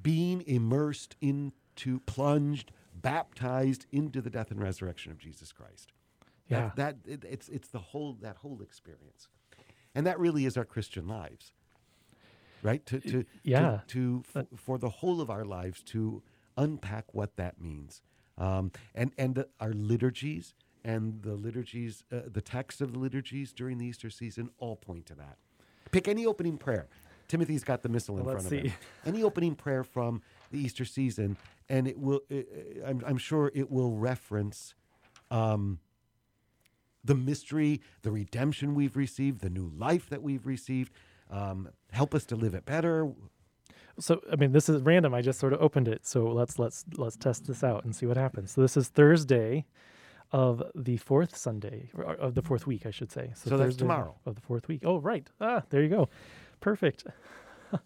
being 0.00 0.42
immersed 0.46 1.16
into, 1.20 2.00
plunged, 2.00 2.72
baptized 2.94 3.86
into 3.92 4.20
the 4.20 4.30
death 4.30 4.50
and 4.50 4.60
resurrection 4.60 5.12
of 5.12 5.18
Jesus 5.18 5.52
Christ. 5.52 5.92
Yeah. 6.52 6.70
That, 6.76 7.04
that 7.04 7.12
it, 7.12 7.24
it's 7.28 7.48
it's 7.48 7.68
the 7.68 7.78
whole 7.78 8.16
that 8.20 8.36
whole 8.36 8.60
experience, 8.62 9.28
and 9.94 10.06
that 10.06 10.18
really 10.18 10.46
is 10.46 10.56
our 10.56 10.64
Christian 10.64 11.06
lives, 11.08 11.52
right? 12.62 12.84
To 12.86 13.00
to 13.00 13.24
yeah 13.42 13.80
to, 13.88 14.22
to 14.32 14.40
f- 14.40 14.46
for 14.56 14.78
the 14.78 14.88
whole 14.88 15.20
of 15.20 15.30
our 15.30 15.44
lives 15.44 15.82
to 15.84 16.22
unpack 16.56 17.06
what 17.12 17.36
that 17.36 17.60
means, 17.60 18.02
um, 18.38 18.72
and 18.94 19.12
and 19.18 19.34
the, 19.34 19.48
our 19.58 19.72
liturgies 19.72 20.54
and 20.84 21.22
the 21.22 21.34
liturgies, 21.34 22.04
uh, 22.12 22.20
the 22.26 22.40
text 22.40 22.80
of 22.80 22.92
the 22.92 22.98
liturgies 22.98 23.52
during 23.52 23.78
the 23.78 23.86
Easter 23.86 24.10
season 24.10 24.50
all 24.58 24.76
point 24.76 25.06
to 25.06 25.14
that. 25.14 25.38
Pick 25.92 26.08
any 26.08 26.26
opening 26.26 26.58
prayer. 26.58 26.88
Timothy's 27.28 27.64
got 27.64 27.82
the 27.82 27.88
missal 27.88 28.18
in 28.18 28.24
well, 28.24 28.34
front 28.34 28.48
see. 28.48 28.58
of 28.58 28.64
him. 28.64 28.72
Any 29.06 29.22
opening 29.22 29.54
prayer 29.54 29.84
from 29.84 30.22
the 30.50 30.58
Easter 30.58 30.84
season, 30.84 31.36
and 31.68 31.86
it 31.86 31.98
will. 31.98 32.20
Uh, 32.30 32.42
I'm, 32.84 33.02
I'm 33.06 33.18
sure 33.18 33.50
it 33.54 33.70
will 33.70 33.92
reference. 33.92 34.74
Um, 35.30 35.78
the 37.04 37.14
mystery, 37.14 37.80
the 38.02 38.10
redemption 38.10 38.74
we've 38.74 38.96
received, 38.96 39.40
the 39.40 39.50
new 39.50 39.70
life 39.76 40.08
that 40.10 40.22
we've 40.22 40.46
received. 40.46 40.92
Um, 41.30 41.68
help 41.90 42.14
us 42.14 42.24
to 42.26 42.36
live 42.36 42.54
it 42.54 42.64
better. 42.64 43.10
So, 43.98 44.20
I 44.30 44.36
mean, 44.36 44.52
this 44.52 44.68
is 44.68 44.82
random. 44.82 45.14
I 45.14 45.22
just 45.22 45.38
sort 45.38 45.52
of 45.52 45.60
opened 45.60 45.88
it. 45.88 46.06
So 46.06 46.24
let's 46.26 46.58
let's 46.58 46.84
let's 46.96 47.16
test 47.16 47.46
this 47.46 47.62
out 47.64 47.84
and 47.84 47.94
see 47.94 48.06
what 48.06 48.16
happens. 48.16 48.52
So 48.52 48.60
this 48.60 48.76
is 48.76 48.88
Thursday 48.88 49.66
of 50.30 50.62
the 50.74 50.96
fourth 50.96 51.36
Sunday 51.36 51.90
of 52.18 52.34
the 52.34 52.42
fourth 52.42 52.66
week, 52.66 52.86
I 52.86 52.90
should 52.90 53.12
say. 53.12 53.32
So, 53.34 53.50
so 53.50 53.56
that's 53.58 53.76
tomorrow 53.76 54.14
of 54.24 54.34
the 54.34 54.40
fourth 54.40 54.68
week. 54.68 54.82
Oh, 54.84 54.98
right. 54.98 55.28
Ah, 55.40 55.62
there 55.70 55.82
you 55.82 55.88
go. 55.88 56.08
Perfect. 56.60 57.04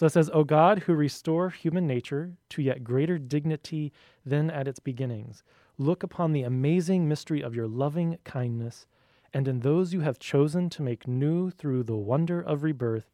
So 0.00 0.06
it 0.06 0.14
says, 0.14 0.30
O 0.32 0.44
God, 0.44 0.78
who 0.78 0.94
restore 0.94 1.50
human 1.50 1.86
nature 1.86 2.32
to 2.48 2.62
yet 2.62 2.82
greater 2.82 3.18
dignity 3.18 3.92
than 4.24 4.50
at 4.50 4.66
its 4.66 4.80
beginnings, 4.80 5.42
look 5.80 6.02
upon 6.02 6.32
the 6.32 6.42
amazing 6.42 7.08
mystery 7.08 7.40
of 7.42 7.54
your 7.54 7.66
loving 7.66 8.18
kindness, 8.22 8.86
and 9.32 9.48
in 9.48 9.60
those 9.60 9.94
you 9.94 10.00
have 10.00 10.18
chosen 10.18 10.68
to 10.70 10.82
make 10.82 11.08
new 11.08 11.50
through 11.50 11.82
the 11.84 11.96
wonder 11.96 12.40
of 12.40 12.62
rebirth, 12.62 13.10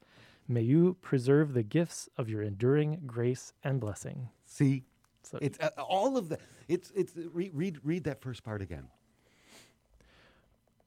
may 0.49 0.63
you 0.63 0.97
preserve 1.01 1.55
the 1.55 1.63
gifts 1.63 2.09
of 2.17 2.29
your 2.29 2.43
enduring 2.43 3.03
grace 3.07 3.53
and 3.63 3.81
blessing. 3.81 4.29
See, 4.45 4.85
So 5.23 5.39
it's 5.41 5.59
uh, 5.61 5.71
all 5.79 6.17
of 6.17 6.29
the. 6.29 6.39
It's 6.69 6.93
it's 6.95 7.13
read 7.33 7.53
read 7.55 7.79
read 7.85 8.05
that 8.05 8.21
first 8.21 8.43
part 8.45 8.63
again. 8.63 8.89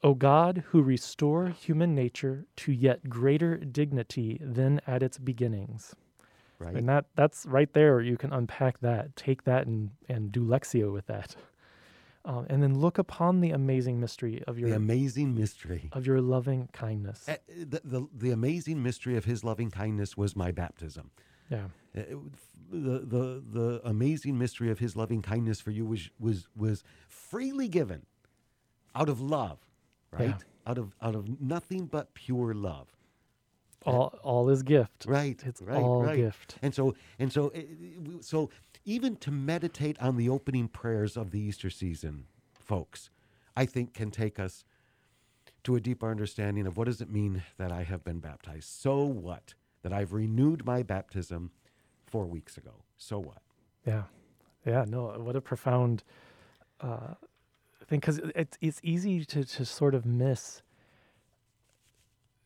O 0.02 0.14
God, 0.14 0.64
who 0.68 0.82
restore 0.82 1.50
human 1.50 1.94
nature 1.94 2.46
to 2.58 2.72
yet 2.72 3.10
greater 3.10 3.58
dignity 3.58 4.40
than 4.42 4.80
at 4.88 5.04
its 5.04 5.18
beginnings. 5.18 5.94
Right. 6.58 6.76
And 6.76 6.88
that 6.88 7.06
that's 7.16 7.46
right 7.46 7.72
there. 7.74 8.00
You 8.02 8.18
can 8.18 8.32
unpack 8.32 8.80
that, 8.80 9.16
take 9.16 9.44
that, 9.44 9.68
and 9.68 9.92
and 10.08 10.32
do 10.32 10.42
lectio 10.44 10.92
with 10.94 11.08
that, 11.08 11.36
um, 12.26 12.46
and 12.50 12.62
then 12.62 12.78
look 12.80 12.98
upon 12.98 13.42
the 13.42 13.52
amazing 13.52 14.00
mystery 14.00 14.44
of 14.48 14.60
your 14.60 14.70
the 14.70 14.76
amazing 14.76 15.36
mystery. 15.36 15.90
of 15.94 16.06
your 16.06 16.22
loving 16.22 16.70
kindness. 16.74 17.28
Uh, 17.28 17.36
The, 17.48 17.82
the, 17.84 18.08
the 18.16 18.32
amazing 18.32 18.84
mystery 18.84 19.16
of 19.18 19.26
his 19.26 19.44
loving 19.44 19.72
kindness 19.72 20.18
was 20.18 20.36
my 20.36 20.52
baptism. 20.52 21.12
Yeah, 21.50 21.66
Uh, 21.98 22.02
The, 22.72 23.00
the, 23.00 23.44
the 23.52 23.82
amazing 23.84 24.38
mystery 24.38 24.70
of 24.70 24.78
his 24.80 24.96
loving 24.96 25.22
kindness 25.24 25.60
for 25.60 25.72
you 25.72 25.86
was, 25.86 26.10
was, 26.20 26.48
was 26.56 26.84
freely 27.08 27.68
given 27.68 28.06
out 28.94 29.10
of 29.10 29.20
love, 29.22 29.58
right? 30.12 30.28
Yeah. 30.30 30.70
Out, 30.72 30.78
of, 30.78 30.94
out 31.02 31.16
of 31.16 31.42
nothing 31.42 31.88
but 31.88 32.14
pure 32.14 32.54
love. 32.54 32.90
all 33.86 34.20
all 34.24 34.50
is 34.50 34.62
gift. 34.62 35.06
Right. 35.08 35.42
It's 35.46 35.62
right, 35.62 35.82
all 35.82 36.04
right. 36.04 36.16
gift. 36.18 36.58
And 36.62 36.76
so, 36.76 36.96
and 37.18 37.32
so, 37.34 37.52
so 38.22 38.50
even 38.90 39.16
to 39.18 39.30
meditate 39.30 40.00
on 40.02 40.18
the 40.18 40.28
opening 40.28 40.68
prayers 40.68 41.16
of 41.16 41.30
the 41.30 41.40
Easter 41.40 41.70
season, 41.70 42.26
folks, 42.60 43.12
I 43.56 43.66
think 43.68 43.94
can 43.94 44.10
take 44.10 44.40
us 44.40 44.66
to 45.64 45.76
a 45.76 45.80
deeper 45.80 46.10
understanding 46.10 46.66
of 46.66 46.76
what 46.76 46.86
does 46.86 47.00
it 47.00 47.12
mean 47.12 47.44
that 47.58 47.72
I 47.72 47.84
have 47.84 48.04
been 48.04 48.20
baptized. 48.20 48.68
So 48.68 49.04
what? 49.06 49.54
That 49.84 49.94
I've 49.94 50.12
renewed 50.12 50.66
my 50.66 50.82
baptism 50.82 51.52
four 52.08 52.26
weeks 52.26 52.58
ago. 52.58 52.72
So 52.98 53.20
what? 53.20 53.44
Yeah, 53.86 54.04
yeah. 54.66 54.86
No, 54.88 55.04
what 55.20 55.36
a 55.36 55.42
profound 55.42 56.04
uh, 56.82 57.14
thing. 57.86 58.00
Because 58.00 58.18
it's 58.36 58.58
it's 58.60 58.80
easy 58.84 59.24
to 59.26 59.44
to 59.44 59.66
sort 59.66 59.94
of 59.94 60.06
miss, 60.06 60.64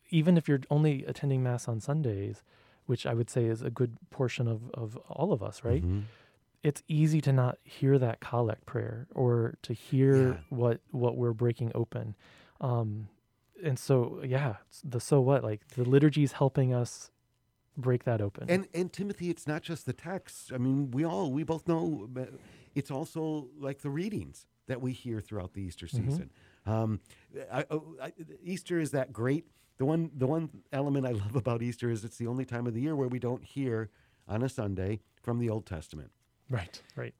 even 0.09 0.37
if 0.37 0.47
you're 0.49 0.61
only 0.69 1.05
attending 1.05 1.41
mass 1.41 1.67
on 1.67 1.79
Sundays, 1.79 2.43
which 2.85 3.05
I 3.05 3.13
would 3.13 3.29
say 3.29 3.45
is 3.45 3.61
a 3.61 3.69
good 3.69 3.97
portion 4.09 4.47
of 4.47 4.69
of 4.73 4.97
all 5.09 5.31
of 5.31 5.41
us, 5.41 5.63
right? 5.63 5.83
Mhm. 5.83 6.03
It's 6.63 6.81
easy 6.87 7.19
to 7.21 7.33
not 7.33 7.57
hear 7.63 7.99
that 7.99 8.19
collect 8.21 8.65
prayer 8.65 9.07
or 9.13 9.55
to 9.63 9.73
hear 9.73 10.15
Yeah. 10.29 10.37
what 10.49 10.79
what 10.91 11.17
we're 11.17 11.33
breaking 11.33 11.71
open. 11.75 12.15
Um, 12.61 13.09
and 13.63 13.77
so, 13.77 14.21
yeah, 14.25 14.55
the 14.83 14.99
so 14.99 15.19
what 15.21 15.43
like 15.43 15.67
the 15.69 15.83
liturgy 15.83 16.23
is 16.23 16.33
helping 16.33 16.73
us 16.73 17.11
break 17.77 18.03
that 18.05 18.21
open. 18.21 18.45
And 18.49 18.67
and 18.73 18.91
Timothy, 18.93 19.29
it's 19.29 19.45
not 19.45 19.61
just 19.61 19.85
the 19.85 19.93
text. 19.93 20.51
I 20.53 20.57
mean, 20.57 20.91
we 20.91 21.03
all 21.03 21.31
we 21.31 21.43
both 21.43 21.67
know 21.67 22.09
it's 22.75 22.89
also 22.91 23.49
like 23.59 23.79
the 23.81 23.89
readings 23.89 24.45
that 24.67 24.81
we 24.81 24.93
hear 24.93 25.19
throughout 25.19 25.53
the 25.53 25.61
Easter 25.61 25.85
Mhm. 25.87 26.05
season. 26.05 26.29
Um, 26.65 27.01
I, 27.51 27.65
oh, 27.69 27.97
I, 28.01 28.13
Easter 28.41 28.79
is 28.79 28.91
that 28.91 29.11
great. 29.11 29.45
The 29.77 29.85
one 29.85 30.11
the 30.15 30.27
one 30.27 30.49
element 30.71 31.05
I 31.05 31.11
love 31.11 31.35
about 31.35 31.61
Easter 31.61 31.89
is 31.89 32.05
it's 32.05 32.17
the 32.17 32.27
only 32.27 32.45
time 32.45 32.67
of 32.67 32.73
the 32.73 32.79
year 32.81 32.95
where 32.95 33.09
we 33.09 33.19
don't 33.19 33.43
hear 33.43 33.89
on 34.29 34.41
a 34.43 34.47
Sunday 34.47 35.01
from 35.21 35.39
the 35.39 35.49
Old 35.49 35.65
Testament. 35.65 36.11
Right, 36.49 36.81
right. 36.95 37.13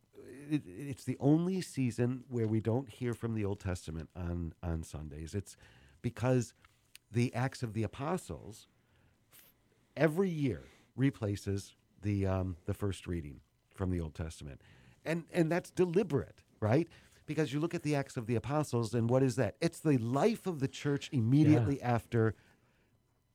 It, 0.50 0.64
it's 0.66 1.04
the 1.04 1.18
only 1.20 1.62
season 1.62 2.24
where 2.30 2.48
we 2.48 2.60
don't 2.60 2.90
hear 2.90 3.14
from 3.14 3.34
the 3.34 3.46
Old 3.46 3.60
Testament 3.60 4.10
on 4.16 4.54
on 4.62 4.84
Sundays. 4.84 5.34
It's 5.34 5.58
because 6.02 6.54
the 7.12 7.34
Acts 7.34 7.64
of 7.64 7.74
the 7.74 7.84
Apostles 7.84 8.68
every 9.96 10.30
year 10.30 10.64
replaces 10.96 11.76
the 12.02 12.26
um, 12.26 12.58
the 12.66 12.74
first 12.74 13.08
reading 13.08 13.40
from 13.76 13.92
the 13.92 14.00
Old 14.00 14.16
Testament, 14.16 14.62
and 15.06 15.24
and 15.34 15.52
that's 15.52 15.70
deliberate, 15.72 16.44
right? 16.60 16.88
Because 17.26 17.54
you 17.54 17.60
look 17.62 17.74
at 17.74 17.84
the 17.84 17.96
Acts 17.96 18.18
of 18.18 18.28
the 18.28 18.36
Apostles, 18.36 18.94
and 18.94 19.10
what 19.10 19.24
is 19.24 19.38
that? 19.38 19.56
It's 19.62 19.80
the 19.80 19.98
life 19.98 20.46
of 20.46 20.60
the 20.60 20.68
church 20.68 21.10
immediately 21.14 21.82
after 21.82 22.36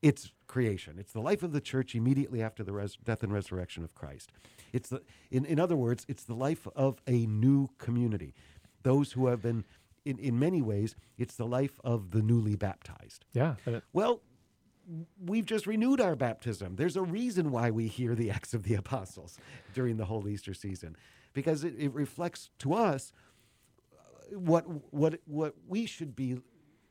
its 0.02 0.32
creation. 0.46 0.96
It's 0.98 1.12
the 1.12 1.20
life 1.20 1.42
of 1.42 1.52
the 1.52 1.60
church 1.60 1.94
immediately 1.94 2.42
after 2.42 2.62
the 2.62 2.72
res- 2.72 2.96
death 3.04 3.22
and 3.22 3.32
resurrection 3.32 3.84
of 3.84 3.94
Christ. 3.94 4.30
It's 4.72 4.88
the, 4.88 5.02
in, 5.30 5.44
in 5.44 5.58
other 5.58 5.76
words, 5.76 6.04
it's 6.08 6.24
the 6.24 6.34
life 6.34 6.66
of 6.76 7.00
a 7.06 7.26
new 7.26 7.68
community. 7.78 8.34
Those 8.82 9.12
who 9.12 9.26
have 9.26 9.42
been, 9.42 9.64
in, 10.04 10.18
in 10.18 10.38
many 10.38 10.62
ways, 10.62 10.94
it's 11.16 11.34
the 11.36 11.46
life 11.46 11.80
of 11.84 12.12
the 12.12 12.22
newly 12.22 12.54
baptized. 12.56 13.24
Yeah, 13.32 13.56
Well, 13.92 14.22
we've 15.22 15.46
just 15.46 15.66
renewed 15.66 16.00
our 16.00 16.16
baptism. 16.16 16.76
There's 16.76 16.96
a 16.96 17.02
reason 17.02 17.50
why 17.50 17.70
we 17.70 17.88
hear 17.88 18.14
the 18.14 18.30
Acts 18.38 18.54
of 18.54 18.62
the 18.62 18.74
Apostles 18.74 19.38
during 19.74 19.96
the 19.96 20.06
whole 20.06 20.28
Easter 20.28 20.54
season, 20.54 20.96
because 21.34 21.64
it, 21.64 21.74
it 21.78 21.92
reflects 21.92 22.50
to 22.60 22.74
us 22.74 23.12
uh, 23.92 24.38
what 24.38 24.64
what 24.92 25.20
what 25.26 25.54
we 25.66 25.86
should 25.86 26.16
be 26.16 26.38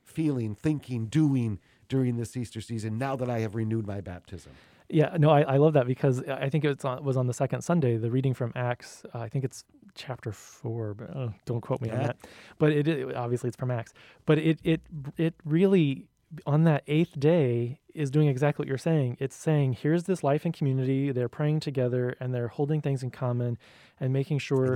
feeling, 0.03 0.55
thinking, 0.55 1.07
doing 1.07 1.59
during 1.87 2.17
this 2.17 2.35
Easter 2.35 2.61
season. 2.61 2.97
Now 2.97 3.15
that 3.15 3.29
I 3.29 3.39
have 3.39 3.55
renewed 3.55 3.87
my 3.87 4.01
baptism, 4.01 4.51
Yeah, 4.89 5.15
no, 5.17 5.29
I, 5.29 5.41
I 5.41 5.57
love 5.57 5.73
that 5.73 5.85
because 5.85 6.23
I 6.27 6.49
think 6.49 6.63
it 6.63 6.85
on, 6.85 7.03
was 7.03 7.17
on 7.17 7.27
the 7.27 7.33
second 7.33 7.61
Sunday, 7.61 7.97
the 7.97 8.09
reading 8.09 8.33
from 8.33 8.53
Acts. 8.55 9.03
Uh, 9.13 9.19
I 9.19 9.29
think 9.29 9.43
it's 9.43 9.65
chapter 9.95 10.31
four, 10.31 10.93
but 10.93 11.15
uh, 11.15 11.29
don't 11.45 11.61
quote 11.61 11.81
me 11.81 11.89
on 11.89 11.97
that. 12.03 12.17
But 12.57 12.71
it, 12.71 12.87
it 12.87 13.15
obviously 13.15 13.49
it's 13.49 13.57
from 13.57 13.71
Acts. 13.71 13.93
But 14.25 14.37
it 14.37 14.59
it 14.63 14.81
it 15.17 15.33
really 15.43 16.07
on 16.45 16.63
that 16.65 16.83
eighth 16.87 17.19
day 17.19 17.79
is 17.97 18.11
doing 18.11 18.27
exactly 18.27 18.61
what 18.63 18.67
you're 18.69 18.77
saying. 18.77 19.17
It's 19.19 19.35
saying 19.35 19.73
here's 19.81 20.03
this 20.03 20.23
life 20.23 20.45
and 20.45 20.53
community. 20.53 21.11
They're 21.11 21.27
praying 21.29 21.59
together 21.61 22.15
and 22.19 22.33
they're 22.33 22.47
holding 22.47 22.81
things 22.81 23.03
in 23.03 23.11
common 23.11 23.57
and 23.99 24.13
making 24.13 24.39
sure 24.39 24.67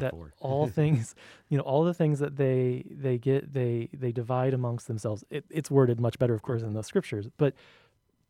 that 0.00 0.12
all 0.40 0.66
things, 0.80 1.14
you 1.48 1.58
know, 1.58 1.64
all 1.64 1.84
the 1.84 1.94
things 1.94 2.18
that 2.20 2.36
they 2.36 2.84
they 2.90 3.18
get 3.18 3.52
they 3.52 3.88
they 3.92 4.12
divide 4.12 4.54
amongst 4.54 4.86
themselves. 4.86 5.24
It, 5.30 5.44
it's 5.50 5.70
worded 5.70 6.00
much 6.00 6.18
better, 6.18 6.34
of 6.34 6.42
course, 6.42 6.62
in 6.62 6.72
the 6.72 6.82
scriptures, 6.82 7.28
but 7.36 7.54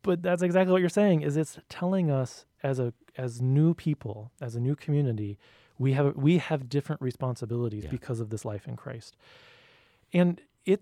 but 0.01 0.21
that's 0.23 0.41
exactly 0.41 0.71
what 0.71 0.79
you're 0.81 0.89
saying 0.89 1.21
is 1.21 1.35
it's 1.37 1.59
telling 1.69 2.09
us 2.09 2.45
as 2.63 2.79
a 2.79 2.93
as 3.17 3.41
new 3.41 3.73
people 3.73 4.31
as 4.41 4.55
a 4.55 4.59
new 4.59 4.75
community 4.75 5.37
we 5.77 5.91
have 5.93 6.15
we 6.15 6.37
have 6.37 6.69
different 6.69 7.01
responsibilities 7.01 7.83
Yeah. 7.83 7.89
because 7.91 8.19
of 8.21 8.29
this 8.29 8.45
life 8.45 8.65
in 8.65 8.77
christ 8.77 9.17
and 10.13 10.41
it 10.65 10.81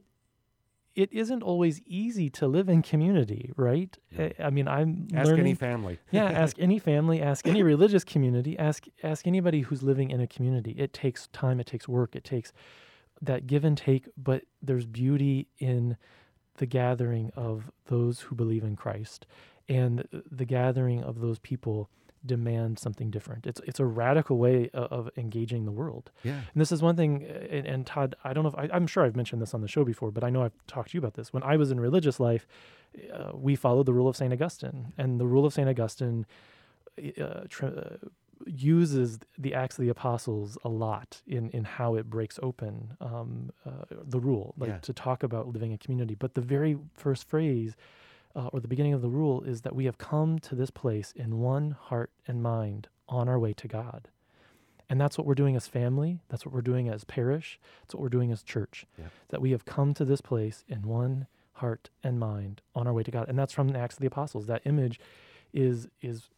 it 0.98 1.14
isn't 1.14 1.44
always 1.44 1.80
easy 1.86 2.30
to 2.32 2.48
live 2.48 2.68
in 2.68 2.82
community 2.82 3.52
right 3.56 3.98
Yeah. 4.12 4.30
I, 4.40 4.46
I 4.48 4.50
mean 4.50 4.68
i'm 4.68 5.08
ask 5.14 5.28
learning 5.28 5.46
any 5.46 5.54
family. 5.54 6.00
yeah 6.12 6.26
ask 6.26 6.58
any 6.60 6.80
family 6.80 7.22
ask 7.22 7.48
any 7.48 7.64
religious 7.74 8.04
community 8.04 8.58
ask 8.58 8.86
ask 9.04 9.26
anybody 9.28 9.62
who's 9.62 9.84
living 9.84 10.10
in 10.12 10.20
a 10.20 10.28
community 10.28 10.72
it 10.72 10.92
takes 10.94 11.28
time 11.28 11.60
it 11.60 11.68
takes 11.68 11.88
work 11.88 12.16
it 12.16 12.24
takes 12.26 12.52
that 13.22 13.48
give 13.48 13.64
and 13.64 13.78
take 13.78 14.08
but 14.18 14.44
there's 14.62 14.86
beauty 14.86 15.48
in 15.60 15.96
the 16.58 16.66
gathering 16.66 17.32
of 17.36 17.72
those 17.86 18.22
who 18.22 18.36
believe 18.36 18.64
in 18.64 18.76
Christ 18.76 19.26
and 19.70 20.08
the 20.32 20.46
gathering 20.46 21.04
of 21.04 21.20
those 21.22 21.40
people 21.40 21.90
demand 22.28 22.78
something 22.80 23.10
different 23.10 23.48
it's 23.48 23.62
it's 23.70 23.80
a 23.80 23.86
radical 23.86 24.38
way 24.38 24.70
of, 24.74 24.92
of 24.98 25.10
engaging 25.18 25.66
the 25.66 25.72
world 25.72 26.12
Yeah, 26.24 26.34
and 26.54 26.62
this 26.62 26.72
is 26.72 26.82
one 26.82 26.96
thing, 26.96 27.24
and, 27.26 27.66
and 27.66 27.86
Todd, 27.86 28.16
I 28.24 28.34
don't 28.34 28.44
know 28.44 28.50
if 28.50 28.56
I, 28.56 28.70
I'm 28.76 28.88
sure 28.88 29.04
I've 29.06 29.16
mentioned 29.16 29.42
this 29.42 29.54
on 29.54 29.62
the 29.62 29.68
show 29.68 29.84
before, 29.84 30.12
but 30.12 30.24
I 30.24 30.30
know 30.30 30.44
I've 30.44 30.58
talked 30.68 30.90
to 30.92 30.96
you 30.96 31.00
about 31.00 31.14
this. 31.16 31.32
When 31.34 31.44
I 31.44 31.56
was 31.58 31.72
in 31.72 31.80
religious 31.80 32.20
life, 32.20 32.46
uh, 33.14 33.32
we 33.34 33.56
followed 33.56 33.86
the 33.86 33.94
rule 33.94 34.08
of 34.08 34.16
St. 34.18 34.32
Augustine. 34.34 34.94
And 34.98 35.20
the 35.20 35.28
rule 35.28 35.46
of 35.46 35.54
St. 35.54 35.68
Augustine 35.70 36.26
uh, 36.98 37.42
tr- 37.50 37.66
uh, 37.66 37.98
uses 38.46 39.20
the 39.38 39.54
Acts 39.54 39.78
of 39.78 39.84
the 39.84 39.90
Apostles 39.90 40.58
a 40.64 40.70
lot 40.70 41.22
in, 41.28 41.50
in 41.52 41.64
how 41.64 41.96
it 41.96 42.10
breaks 42.10 42.40
open 42.44 42.96
um, 43.02 43.52
uh, 43.66 43.72
the 44.06 44.20
rule, 44.20 44.54
like 44.58 44.70
Yeah. 44.70 44.78
to 44.80 44.94
talk 44.94 45.24
about 45.24 45.48
living 45.48 45.72
in 45.72 45.78
community. 45.78 46.16
But 46.16 46.34
the 46.36 46.42
very 46.42 46.78
first 46.94 47.28
phrase 47.28 47.76
uh, 48.38 48.48
or 48.54 48.60
the 48.60 48.68
beginning 48.68 48.94
of 48.94 49.02
the 49.02 49.10
rule 49.10 49.42
is 49.42 49.62
that 49.62 49.76
we 49.76 49.86
have 49.86 49.98
come 49.98 50.40
to 50.40 50.56
this 50.56 50.70
place 50.70 51.12
in 51.16 51.40
one 51.40 51.72
heart 51.72 52.12
and 52.28 52.42
mind 52.42 52.88
on 53.10 53.28
our 53.28 53.40
way 53.40 53.52
to 53.54 53.68
God. 53.68 54.08
And 54.90 55.02
that's 55.02 55.18
what 55.18 55.28
we're 55.28 55.36
doing 55.36 55.56
as 55.58 55.68
family. 55.68 56.22
That's 56.30 56.46
what 56.46 56.54
we're 56.54 56.62
doing 56.62 56.88
as 56.88 57.04
parish. 57.04 57.60
That's 57.82 57.94
what 57.96 58.02
we're 58.02 58.08
doing 58.10 58.32
as 58.32 58.42
church. 58.44 58.86
Yeah. 58.98 59.08
That 59.30 59.42
we 59.42 59.52
have 59.52 59.66
come 59.66 59.94
to 59.96 60.06
this 60.06 60.22
place 60.22 60.64
in 60.70 60.84
one 60.84 61.28
heart 61.54 61.90
and 62.04 62.20
mind 62.20 62.62
on 62.76 62.88
our 62.88 62.94
way 62.94 63.04
to 63.04 63.12
God. 63.12 63.28
And 63.28 63.38
that's 63.38 63.52
from 63.52 63.70
the 63.70 63.80
Acts 63.80 63.96
of 63.96 64.02
the 64.02 64.08
Apostles. 64.08 64.46
That 64.48 64.62
image 64.66 65.00
is 65.52 65.88
is 66.02 66.30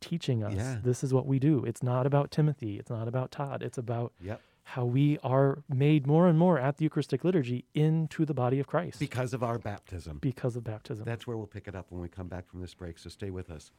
teaching 0.00 0.42
us 0.44 0.54
Yeah. 0.54 0.78
this 0.82 1.02
is 1.02 1.14
what 1.14 1.26
we 1.26 1.38
do. 1.38 1.64
It's 1.64 1.82
not 1.82 2.06
about 2.06 2.30
Timothy. 2.30 2.78
It's 2.78 2.90
not 2.90 3.08
about 3.08 3.30
Todd. 3.30 3.62
It's 3.62 3.78
about 3.78 4.12
yep. 4.20 4.40
How 4.64 4.84
we 4.84 5.18
are 5.22 5.62
made 5.68 6.06
more 6.06 6.28
and 6.28 6.38
more 6.38 6.58
at 6.58 6.76
the 6.78 6.84
Eucharistic 6.84 7.24
liturgy 7.24 7.64
into 7.74 8.24
the 8.24 8.34
body 8.34 8.58
of 8.60 8.66
Christ 8.66 8.98
Because 8.98 9.34
of 9.34 9.42
our 9.42 9.58
baptism. 9.58 10.18
because 10.20 10.56
of 10.56 10.64
baptism. 10.64 11.04
That's 11.04 11.26
where 11.26 11.36
we'll 11.36 11.46
pick 11.46 11.68
it 11.68 11.74
up 11.74 11.86
when 11.90 12.00
we 12.00 12.08
come 12.08 12.28
back 12.28 12.48
from 12.48 12.60
this 12.60 12.72
break. 12.74 12.98
So 12.98 13.08
stay 13.10 13.30
with 13.30 13.50
us. 13.50 13.70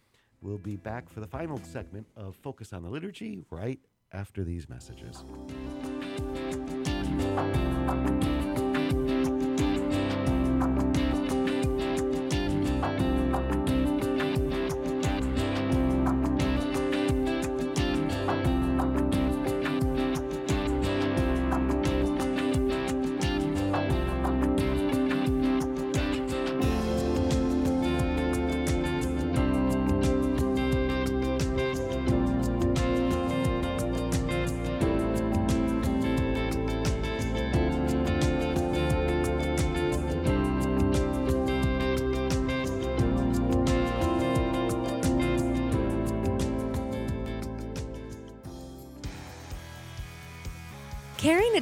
We'll 0.42 0.58
be 0.58 0.76
back 0.76 1.10
for 1.10 1.22
the 1.22 1.28
final 1.28 1.60
segment 1.64 2.06
of 2.18 2.36
Focus 2.36 2.74
on 2.74 2.84
the 2.84 2.90
Liturgy 2.90 3.46
right 3.50 3.80
after 4.12 4.44
these 4.44 4.68
messages. 4.70 5.24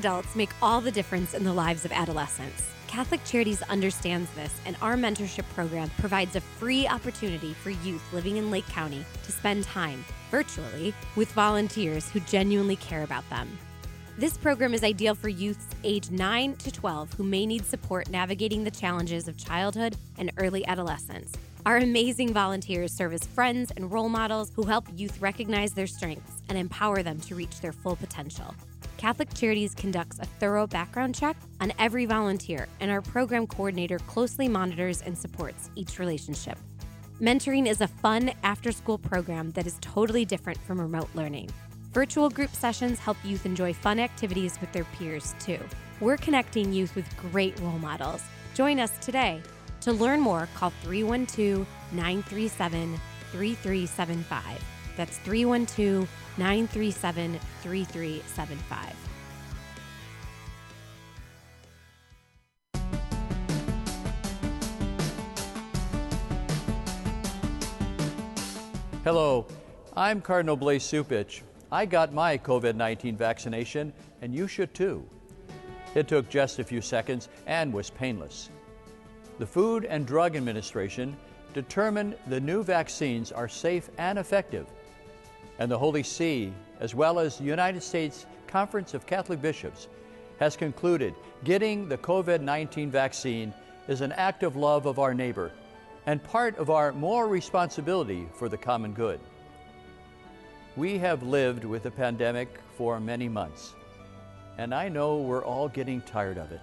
Adults 0.02 0.36
make 0.36 0.50
all 0.64 0.82
the 0.82 0.90
difference 0.90 1.36
in 1.36 1.44
the 1.44 1.54
lives 1.54 1.86
of 1.86 1.92
adolescents. 1.92 2.64
Catholic 2.88 3.24
Charities 3.24 3.62
understands 3.70 4.28
this, 4.32 4.52
and 4.66 4.76
our 4.82 4.96
mentorship 4.96 5.48
program 5.54 5.92
provides 6.00 6.36
a 6.36 6.42
free 6.42 6.88
opportunity 6.88 7.54
for 7.54 7.70
youth 7.70 8.02
living 8.12 8.38
in 8.38 8.50
Lake 8.50 8.66
County 8.68 9.06
to 9.24 9.32
spend 9.32 9.64
time, 9.64 10.04
virtually, 10.32 10.92
with 11.16 11.32
volunteers 11.34 12.10
who 12.10 12.20
genuinely 12.22 12.78
care 12.78 13.04
about 13.04 13.30
them. 13.30 13.48
This 14.18 14.40
program 14.40 14.74
is 14.74 14.84
ideal 14.84 15.14
for 15.14 15.30
youths 15.30 15.68
age 15.84 16.10
9 16.10 16.56
to 16.56 16.72
12 16.72 17.14
who 17.14 17.24
may 17.24 17.46
need 17.46 17.64
support 17.64 18.10
navigating 18.10 18.64
the 18.64 18.72
challenges 18.72 19.28
of 19.28 19.38
childhood 19.38 19.96
and 20.18 20.32
early 20.38 20.66
adolescence. 20.66 21.32
Our 21.64 21.78
amazing 21.78 22.34
volunteers 22.34 22.92
serve 22.92 23.14
as 23.14 23.24
friends 23.24 23.72
and 23.78 23.92
role 23.92 24.10
models 24.10 24.52
who 24.56 24.64
help 24.64 24.88
youth 24.96 25.22
recognize 25.22 25.74
their 25.74 25.86
strengths 25.86 26.42
and 26.50 26.58
empower 26.58 27.04
them 27.04 27.20
to 27.22 27.36
reach 27.36 27.62
their 27.62 27.72
full 27.72 27.96
potential. 27.96 28.56
Catholic 28.98 29.32
Charities 29.36 29.76
conducts 29.76 30.18
a 30.20 30.26
thorough 30.26 30.66
background 30.66 31.14
check 31.14 31.38
on 31.60 31.72
every 31.78 32.08
volunteer, 32.08 32.68
and 32.80 32.90
our 32.90 33.02
program 33.02 33.46
coordinator 33.46 34.00
closely 34.00 34.48
monitors 34.48 35.04
and 35.04 35.16
supports 35.16 35.70
each 35.76 36.00
relationship. 36.00 36.58
Mentoring 37.20 37.68
is 37.68 37.82
a 37.82 37.88
fun 37.88 38.32
after 38.42 38.72
school 38.72 38.98
program 38.98 39.52
that 39.52 39.68
is 39.68 39.78
totally 39.82 40.26
different 40.26 40.60
from 40.64 40.82
remote 40.82 41.10
learning. 41.14 41.50
Virtual 41.94 42.30
group 42.30 42.56
sessions 42.56 42.98
help 42.98 43.18
youth 43.24 43.46
enjoy 43.46 43.72
fun 43.72 44.00
activities 44.00 44.60
with 44.62 44.72
their 44.72 44.86
peers, 44.98 45.36
too. 45.40 45.60
We're 46.00 46.18
connecting 46.18 46.74
youth 46.74 46.96
with 46.96 47.06
great 47.18 47.60
role 47.60 47.78
models. 47.78 48.24
Join 48.56 48.80
us 48.80 48.92
today. 49.00 49.42
To 49.82 49.92
learn 49.92 50.22
more, 50.22 50.48
call 50.54 50.70
312 50.84 51.68
937 51.92 53.00
3375. 53.32 54.64
That's 54.96 55.18
312 55.20 56.08
937 56.38 57.40
3375. 57.64 58.96
Hello, 69.04 69.48
I'm 69.98 70.22
Cardinal 70.22 70.56
Blaise 70.56 70.84
Cupich. 70.84 71.42
I 71.72 71.88
got 71.88 72.14
my 72.14 72.38
COVID 72.38 72.76
19 72.76 73.18
vaccination, 73.18 73.92
and 74.22 74.36
you 74.36 74.48
should 74.48 74.76
too. 74.76 75.04
It 75.96 76.08
took 76.08 76.30
just 76.30 76.60
a 76.60 76.64
few 76.64 76.82
seconds 76.82 77.30
and 77.48 77.74
was 77.74 77.90
painless. 77.90 78.52
The 79.42 79.48
Food 79.48 79.86
and 79.86 80.06
Drug 80.06 80.36
Administration 80.36 81.18
determined 81.56 82.16
the 82.28 82.40
new 82.40 82.62
vaccines 82.62 83.32
are 83.32 83.48
safe 83.48 83.90
and 83.98 84.20
effective, 84.20 84.68
and 85.58 85.72
the 85.72 85.80
Holy 85.80 86.04
See, 86.04 86.54
as 86.80 86.94
well 86.94 87.18
as 87.18 87.40
the 87.40 87.46
United 87.46 87.82
States 87.82 88.28
Conference 88.46 88.94
of 88.94 89.08
Catholic 89.08 89.42
Bishops, 89.42 89.88
has 90.40 90.56
concluded 90.56 91.16
getting 91.44 91.90
the 91.90 91.98
COVID 91.98 92.42
19 92.42 92.92
vaccine 92.92 93.52
is 93.88 94.02
an 94.02 94.12
act 94.12 94.44
of 94.44 94.58
love 94.58 94.86
of 94.86 95.00
our 95.00 95.16
neighbor 95.16 95.52
and 96.06 96.24
part 96.24 96.56
of 96.60 96.70
our 96.70 96.92
moral 96.92 97.28
responsibility 97.28 98.28
for 98.36 98.48
the 98.48 98.58
common 98.58 98.94
good. 98.94 99.20
We 100.78 101.00
have 101.00 101.24
lived 101.24 101.66
with 101.66 101.82
the 101.82 101.90
pandemic 101.90 102.60
for 102.78 103.00
many 103.00 103.28
months, 103.28 103.74
and 104.60 104.72
I 104.72 104.88
know 104.88 105.18
we're 105.18 105.44
all 105.44 105.68
getting 105.68 106.00
tired 106.02 106.38
of 106.38 106.52
it. 106.52 106.62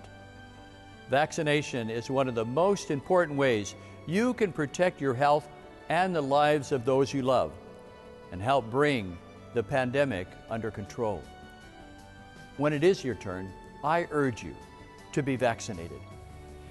Vaccination 1.11 1.89
is 1.89 2.11
one 2.11 2.29
of 2.29 2.35
the 2.35 2.45
most 2.45 2.91
important 2.91 3.39
ways 3.39 3.75
you 4.07 4.35
can 4.35 4.53
protect 4.53 5.01
your 5.01 5.15
health 5.15 5.49
and 5.89 6.15
the 6.15 6.21
lives 6.21 6.71
of 6.71 6.85
those 6.85 7.15
you 7.15 7.23
love 7.23 7.53
and 8.31 8.43
help 8.43 8.71
bring 8.71 9.17
the 9.55 9.63
pandemic 9.63 10.27
under 10.51 10.71
control. 10.71 11.23
When 12.59 12.75
it 12.75 12.85
is 12.85 13.03
your 13.03 13.15
turn, 13.15 13.51
I 13.83 14.07
urge 14.11 14.43
you 14.43 14.55
to 15.13 15.23
be 15.23 15.37
vaccinated. 15.37 16.01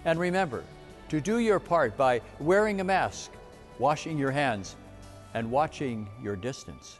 And 0.05 0.19
remember 0.19 0.63
to 1.09 1.19
do 1.19 1.39
your 1.39 1.59
part 1.59 1.97
by 1.97 2.21
wearing 2.39 2.79
a 2.79 2.83
mask, 2.83 3.31
washing 3.79 4.17
your 4.17 4.31
hands, 4.31 4.75
and 5.33 5.49
watching 5.49 6.07
your 6.21 6.35
distance. 6.35 6.99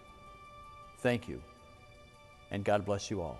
Thank 0.99 1.27
you, 1.27 1.41
and 2.49 2.63
God 2.63 2.85
bless 2.85 3.11
you 3.11 3.21
all. 3.21 3.37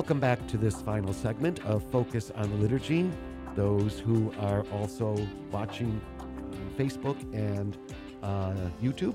Welcome 0.00 0.18
back 0.18 0.46
to 0.48 0.56
this 0.56 0.80
final 0.80 1.12
segment 1.12 1.62
of 1.66 1.82
Focus 1.90 2.32
on 2.34 2.48
the 2.48 2.56
Liturgy. 2.56 3.10
Those 3.54 3.98
who 4.00 4.32
are 4.40 4.64
also 4.72 5.14
watching 5.52 6.00
Facebook 6.78 7.20
and 7.34 7.76
uh, 8.22 8.54
YouTube, 8.82 9.14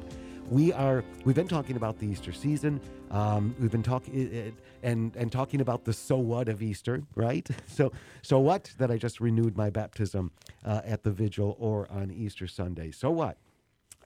we 0.51 0.71
are 0.71 1.03
we've 1.23 1.35
been 1.35 1.47
talking 1.47 1.75
about 1.75 1.97
the 1.97 2.05
Easter 2.05 2.31
season. 2.31 2.79
Um, 3.09 3.55
we've 3.59 3.71
been 3.71 3.81
talking 3.81 4.53
and 4.83 5.15
and 5.15 5.31
talking 5.31 5.59
about 5.59 5.85
the 5.85 5.91
so 5.91 6.17
what 6.17 6.49
of 6.49 6.61
Easter, 6.61 7.01
right? 7.15 7.49
So 7.67 7.91
so 8.21 8.37
what 8.37 8.71
that 8.77 8.91
I 8.91 8.97
just 8.99 9.19
renewed 9.19 9.57
my 9.57 9.71
baptism 9.71 10.29
uh, 10.63 10.81
at 10.85 11.01
the 11.01 11.09
vigil 11.09 11.57
or 11.59 11.91
on 11.91 12.11
Easter 12.11 12.45
Sunday. 12.45 12.91
So 12.91 13.09
what? 13.09 13.39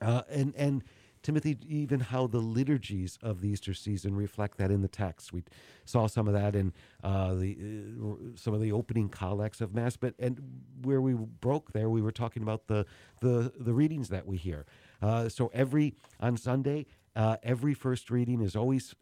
Uh, 0.00 0.22
and 0.30 0.54
and 0.56 0.82
Timothy, 1.22 1.58
even 1.68 2.00
how 2.00 2.26
the 2.26 2.38
liturgies 2.38 3.18
of 3.22 3.40
the 3.40 3.48
Easter 3.48 3.74
season 3.74 4.14
reflect 4.14 4.56
that 4.58 4.70
in 4.70 4.80
the 4.80 4.88
text. 4.88 5.32
We 5.32 5.44
saw 5.84 6.06
some 6.06 6.26
of 6.26 6.34
that 6.34 6.56
in 6.56 6.72
uh, 7.04 7.34
the 7.34 7.56
uh, 8.02 8.14
some 8.36 8.54
of 8.54 8.60
the 8.60 8.72
opening 8.72 9.08
collects 9.08 9.60
of 9.60 9.74
Mass, 9.74 9.96
but 9.96 10.14
and 10.18 10.40
where 10.82 11.00
we 11.00 11.12
broke 11.14 11.72
there, 11.72 11.90
we 11.90 12.00
were 12.00 12.12
talking 12.12 12.42
about 12.42 12.68
the 12.68 12.86
the 13.20 13.52
the 13.58 13.74
readings 13.74 14.08
that 14.08 14.26
we 14.26 14.38
hear. 14.38 14.64
Uh, 15.02 15.28
so 15.28 15.50
every 15.52 15.94
on 16.20 16.36
Sunday, 16.36 16.86
uh, 17.14 17.36
every 17.42 17.74
first 17.74 18.10
reading 18.10 18.40
is 18.40 18.56
always 18.56 18.94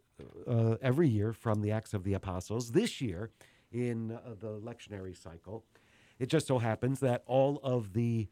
uh, 0.46 0.76
every 0.82 1.08
year 1.08 1.32
from 1.32 1.62
the 1.62 1.70
Acts 1.70 1.94
of 1.94 2.02
the 2.02 2.14
Apostles. 2.14 2.72
This 2.72 3.00
year, 3.00 3.30
in 3.70 4.12
uh, 4.12 4.34
the 4.40 4.58
lectionary 4.60 5.16
cycle, 5.16 5.64
it 6.18 6.28
just 6.28 6.48
so 6.48 6.58
happens 6.58 6.98
that 7.00 7.22
all 7.26 7.60
of 7.62 7.92
the 7.92 8.28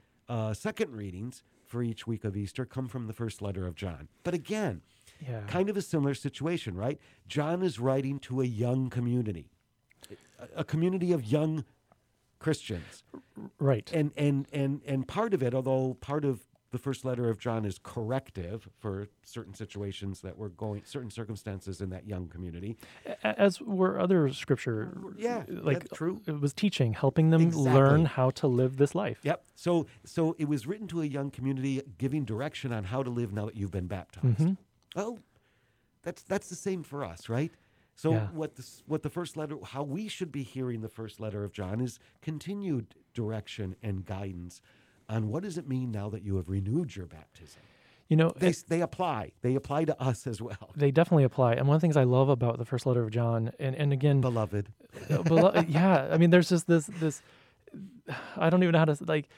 second 0.55 0.91
readings 0.91 1.45
for 1.67 1.83
each 1.83 2.07
week 2.07 2.25
of 2.25 2.37
Easter 2.37 2.65
come 2.65 2.89
from 2.89 3.07
the 3.07 3.13
first 3.13 3.43
letter 3.43 3.67
of 3.67 3.75
John. 3.75 4.09
But 4.23 4.35
again, 4.35 4.83
Yeah. 5.21 5.43
kind 5.47 5.69
of 5.69 5.77
a 5.77 5.83
similar 5.83 6.15
situation, 6.15 6.75
right? 6.77 6.99
John 7.27 7.63
is 7.63 7.79
writing 7.81 8.19
to 8.21 8.41
a 8.41 8.45
young 8.45 8.91
community, 8.91 9.51
a, 10.55 10.65
community 10.65 11.13
of 11.13 11.25
young 11.25 11.65
Christians. 12.39 13.03
Right. 13.59 13.91
And 13.93 14.13
and 14.17 14.47
and 14.53 14.83
and 14.87 15.09
part 15.09 15.33
of 15.35 15.43
it, 15.43 15.55
although 15.55 15.95
part 15.95 16.25
of 16.25 16.43
the 16.73 16.79
first 16.79 17.05
letter 17.05 17.29
of 17.31 17.39
John 17.39 17.65
is 17.65 17.79
corrective 17.83 18.69
for 18.79 19.09
certain 19.25 19.55
situations 19.55 20.21
that 20.23 20.37
were 20.37 20.49
going 20.49 20.83
certain 20.85 21.11
circumstances 21.11 21.81
in 21.81 21.91
that 21.91 22.07
young 22.07 22.29
community. 22.29 22.77
As 23.23 23.61
were 23.61 23.99
other 24.01 24.33
scripture 24.33 24.97
Yeah, 25.17 25.45
like 25.49 25.85
yeah, 25.91 25.97
true. 25.97 26.21
it 26.27 26.41
was 26.41 26.53
teaching 26.53 26.93
helping 26.95 27.31
them 27.31 27.43
Exactly. 27.43 27.73
learn 27.73 28.05
how 28.07 28.31
to 28.31 28.47
live 28.49 28.77
this 28.77 28.95
life 28.95 29.21
Yep. 29.23 29.45
So 29.55 29.87
so 30.05 30.35
it 30.39 30.49
was 30.49 30.67
written 30.67 30.87
to 30.89 31.03
a 31.03 31.07
young 31.07 31.31
community 31.31 31.83
giving 31.99 32.25
direction 32.25 32.73
on 32.73 32.85
how 32.85 33.03
to 33.03 33.11
live 33.11 33.33
now 33.33 33.47
that 33.47 33.57
you've 33.57 33.71
been 33.71 33.87
baptized. 33.87 34.39
Mhm. 34.39 34.57
Well, 34.95 35.21
that's 36.03 36.23
that's 36.23 36.49
the 36.49 36.57
same 36.57 36.83
for 36.83 37.05
us, 37.05 37.29
right? 37.29 37.53
So 37.95 38.13
Yeah. 38.13 38.29
what 38.31 38.57
this 38.57 38.83
what 38.87 39.03
the 39.03 39.11
first 39.11 39.37
letter 39.37 39.57
how 39.63 39.83
we 39.85 40.09
should 40.09 40.33
be 40.33 40.43
hearing 40.43 40.81
the 40.83 40.89
first 40.89 41.21
letter 41.21 41.45
of 41.45 41.53
John 41.53 41.81
is 41.81 41.99
continued 42.21 42.95
direction 43.15 43.77
and 43.83 44.05
guidance 44.05 44.61
on 45.09 45.29
what 45.29 45.43
does 45.43 45.59
it 45.59 45.69
mean 45.69 45.91
now 45.91 46.09
that 46.11 46.23
you 46.23 46.37
have 46.37 46.49
renewed 46.49 46.95
your 46.97 47.07
baptism. 47.07 47.61
You 48.09 48.17
know, 48.17 48.33
They, 48.37 48.53
they 48.69 48.83
apply. 48.83 49.33
They 49.43 49.57
apply 49.57 49.85
to 49.87 50.01
us 50.01 50.27
as 50.29 50.41
well. 50.41 50.71
they 50.77 50.93
definitely 50.93 51.25
apply. 51.25 51.55
And 51.55 51.67
one 51.67 51.75
of 51.75 51.81
the 51.81 51.85
things 51.85 51.97
I 51.97 52.05
love 52.05 52.29
about 52.29 52.59
the 52.59 52.65
first 52.65 52.87
letter 52.87 53.03
of 53.03 53.11
John, 53.11 53.51
and, 53.59 53.75
and 53.75 53.93
again, 53.93 54.21
Beloved. 54.21 54.69
uh, 55.11 55.19
belo- 55.25 55.65
yeah, 55.69 56.09
I 56.13 56.17
mean, 56.17 56.31
there's 56.31 56.49
just 56.49 56.69
this 56.69 56.87
this. 57.01 57.21
I 58.37 58.49
don't 58.49 58.63
even 58.63 58.73
know 58.75 58.79
how 58.79 58.85
to 58.85 58.97
like. 59.05 59.29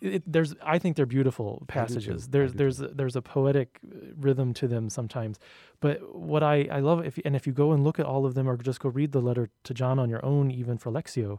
It, 0.00 0.24
there's, 0.30 0.54
I 0.62 0.78
think 0.78 0.96
they're 0.96 1.06
beautiful 1.06 1.64
passages. 1.68 2.28
There's, 2.28 2.52
there's, 2.52 2.80
a, 2.80 2.88
there's 2.88 3.16
a 3.16 3.22
poetic 3.22 3.78
uh, 3.82 3.96
rhythm 4.16 4.52
to 4.54 4.68
them 4.68 4.90
sometimes. 4.90 5.38
But 5.80 6.14
what 6.14 6.42
I, 6.42 6.68
I 6.70 6.80
love, 6.80 7.04
if 7.06 7.18
and 7.24 7.34
if 7.34 7.46
you 7.46 7.52
go 7.54 7.72
and 7.72 7.82
look 7.82 7.98
at 7.98 8.04
all 8.04 8.26
of 8.26 8.34
them, 8.34 8.46
or 8.48 8.56
just 8.58 8.80
go 8.80 8.90
read 8.90 9.12
the 9.12 9.22
letter 9.22 9.48
to 9.64 9.72
John 9.74 9.98
on 9.98 10.10
your 10.10 10.24
own, 10.24 10.50
even 10.50 10.76
for 10.76 10.90
Lectio, 10.92 11.38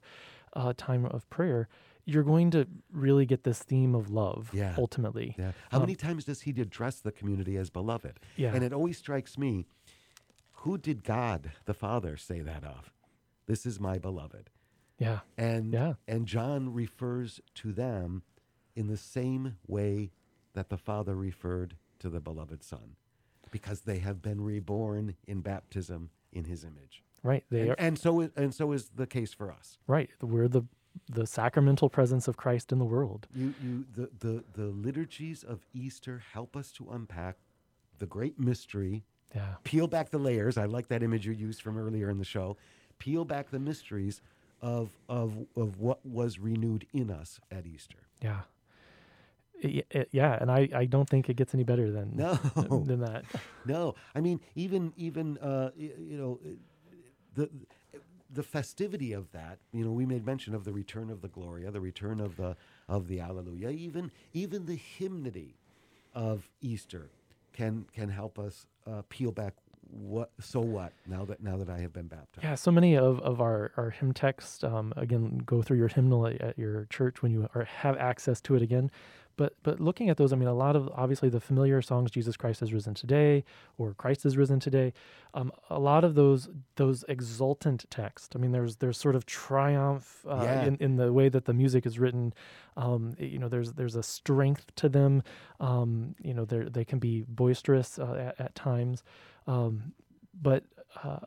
uh, 0.53 0.73
time 0.75 1.05
of 1.05 1.29
prayer, 1.29 1.67
you're 2.08 2.24
going 2.24 2.49
to 2.51 2.66
really 2.91 3.26
get 3.26 3.43
this 3.43 3.60
theme 3.60 3.93
of 3.93 4.10
love. 4.10 4.49
Yeah. 4.53 4.74
Ultimately. 4.78 5.36
Yeah. 5.38 5.51
How 5.70 5.78
Um, 5.78 5.84
many 5.84 5.95
times 5.95 6.24
does 6.26 6.41
he 6.41 6.51
address 6.60 7.01
the 7.01 7.12
community 7.12 7.58
as 7.58 7.70
beloved? 7.70 8.20
Yeah. 8.38 8.55
And 8.55 8.64
it 8.64 8.72
always 8.74 8.97
strikes 8.97 9.38
me 9.38 9.66
who 10.62 10.78
did 10.78 11.03
God 11.03 11.51
the 11.66 11.74
Father 11.74 12.18
say 12.18 12.39
that 12.41 12.64
of? 12.64 12.91
This 13.45 13.66
is 13.66 13.80
my 13.80 13.97
beloved. 13.97 14.49
Yeah. 14.97 15.20
And 15.38 15.74
Yeah. 15.74 15.93
and 16.08 16.26
John 16.28 16.74
refers 16.74 17.41
to 17.55 17.72
them 17.74 18.24
in 18.76 18.88
the 18.88 18.97
same 18.97 19.58
way 19.68 20.12
that 20.53 20.70
the 20.70 20.78
Father 20.78 21.16
referred 21.16 21.76
to 21.99 22.10
the 22.10 22.20
beloved 22.22 22.64
Son, 22.64 22.95
because 23.51 23.82
they 23.82 23.99
have 23.99 24.22
been 24.22 24.41
reborn 24.41 25.16
in 25.28 25.41
baptism 25.41 26.10
in 26.32 26.45
His 26.45 26.64
image. 26.64 27.03
Right. 27.24 27.43
They 27.49 27.62
And, 27.62 27.70
are 27.72 27.76
and 27.80 27.99
so 27.99 28.22
is, 28.22 28.32
and 28.36 28.53
so 28.53 28.72
is 28.72 28.89
the 28.89 29.08
case 29.08 29.34
for 29.34 29.51
us. 29.51 29.78
right. 29.88 30.10
We're 30.22 30.47
the 30.47 30.64
the 31.09 31.25
sacramental 31.27 31.89
presence 31.89 32.27
of 32.27 32.37
Christ 32.37 32.71
in 32.71 32.79
the 32.79 32.85
world. 32.85 33.27
You 33.35 33.53
you 33.61 33.85
the 33.93 34.09
the 34.19 34.43
the 34.53 34.67
liturgies 34.67 35.43
of 35.43 35.65
Easter 35.73 36.21
help 36.33 36.55
us 36.55 36.71
to 36.73 36.89
unpack 36.91 37.37
the 37.99 38.05
great 38.05 38.39
mystery 38.39 39.03
Yeah. 39.35 39.55
peel 39.63 39.87
back 39.87 40.09
the 40.11 40.19
layers. 40.19 40.57
I 40.57 40.65
like 40.65 40.87
that 40.87 41.01
image 41.03 41.25
you 41.25 41.33
used 41.33 41.61
from 41.61 41.77
earlier 41.77 42.09
in 42.09 42.17
the 42.17 42.25
show. 42.25 42.57
Peel 42.99 43.25
back 43.25 43.49
the 43.51 43.59
mysteries 43.59 44.21
of 44.61 44.89
of 45.09 45.45
of 45.55 45.79
what 45.79 46.05
was 46.05 46.39
renewed 46.39 46.85
in 46.93 47.11
us 47.11 47.39
at 47.51 47.65
Easter. 47.65 47.99
Yeah. 48.21 48.41
I- 49.63 49.83
I- 49.93 50.05
yeah, 50.11 50.37
and 50.39 50.51
I, 50.51 50.69
I 50.73 50.85
don't 50.85 51.09
think 51.09 51.29
it 51.29 51.35
gets 51.35 51.53
any 51.55 51.63
better 51.63 51.91
than 51.91 52.15
No. 52.15 52.33
than 52.85 52.99
that. 53.01 53.25
No, 53.65 53.95
I 54.15 54.21
mean 54.21 54.39
even 54.55 54.93
even 54.97 55.37
uh, 55.39 55.71
you 55.75 56.17
know 56.17 56.39
uh, 56.45 56.49
the 57.33 57.49
the 58.30 58.43
festivity 58.43 59.13
of 59.13 59.32
that. 59.32 59.59
You 59.71 59.86
know, 59.86 59.91
we 59.91 60.05
made 60.05 60.25
mention 60.25 60.53
of 60.53 60.63
the 60.63 60.73
return 60.73 61.09
of 61.09 61.21
the 61.21 61.28
Gloria, 61.28 61.71
the 61.71 61.82
return 61.82 62.19
of 62.19 62.36
the 62.36 62.55
of 62.88 63.07
the 63.07 63.19
Alleluia. 63.19 63.69
Even 63.69 64.11
even 64.34 64.65
the 64.65 64.75
hymnody 64.75 65.55
of 66.13 66.49
Easter 66.61 67.09
can 67.53 67.86
can 67.93 68.09
help 68.09 68.39
us 68.39 68.65
uh, 68.86 69.01
peel 69.09 69.32
back 69.32 69.53
what 69.89 70.32
so 70.39 70.59
what 70.59 70.91
now 71.07 71.25
that 71.25 71.41
now 71.41 71.57
that 71.57 71.69
I 71.69 71.80
have 71.80 71.93
been 71.93 72.07
baptized. 72.07 72.43
Yeah, 72.43 72.55
so 72.55 72.71
many 72.71 72.97
of, 72.97 73.19
of 73.21 73.39
our, 73.41 73.71
our 73.78 73.89
hymn 73.89 74.13
text, 74.13 74.63
um, 74.63 74.93
again, 74.97 75.41
go 75.45 75.61
through 75.61 75.78
your 75.78 75.88
hymnal 75.88 76.28
at, 76.28 76.41
at 76.41 76.59
your 76.59 76.86
church 76.89 77.21
when 77.21 77.32
you 77.32 77.47
are, 77.55 77.63
have 77.63 77.97
access 77.97 78.41
to 78.41 78.55
it 78.55 78.61
again. 78.61 78.91
But 79.38 79.53
but 79.63 79.79
looking 79.79 80.09
at 80.09 80.17
those, 80.17 80.33
I 80.33 80.35
mean, 80.35 80.47
a 80.49 80.53
lot 80.53 80.75
of 80.75 80.89
obviously 80.93 81.29
the 81.29 81.39
familiar 81.39 81.81
songs, 81.81 82.11
"Jesus 82.11 82.35
Christ 82.35 82.59
has 82.59 82.73
risen 82.73 82.93
today" 82.95 83.43
or 83.77 83.93
"Christ 83.93 84.25
is 84.25 84.35
risen 84.35 84.59
today," 84.59 84.93
um, 85.35 85.51
a 85.69 85.79
lot 85.79 86.03
of 86.03 86.15
those 86.15 86.49
those 86.75 87.05
exultant 87.07 87.85
text. 87.89 88.35
I 88.35 88.39
mean, 88.39 88.51
there's 88.51 88.77
there's 88.77 88.97
sort 88.97 89.15
of 89.15 89.25
triumph 89.25 90.25
uh, 90.27 90.41
Yeah. 90.43 90.65
in, 90.65 90.75
in 90.77 90.95
the 90.97 91.13
way 91.13 91.29
that 91.29 91.45
the 91.45 91.53
music 91.53 91.85
is 91.85 91.99
written. 91.99 92.33
Um, 92.75 93.15
you 93.19 93.38
know, 93.39 93.47
there's 93.47 93.73
there's 93.73 93.95
a 93.95 94.03
strength 94.03 94.73
to 94.75 94.89
them. 94.89 95.21
Um, 95.59 96.15
you 96.21 96.33
know, 96.33 96.43
they 96.45 96.63
they 96.63 96.83
can 96.85 96.99
be 96.99 97.23
boisterous 97.27 97.99
uh, 97.99 98.33
at, 98.38 98.45
at 98.45 98.55
times, 98.55 99.03
um, 99.45 99.93
but 100.41 100.63
uh, 101.03 101.19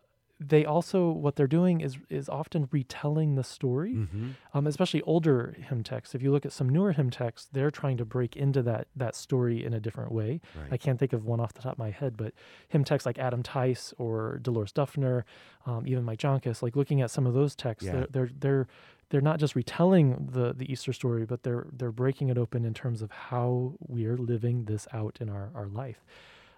they 0.42 0.64
also 0.64 1.10
what 1.10 1.36
they're 1.36 1.46
doing 1.46 1.82
is 1.82 1.98
is 2.08 2.26
often 2.28 2.66
retelling 2.72 3.34
the 3.34 3.44
story 3.44 3.92
Mhm. 3.94 4.34
um, 4.54 4.66
especially 4.66 5.02
older 5.02 5.54
hymn 5.68 5.82
texts. 5.82 6.14
If 6.14 6.22
you 6.22 6.32
look 6.32 6.46
at 6.46 6.52
some 6.52 6.66
newer 6.68 6.92
hymn 6.92 7.10
texts, 7.10 7.50
they're 7.52 7.70
trying 7.70 7.98
to 7.98 8.06
break 8.06 8.36
into 8.36 8.62
that 8.62 8.88
that 8.96 9.14
story 9.14 9.62
in 9.62 9.74
a 9.74 9.80
different 9.80 10.12
way. 10.12 10.40
I 10.70 10.78
can't 10.78 10.98
think 10.98 11.12
of 11.12 11.26
one 11.26 11.40
off 11.40 11.52
the 11.52 11.60
top 11.60 11.72
of 11.74 11.78
my 11.78 11.90
head, 11.90 12.16
but 12.16 12.32
hymn 12.68 12.84
texts 12.84 13.04
like 13.04 13.18
Adam 13.18 13.42
Tice 13.42 13.92
or 13.98 14.38
Dolores 14.42 14.72
Dufner, 14.72 15.24
um, 15.66 15.86
even 15.86 16.04
Mike 16.04 16.20
Joncas, 16.20 16.62
like 16.62 16.74
looking 16.74 17.02
at 17.02 17.10
some 17.10 17.26
of 17.26 17.34
those 17.34 17.54
texts, 17.54 17.86
Yeah. 17.86 17.92
they're, 17.92 18.06
they're 18.10 18.30
they're 18.40 18.66
they're 19.10 19.20
not 19.20 19.40
just 19.40 19.54
retelling 19.54 20.28
the 20.32 20.54
the 20.54 20.72
Easter 20.72 20.92
story, 20.94 21.26
but 21.26 21.42
they're 21.42 21.66
they're 21.70 21.92
breaking 21.92 22.28
it 22.30 22.38
open 22.38 22.64
in 22.64 22.72
terms 22.72 23.02
of 23.02 23.10
how 23.10 23.74
we're 23.86 24.16
living 24.16 24.64
this 24.64 24.88
out 24.92 25.18
in 25.20 25.28
our 25.28 25.50
our 25.54 25.66
life. 25.66 26.02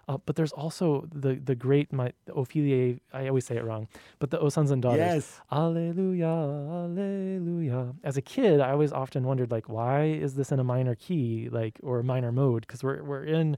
Uh, 0.07 0.17
but 0.25 0.35
there's 0.35 0.51
also 0.51 1.07
the 1.13 1.35
the 1.35 1.55
great 1.55 1.93
my 1.93 2.11
Ophelia. 2.35 2.97
I 3.13 3.27
always 3.29 3.45
say 3.45 3.55
it 3.55 3.63
wrong, 3.63 3.87
but 4.19 4.31
the 4.31 4.39
O 4.39 4.49
sons 4.49 4.69
and 4.69 4.81
daughters. 4.81 4.99
Yes. 4.99 5.41
Alleluia, 5.51 6.27
Alleluia. 6.27 7.93
As 8.03 8.17
a 8.17 8.21
kid, 8.21 8.59
I 8.59 8.71
always 8.71 8.91
often 8.91 9.23
wondered, 9.23 9.49
like, 9.49 9.69
why 9.69 10.05
is 10.05 10.35
this 10.35 10.51
in 10.51 10.59
a 10.59 10.63
minor 10.63 10.95
key, 10.95 11.47
like, 11.49 11.79
or 11.81 11.99
a 11.99 12.03
minor 12.03 12.31
mode? 12.31 12.67
Because 12.67 12.83
we're 12.83 13.01
we're 13.01 13.23
in 13.23 13.57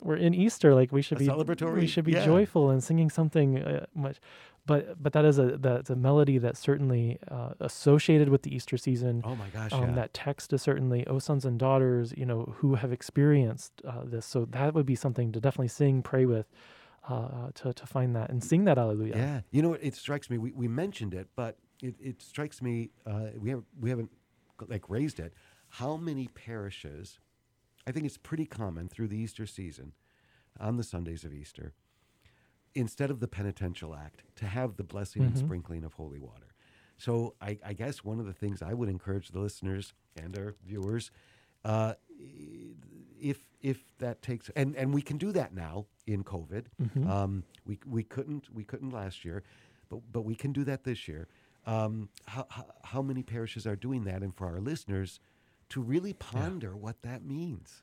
we're 0.00 0.16
in 0.16 0.34
Easter, 0.34 0.74
like 0.74 0.92
we 0.92 1.02
should 1.02 1.18
A 1.18 1.20
be 1.20 1.26
celebratory, 1.26 1.80
we 1.80 1.86
should 1.86 2.04
be 2.04 2.12
yeah. 2.12 2.24
joyful 2.24 2.70
and 2.70 2.84
singing 2.84 3.10
something 3.10 3.58
uh, 3.58 3.86
much. 3.94 4.20
But 4.68 5.02
but 5.02 5.12
that 5.14 5.24
is 5.24 5.38
a 5.38 5.56
that's 5.56 5.90
a 5.90 5.96
melody 5.96 6.38
that's 6.38 6.60
certainly 6.60 7.18
uh, 7.28 7.54
associated 7.58 8.28
with 8.28 8.42
the 8.42 8.54
Easter 8.54 8.76
season. 8.76 9.22
Oh 9.24 9.34
my 9.34 9.48
gosh. 9.48 9.72
Um, 9.72 9.82
yeah. 9.82 9.94
That 9.94 10.14
text 10.14 10.52
is 10.52 10.60
certainly, 10.62 11.06
oh, 11.06 11.18
sons 11.18 11.44
and 11.44 11.58
daughters, 11.58 12.12
you 12.16 12.26
know, 12.26 12.54
who 12.58 12.76
have 12.76 12.92
experienced 12.92 13.72
uh, 13.84 14.02
this. 14.04 14.26
So 14.26 14.44
that 14.50 14.74
would 14.74 14.86
be 14.86 14.94
something 14.94 15.32
to 15.32 15.40
definitely 15.40 15.68
sing, 15.68 16.02
pray 16.02 16.26
with, 16.26 16.46
uh, 17.08 17.14
uh, 17.14 17.50
to, 17.54 17.72
to 17.72 17.86
find 17.86 18.14
that 18.14 18.28
and 18.30 18.44
sing 18.44 18.64
that 18.66 18.78
Alleluia. 18.78 19.16
Yeah, 19.16 19.40
you 19.50 19.62
know, 19.62 19.72
it 19.72 19.94
strikes 19.94 20.28
me. 20.28 20.36
We, 20.38 20.52
we 20.52 20.68
mentioned 20.68 21.14
it, 21.14 21.28
but 21.34 21.56
it, 21.82 21.94
it 21.98 22.22
strikes 22.22 22.60
me. 22.60 22.90
Uh, 23.06 23.28
we 23.38 23.50
have 23.50 23.62
we 23.80 23.90
haven't 23.90 24.10
like 24.68 24.84
raised 24.90 25.18
it. 25.18 25.32
How 25.70 25.96
many 25.96 26.28
parishes? 26.28 27.18
I 27.86 27.92
think 27.92 28.04
it's 28.04 28.18
pretty 28.18 28.44
common 28.44 28.88
through 28.88 29.08
the 29.08 29.16
Easter 29.16 29.46
season, 29.46 29.92
on 30.60 30.76
the 30.76 30.84
Sundays 30.84 31.24
of 31.24 31.32
Easter, 31.32 31.72
instead 32.74 33.10
of 33.10 33.20
the 33.20 33.28
penitential 33.28 33.94
act, 33.94 34.22
to 34.36 34.46
have 34.46 34.76
the 34.76 34.84
blessing 34.84 35.22
and 35.22 35.34
Mhm. 35.34 35.38
sprinkling 35.38 35.84
of 35.84 35.94
holy 35.94 36.18
water. 36.18 36.54
So 36.96 37.34
I, 37.40 37.58
I 37.64 37.72
guess 37.74 38.02
one 38.04 38.18
of 38.20 38.26
the 38.26 38.32
things 38.32 38.60
I 38.62 38.74
would 38.74 38.88
encourage 38.88 39.28
the 39.28 39.40
listeners 39.40 39.94
and 40.16 40.36
our 40.38 40.54
viewers, 40.64 41.10
uh, 41.64 41.94
if 43.20 43.44
if 43.60 43.96
that 43.98 44.22
takes 44.22 44.48
and 44.50 44.76
and 44.76 44.92
we 44.94 45.02
can 45.02 45.18
do 45.18 45.32
that 45.32 45.52
now 45.54 45.86
in 46.06 46.22
COVID. 46.24 46.66
Mhm. 46.80 47.06
Um, 47.08 47.44
we 47.64 47.78
we 47.86 48.02
couldn't 48.04 48.52
we 48.54 48.64
couldn't 48.64 48.90
last 48.90 49.24
year, 49.24 49.42
but 49.88 50.00
but 50.12 50.22
we 50.22 50.34
can 50.34 50.52
do 50.52 50.64
that 50.64 50.84
this 50.84 51.08
year. 51.08 51.28
Um, 51.66 52.08
how, 52.26 52.46
how 52.50 52.66
how 52.84 53.02
many 53.02 53.22
parishes 53.22 53.66
are 53.66 53.76
doing 53.76 54.04
that, 54.04 54.22
and 54.22 54.34
for 54.34 54.46
our 54.46 54.60
listeners 54.60 55.20
to 55.70 55.80
really 55.82 56.12
ponder 56.14 56.76
what 56.76 57.02
that 57.02 57.22
means. 57.24 57.82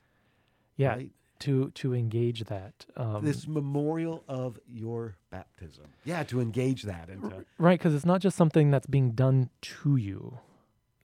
Yeah, 0.76 0.88
right? 0.94 1.12
To 1.40 1.70
to 1.70 1.94
engage 1.94 2.44
that. 2.44 2.86
Um, 2.96 3.24
this 3.24 3.46
memorial 3.46 4.24
of 4.28 4.58
your 4.68 5.16
baptism. 5.30 5.86
Yeah, 6.04 6.22
to 6.24 6.40
engage 6.40 6.82
that 6.82 7.08
and 7.08 7.22
to 7.30 7.44
right, 7.58 7.78
because 7.78 7.94
it's 7.94 8.06
not 8.06 8.20
just 8.20 8.36
something 8.36 8.70
that's 8.70 8.86
being 8.86 9.12
done 9.12 9.50
to 9.62 9.96
you. 9.96 10.38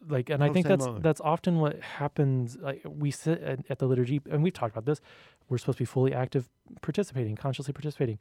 Like, 0.09 0.31
and 0.31 0.43
I 0.43 0.51
think 0.51 0.67
that's 0.67 0.85
on. 0.85 1.01
that's 1.01 1.21
often 1.21 1.59
what 1.59 1.81
happens. 1.81 2.57
Like, 2.61 2.83
we 2.85 3.11
sit 3.11 3.41
at, 3.43 3.61
at 3.71 3.79
the 3.79 3.87
liturgy, 3.87 4.21
and 4.31 4.43
we've 4.43 4.53
talked 4.53 4.75
about 4.75 4.85
this. 4.85 5.01
We're 5.49 5.59
supposed 5.59 5.79
to 5.79 5.83
be 5.83 5.87
fully 5.87 6.13
active, 6.13 6.49
participating, 6.81 7.37
consciously 7.37 7.73
participating. 7.73 8.19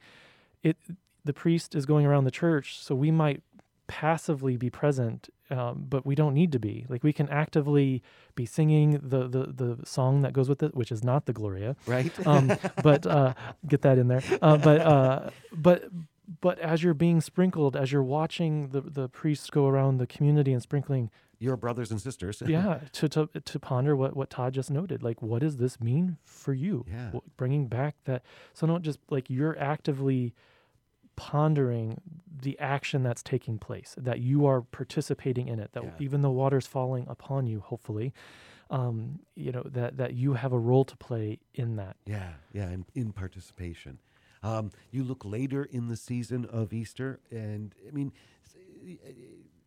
It 0.62 0.76
the 1.24 1.32
priest 1.32 1.74
is 1.74 1.86
going 1.86 2.06
around 2.06 2.24
the 2.24 2.30
church, 2.30 2.78
so 2.80 2.94
we 2.94 3.10
might 3.10 3.42
passively 3.92 4.56
be 4.56 4.70
present, 4.70 5.28
um, 5.50 5.84
but 5.86 6.06
we 6.06 6.14
don't 6.14 6.32
need 6.32 6.50
to 6.52 6.58
be. 6.58 6.86
Like, 6.88 7.04
we 7.04 7.12
can 7.12 7.28
actively 7.28 8.02
be 8.34 8.46
singing 8.46 8.92
the 9.02 9.28
the 9.28 9.52
the 9.52 9.86
song 9.86 10.22
that 10.22 10.32
goes 10.32 10.48
with 10.48 10.62
it, 10.62 10.74
which 10.74 10.90
is 10.90 11.04
not 11.04 11.26
the 11.26 11.34
Gloria. 11.34 11.76
right. 11.86 12.10
um, 12.26 12.56
but 12.82 13.06
uh, 13.06 13.34
get 13.68 13.82
that 13.82 13.98
in 13.98 14.08
there. 14.08 14.22
Uh, 14.40 14.56
but 14.56 14.80
uh, 14.80 15.30
but 15.52 15.90
but 16.40 16.58
as 16.58 16.82
you're 16.82 16.94
being 16.94 17.20
sprinkled, 17.20 17.76
as 17.76 17.92
you're 17.92 18.02
watching 18.02 18.70
the 18.70 18.80
the 18.80 19.10
priests 19.10 19.50
go 19.50 19.66
around 19.66 19.98
the 19.98 20.06
community 20.06 20.54
and 20.54 20.62
sprinkling, 20.62 21.10
your 21.38 21.58
brothers 21.58 21.90
and 21.90 22.00
sisters. 22.00 22.42
yeah, 22.46 22.80
to 22.92 23.10
to 23.10 23.28
to 23.44 23.60
ponder 23.60 23.94
what 23.94 24.16
what 24.16 24.30
Todd 24.30 24.54
just 24.54 24.70
noted, 24.70 25.02
like 25.02 25.20
what 25.20 25.40
does 25.40 25.58
this 25.58 25.82
mean 25.82 26.16
for 26.24 26.54
you? 26.54 26.86
Yeah. 26.88 27.10
Bringing 27.36 27.66
back 27.66 27.96
that, 28.06 28.22
so 28.54 28.66
not 28.66 28.80
just 28.80 29.00
like 29.10 29.28
you're 29.28 29.58
actively 29.58 30.32
pondering 31.16 32.00
the 32.42 32.58
action 32.58 33.02
that's 33.02 33.22
taking 33.22 33.58
place 33.58 33.94
that 33.96 34.20
you 34.20 34.46
are 34.46 34.62
participating 34.62 35.48
in 35.48 35.58
it 35.60 35.72
that 35.72 35.84
Yeah. 35.84 35.90
even 36.00 36.22
though 36.22 36.30
water's 36.30 36.66
falling 36.66 37.06
upon 37.08 37.46
you 37.46 37.60
hopefully 37.60 38.12
um, 38.70 39.20
you 39.34 39.52
know 39.52 39.62
that 39.64 39.98
that 39.98 40.14
you 40.14 40.32
have 40.34 40.52
a 40.52 40.58
role 40.58 40.84
to 40.84 40.96
play 40.96 41.38
in 41.54 41.76
that 41.76 41.96
Yeah, 42.06 42.32
yeah, 42.52 42.70
in, 42.70 42.86
in 42.94 43.12
participation. 43.12 43.98
Um, 44.42 44.72
you 44.90 45.04
look 45.04 45.24
later 45.24 45.62
in 45.62 45.88
the 45.88 45.96
season 45.96 46.46
of 46.46 46.72
Easter, 46.72 47.20
and 47.30 47.74
I 47.86 47.92
mean, 47.92 48.12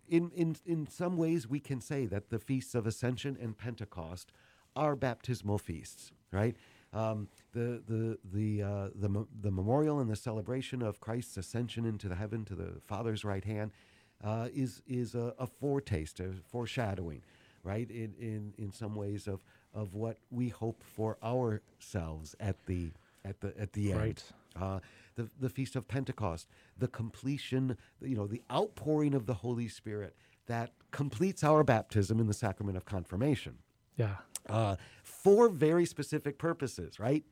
in, 0.08 0.32
in, 0.36 0.58
in 0.66 0.88
some 0.88 1.16
ways, 1.18 1.48
we 1.48 1.60
can 1.60 1.80
say 1.82 2.06
that 2.08 2.30
the 2.30 2.40
feasts 2.40 2.76
of 2.76 2.86
Ascension 2.86 3.38
and 3.40 3.58
Pentecost 3.58 4.32
are 4.76 4.96
baptismal 4.96 5.60
feasts, 5.60 6.12
right? 6.32 6.56
Um, 6.92 7.30
the 7.56 7.82
the 7.88 8.20
the 8.38 8.64
uh, 8.64 8.90
the 8.96 9.26
the 9.42 9.52
memorial 9.52 10.00
and 10.00 10.10
the 10.10 10.16
celebration 10.30 10.82
of 10.84 11.00
Christ's 11.00 11.38
ascension 11.38 11.86
into 11.86 12.08
the 12.10 12.16
heaven 12.16 12.46
to 12.46 12.56
the 12.56 12.70
Father's 12.86 13.24
right 13.26 13.44
hand 13.46 13.72
uh, 14.24 14.50
is 14.54 14.82
is 14.88 15.16
a, 15.16 15.34
a 15.40 15.48
foretaste, 15.48 16.20
a 16.20 16.34
foreshadowing, 16.48 17.22
right? 17.64 17.90
In, 17.90 18.14
in 18.20 18.54
in 18.58 18.72
some 18.72 18.96
ways 18.96 19.28
of 19.28 19.44
of 19.74 19.96
what 19.96 20.18
we 20.30 20.50
hope 20.50 20.84
for 20.84 21.18
ourselves 21.24 22.36
at 22.40 22.58
the 22.68 22.92
at 23.24 23.42
the 23.42 23.54
at 23.60 23.74
the 23.74 23.92
end. 23.94 24.00
Right. 24.02 24.24
Uh, 24.58 24.80
the 25.16 25.30
the 25.40 25.50
feast 25.50 25.76
of 25.76 25.88
Pentecost, 25.88 26.48
the 26.78 26.88
completion, 26.88 27.78
you 28.02 28.16
know, 28.18 28.28
the 28.28 28.42
outpouring 28.52 29.14
of 29.16 29.26
the 29.26 29.34
Holy 29.36 29.68
Spirit 29.68 30.16
that 30.48 30.72
completes 30.92 31.44
our 31.44 31.64
baptism 31.64 32.20
in 32.20 32.28
the 32.28 32.34
sacrament 32.34 32.78
of 32.78 32.86
confirmation 32.86 33.58
Yeah. 33.98 34.18
uh, 34.48 34.76
for 35.04 35.50
very 35.50 35.86
specific 35.86 36.38
purposes, 36.38 37.00
right? 37.00 37.24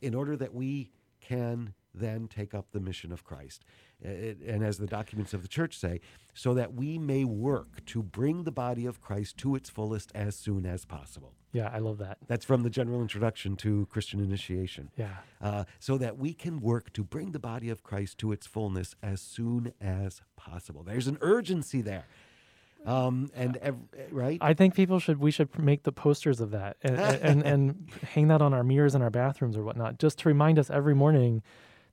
In 0.00 0.14
order 0.14 0.36
that 0.36 0.54
we 0.54 0.90
can 1.20 1.74
then 1.94 2.28
take 2.28 2.54
up 2.54 2.66
the 2.72 2.80
mission 2.80 3.12
of 3.12 3.24
Christ. 3.24 3.64
Uh, 4.04 4.08
and 4.08 4.64
as 4.64 4.78
the 4.78 4.86
documents 4.86 5.34
of 5.34 5.42
the 5.42 5.48
church 5.48 5.76
say, 5.76 6.00
so 6.34 6.54
that 6.54 6.74
we 6.74 6.98
may 6.98 7.24
work 7.24 7.84
to 7.86 8.02
bring 8.02 8.44
the 8.44 8.52
body 8.52 8.86
of 8.86 9.00
Christ 9.00 9.36
to 9.38 9.54
its 9.54 9.68
fullest 9.68 10.12
as 10.14 10.36
soon 10.36 10.64
as 10.64 10.84
possible. 10.84 11.34
Yeah. 11.52 11.68
I 11.72 11.78
love 11.78 11.98
that. 11.98 12.18
That's 12.28 12.44
from 12.44 12.62
the 12.62 12.70
general 12.70 13.02
introduction 13.02 13.56
to 13.56 13.86
Christian 13.86 14.20
initiation. 14.20 14.90
Yeah. 14.96 15.08
Uh, 15.40 15.64
so 15.78 15.98
that 15.98 16.16
we 16.16 16.32
can 16.32 16.60
work 16.60 16.92
to 16.92 17.02
bring 17.02 17.32
the 17.32 17.40
body 17.40 17.68
of 17.70 17.82
Christ 17.82 18.18
to 18.18 18.32
its 18.32 18.46
fullness 18.46 18.94
as 19.02 19.20
soon 19.20 19.72
as 19.80 20.22
possible. 20.36 20.84
There's 20.84 21.08
an 21.08 21.18
urgency 21.20 21.82
there. 21.82 22.06
Um, 22.86 23.30
and 23.34 23.56
ev- 23.58 23.76
right? 24.10 24.38
I 24.40 24.54
think 24.54 24.74
people 24.74 24.98
should 24.98 25.18
we 25.18 25.30
should 25.30 25.58
make 25.58 25.82
the 25.82 25.92
posters 25.92 26.40
of 26.40 26.50
that 26.52 26.76
and 26.82 26.98
and, 26.98 27.42
and 27.42 27.90
hang 28.14 28.28
that 28.28 28.40
on 28.40 28.54
our 28.54 28.64
mirrors 28.64 28.94
in 28.94 29.02
our 29.02 29.10
bathrooms 29.10 29.56
or 29.56 29.62
whatnot, 29.62 29.98
just 29.98 30.18
to 30.20 30.28
remind 30.28 30.58
us 30.58 30.70
every 30.70 30.94
morning 30.94 31.42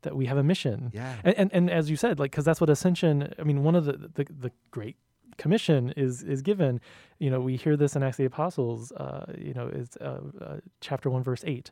that 0.03 0.15
we 0.15 0.25
have 0.27 0.37
a 0.37 0.43
mission. 0.43 0.91
Yeah. 0.93 1.15
And 1.23 1.35
and, 1.37 1.53
and 1.53 1.69
as 1.69 1.89
you 1.89 1.95
said, 1.97 2.19
like 2.19 2.31
because 2.31 2.45
that's 2.45 2.61
what 2.61 2.69
ascension. 2.69 3.33
I 3.37 3.43
mean, 3.43 3.63
one 3.63 3.75
of 3.75 3.85
the, 3.85 3.93
the 3.93 4.25
the 4.29 4.51
great 4.71 4.95
commission 5.37 5.93
is 5.97 6.23
is 6.23 6.41
given. 6.41 6.79
You 7.19 7.29
know, 7.29 7.39
we 7.39 7.55
hear 7.55 7.75
this 7.75 7.95
in 7.95 8.03
Acts 8.03 8.15
of 8.15 8.23
the 8.23 8.25
Apostles. 8.25 8.91
Uh, 8.91 9.25
you 9.37 9.53
know, 9.53 9.69
it's 9.73 9.97
uh, 9.97 10.21
uh, 10.41 10.57
chapter 10.81 11.09
one, 11.09 11.23
verse 11.23 11.43
eight. 11.45 11.71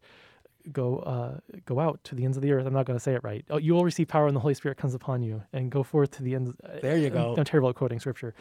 Go, 0.71 0.97
uh, 0.99 1.39
go 1.65 1.79
out 1.79 2.03
to 2.05 2.15
the 2.15 2.25
ends 2.25 2.37
of 2.37 2.43
the 2.43 2.51
earth. 2.51 2.65
I'm 2.65 2.73
not 2.73 2.85
going 2.85 2.97
to 2.97 3.03
say 3.03 3.13
it 3.13 3.23
right. 3.23 3.45
Oh, 3.49 3.57
you 3.57 3.73
will 3.73 3.83
receive 3.85 4.07
power, 4.07 4.27
and 4.27 4.35
the 4.35 4.39
Holy 4.39 4.53
Spirit 4.55 4.77
comes 4.77 4.93
upon 4.95 5.21
you, 5.21 5.43
and 5.53 5.69
go 5.69 5.83
forth 5.83 6.11
to 6.11 6.23
the 6.23 6.33
ends. 6.35 6.55
There 6.81 6.97
you 6.97 7.05
I'm- 7.05 7.13
go. 7.13 7.35
I'm 7.37 7.45
terrible 7.45 7.69
at 7.69 7.75
quoting 7.75 7.99
scripture, 7.99 8.33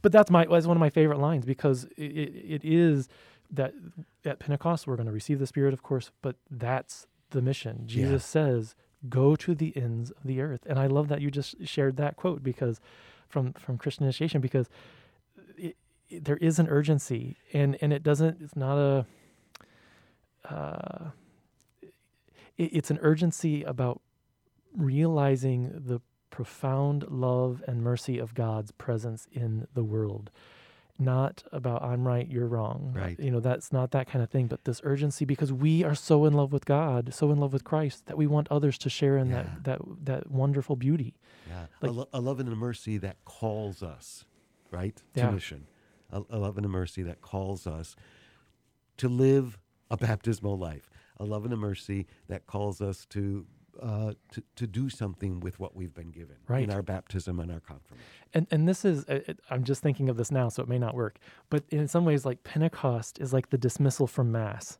but 0.00 0.12
that's 0.12 0.30
my 0.30 0.44
that's 0.46 0.66
one 0.66 0.76
of 0.76 0.80
my 0.80 0.90
favorite 0.90 1.18
lines 1.18 1.44
because 1.44 1.84
it, 1.96 2.02
it, 2.02 2.54
it 2.56 2.64
is 2.64 3.08
that 3.50 3.74
at 4.24 4.38
Pentecost 4.38 4.86
we're 4.86 4.96
going 4.96 5.06
to 5.06 5.12
receive 5.12 5.38
the 5.38 5.46
Spirit, 5.46 5.74
of 5.74 5.82
course, 5.82 6.10
but 6.22 6.36
that's 6.50 7.06
the 7.30 7.42
mission. 7.42 7.80
Yeah. 7.88 7.94
Jesus 7.94 8.24
says, 8.24 8.74
"Go 9.08 9.34
to 9.36 9.54
the 9.54 9.76
ends 9.76 10.10
of 10.12 10.22
the 10.24 10.40
earth," 10.40 10.60
and 10.66 10.78
I 10.78 10.86
love 10.86 11.08
that 11.08 11.20
you 11.20 11.30
just 11.30 11.66
shared 11.66 11.96
that 11.96 12.16
quote 12.16 12.42
because 12.42 12.80
from 13.28 13.52
from 13.54 13.76
Christian 13.78 14.04
initiation 14.04 14.40
because 14.40 14.68
it, 15.56 15.76
there 16.10 16.36
is 16.36 16.58
an 16.58 16.68
urgency, 16.68 17.36
and 17.52 17.76
and 17.80 17.92
it 17.92 18.02
doesn't. 18.02 18.40
It's 18.40 18.54
not 18.56 18.78
a. 18.78 19.06
Uh, 20.48 21.10
it's 22.58 22.90
an 22.90 22.98
urgency 23.02 23.62
about 23.62 24.00
realizing 24.76 25.70
the 25.86 26.00
profound 26.30 27.04
love 27.10 27.62
and 27.66 27.82
mercy 27.82 28.18
of 28.18 28.34
God's 28.34 28.72
presence 28.72 29.26
in 29.32 29.66
the 29.74 29.84
world. 29.84 30.30
Not 30.98 31.42
about 31.52 31.82
I'm 31.82 32.06
right, 32.06 32.28
you're 32.28 32.46
wrong. 32.46 32.92
Right. 32.96 33.18
You 33.18 33.30
know, 33.30 33.40
that's 33.40 33.72
not 33.72 33.90
that 33.90 34.06
kind 34.08 34.22
of 34.22 34.30
thing, 34.30 34.46
but 34.46 34.64
this 34.64 34.80
urgency 34.84 35.24
because 35.24 35.52
we 35.52 35.82
are 35.82 35.94
so 35.94 36.24
in 36.26 36.32
love 36.34 36.52
with 36.52 36.64
God, 36.64 37.12
so 37.12 37.30
in 37.32 37.38
love 37.38 37.52
with 37.52 37.64
Christ 37.64 38.06
that 38.06 38.16
we 38.16 38.26
want 38.26 38.46
others 38.50 38.78
to 38.78 38.90
share 38.90 39.16
in 39.18 39.28
Yeah. 39.30 39.42
that 39.42 39.64
that 39.64 39.80
that 40.04 40.30
wonderful 40.30 40.76
beauty. 40.76 41.14
Yeah, 41.48 41.66
Like- 41.80 41.90
a, 41.90 41.94
lo- 41.94 42.08
a 42.12 42.20
love 42.20 42.40
and 42.40 42.48
a 42.48 42.54
mercy 42.56 42.98
that 42.98 43.16
calls 43.24 43.82
us, 43.82 44.24
right, 44.70 44.96
to 45.14 45.20
Yeah. 45.20 45.30
mission. 45.30 45.66
A, 46.10 46.22
a 46.30 46.38
love 46.38 46.56
and 46.58 46.66
a 46.66 46.68
mercy 46.68 47.02
that 47.02 47.20
calls 47.22 47.66
us 47.66 47.96
to 48.98 49.08
live 49.08 49.58
a 49.90 49.96
baptismal 49.96 50.56
life. 50.58 50.88
A 51.22 51.24
love 51.24 51.44
and 51.44 51.54
a 51.54 51.56
mercy 51.56 52.06
that 52.28 52.46
calls 52.46 52.80
us 52.80 53.06
to 53.10 53.46
uh, 53.80 54.12
to, 54.32 54.42
to 54.56 54.66
do 54.66 54.90
something 54.90 55.40
with 55.40 55.58
what 55.58 55.74
we've 55.74 55.94
been 55.94 56.10
given 56.10 56.36
Right. 56.46 56.62
in 56.64 56.70
our 56.70 56.82
baptism 56.82 57.40
and 57.40 57.50
our 57.50 57.60
confirmation. 57.60 58.04
And 58.34 58.46
and 58.50 58.68
this 58.68 58.84
is 58.84 59.04
uh, 59.08 59.20
it, 59.28 59.38
I'm 59.50 59.64
just 59.64 59.82
thinking 59.82 60.08
of 60.10 60.16
this 60.16 60.30
now, 60.30 60.48
so 60.50 60.62
it 60.62 60.68
may 60.68 60.78
not 60.78 60.94
work. 60.94 61.18
But 61.48 61.64
in 61.70 61.88
some 61.88 62.04
ways, 62.04 62.26
like 62.26 62.44
Pentecost 62.44 63.18
is 63.20 63.32
like 63.32 63.48
the 63.50 63.56
dismissal 63.58 64.06
from 64.06 64.30
Mass. 64.32 64.78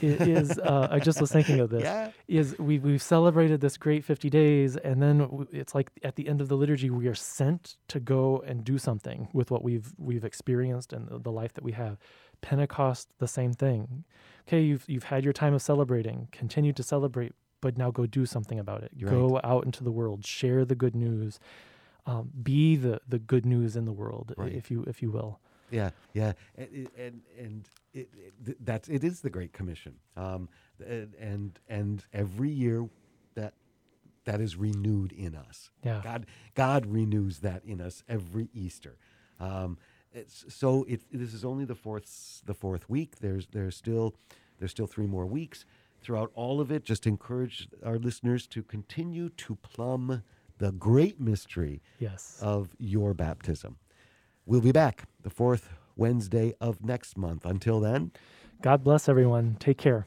It 0.00 0.20
is. 0.20 0.56
Uh, 0.56 0.86
I 0.88 1.00
just 1.00 1.20
was 1.20 1.32
thinking 1.32 1.58
of 1.58 1.68
this. 1.70 1.82
Yeah. 1.90 2.12
Is 2.28 2.56
we 2.60 2.78
we've 2.78 3.02
celebrated 3.02 3.60
this 3.60 3.76
great 3.76 4.04
50 4.04 4.30
days, 4.30 4.76
and 4.76 5.02
then 5.02 5.48
it's 5.50 5.74
like 5.74 5.90
at 6.04 6.14
the 6.14 6.28
end 6.28 6.40
of 6.40 6.48
the 6.48 6.56
liturgy, 6.56 6.90
we 6.90 7.08
are 7.08 7.14
sent 7.16 7.76
to 7.88 7.98
go 7.98 8.38
and 8.46 8.62
do 8.64 8.78
something 8.78 9.28
with 9.32 9.50
what 9.50 9.64
we've 9.64 9.92
we've 9.98 10.24
experienced 10.24 10.92
and 10.92 11.08
the 11.24 11.32
life 11.32 11.52
that 11.54 11.64
we 11.64 11.72
have. 11.72 11.98
Pentecost, 12.40 13.08
the 13.18 13.26
same 13.28 13.52
thing. 13.52 14.04
Okay, 14.50 14.62
you've 14.62 14.84
you've 14.88 15.04
had 15.04 15.22
your 15.22 15.32
time 15.32 15.54
of 15.54 15.62
celebrating. 15.62 16.26
Continue 16.32 16.72
to 16.72 16.82
celebrate, 16.82 17.34
but 17.60 17.78
now 17.78 17.92
go 17.92 18.04
do 18.04 18.26
something 18.26 18.58
about 18.58 18.82
it. 18.82 18.90
You're 18.96 19.08
Go 19.08 19.40
out 19.44 19.64
into 19.64 19.84
the 19.84 19.92
world, 19.92 20.26
share 20.26 20.64
the 20.64 20.74
good 20.74 20.96
news, 20.96 21.38
um, 22.04 22.32
be 22.42 22.74
the 22.74 23.00
the 23.08 23.20
good 23.20 23.46
news 23.46 23.76
in 23.76 23.84
the 23.84 23.92
world, 23.92 24.34
Right. 24.36 24.52
if 24.52 24.68
you 24.68 24.82
if 24.88 25.02
you 25.02 25.12
will. 25.12 25.38
Yeah, 25.70 25.90
yeah, 26.14 26.32
and 26.56 26.88
and, 26.98 27.20
and 27.38 27.68
it, 27.94 28.08
it, 28.44 28.56
that's 28.66 28.88
it 28.88 29.04
is 29.04 29.20
the 29.20 29.30
Great 29.30 29.52
Commission, 29.52 29.94
um, 30.16 30.48
and 30.84 31.14
and 31.14 31.58
and 31.68 32.04
every 32.12 32.50
year 32.50 32.88
that 33.36 33.54
that 34.24 34.40
is 34.40 34.56
renewed 34.56 35.12
in 35.12 35.36
us. 35.36 35.70
Yeah. 35.84 36.00
God 36.02 36.26
God 36.56 36.86
renews 36.86 37.38
that 37.38 37.64
in 37.64 37.80
us 37.80 38.02
every 38.08 38.48
Easter. 38.52 38.96
Um, 39.38 39.78
it's, 40.12 40.44
so 40.48 40.84
it, 40.88 41.02
this 41.12 41.34
is 41.34 41.44
only 41.44 41.64
the 41.64 41.74
fourth 41.74 42.42
the 42.46 42.54
fourth 42.54 42.88
week. 42.88 43.16
There's 43.20 43.46
there's 43.48 43.76
still 43.76 44.14
there's 44.58 44.70
still 44.70 44.86
three 44.86 45.06
more 45.06 45.26
weeks. 45.26 45.64
Throughout 46.02 46.30
all 46.34 46.60
of 46.60 46.70
it, 46.72 46.84
just 46.84 47.06
encourage 47.06 47.68
our 47.84 47.98
listeners 47.98 48.46
to 48.48 48.62
continue 48.62 49.28
to 49.30 49.56
plumb 49.56 50.22
the 50.58 50.72
great 50.72 51.20
mystery 51.20 51.82
Yes. 51.98 52.38
of 52.42 52.70
your 52.78 53.12
baptism. 53.14 53.76
We'll 54.46 54.62
be 54.62 54.72
back 54.72 55.04
the 55.22 55.30
fourth 55.30 55.68
Wednesday 55.96 56.54
of 56.60 56.82
next 56.84 57.16
month. 57.18 57.44
Until 57.44 57.80
then, 57.80 58.12
God 58.62 58.82
bless 58.82 59.08
everyone. 59.08 59.56
Take 59.60 59.76
care. 59.78 60.06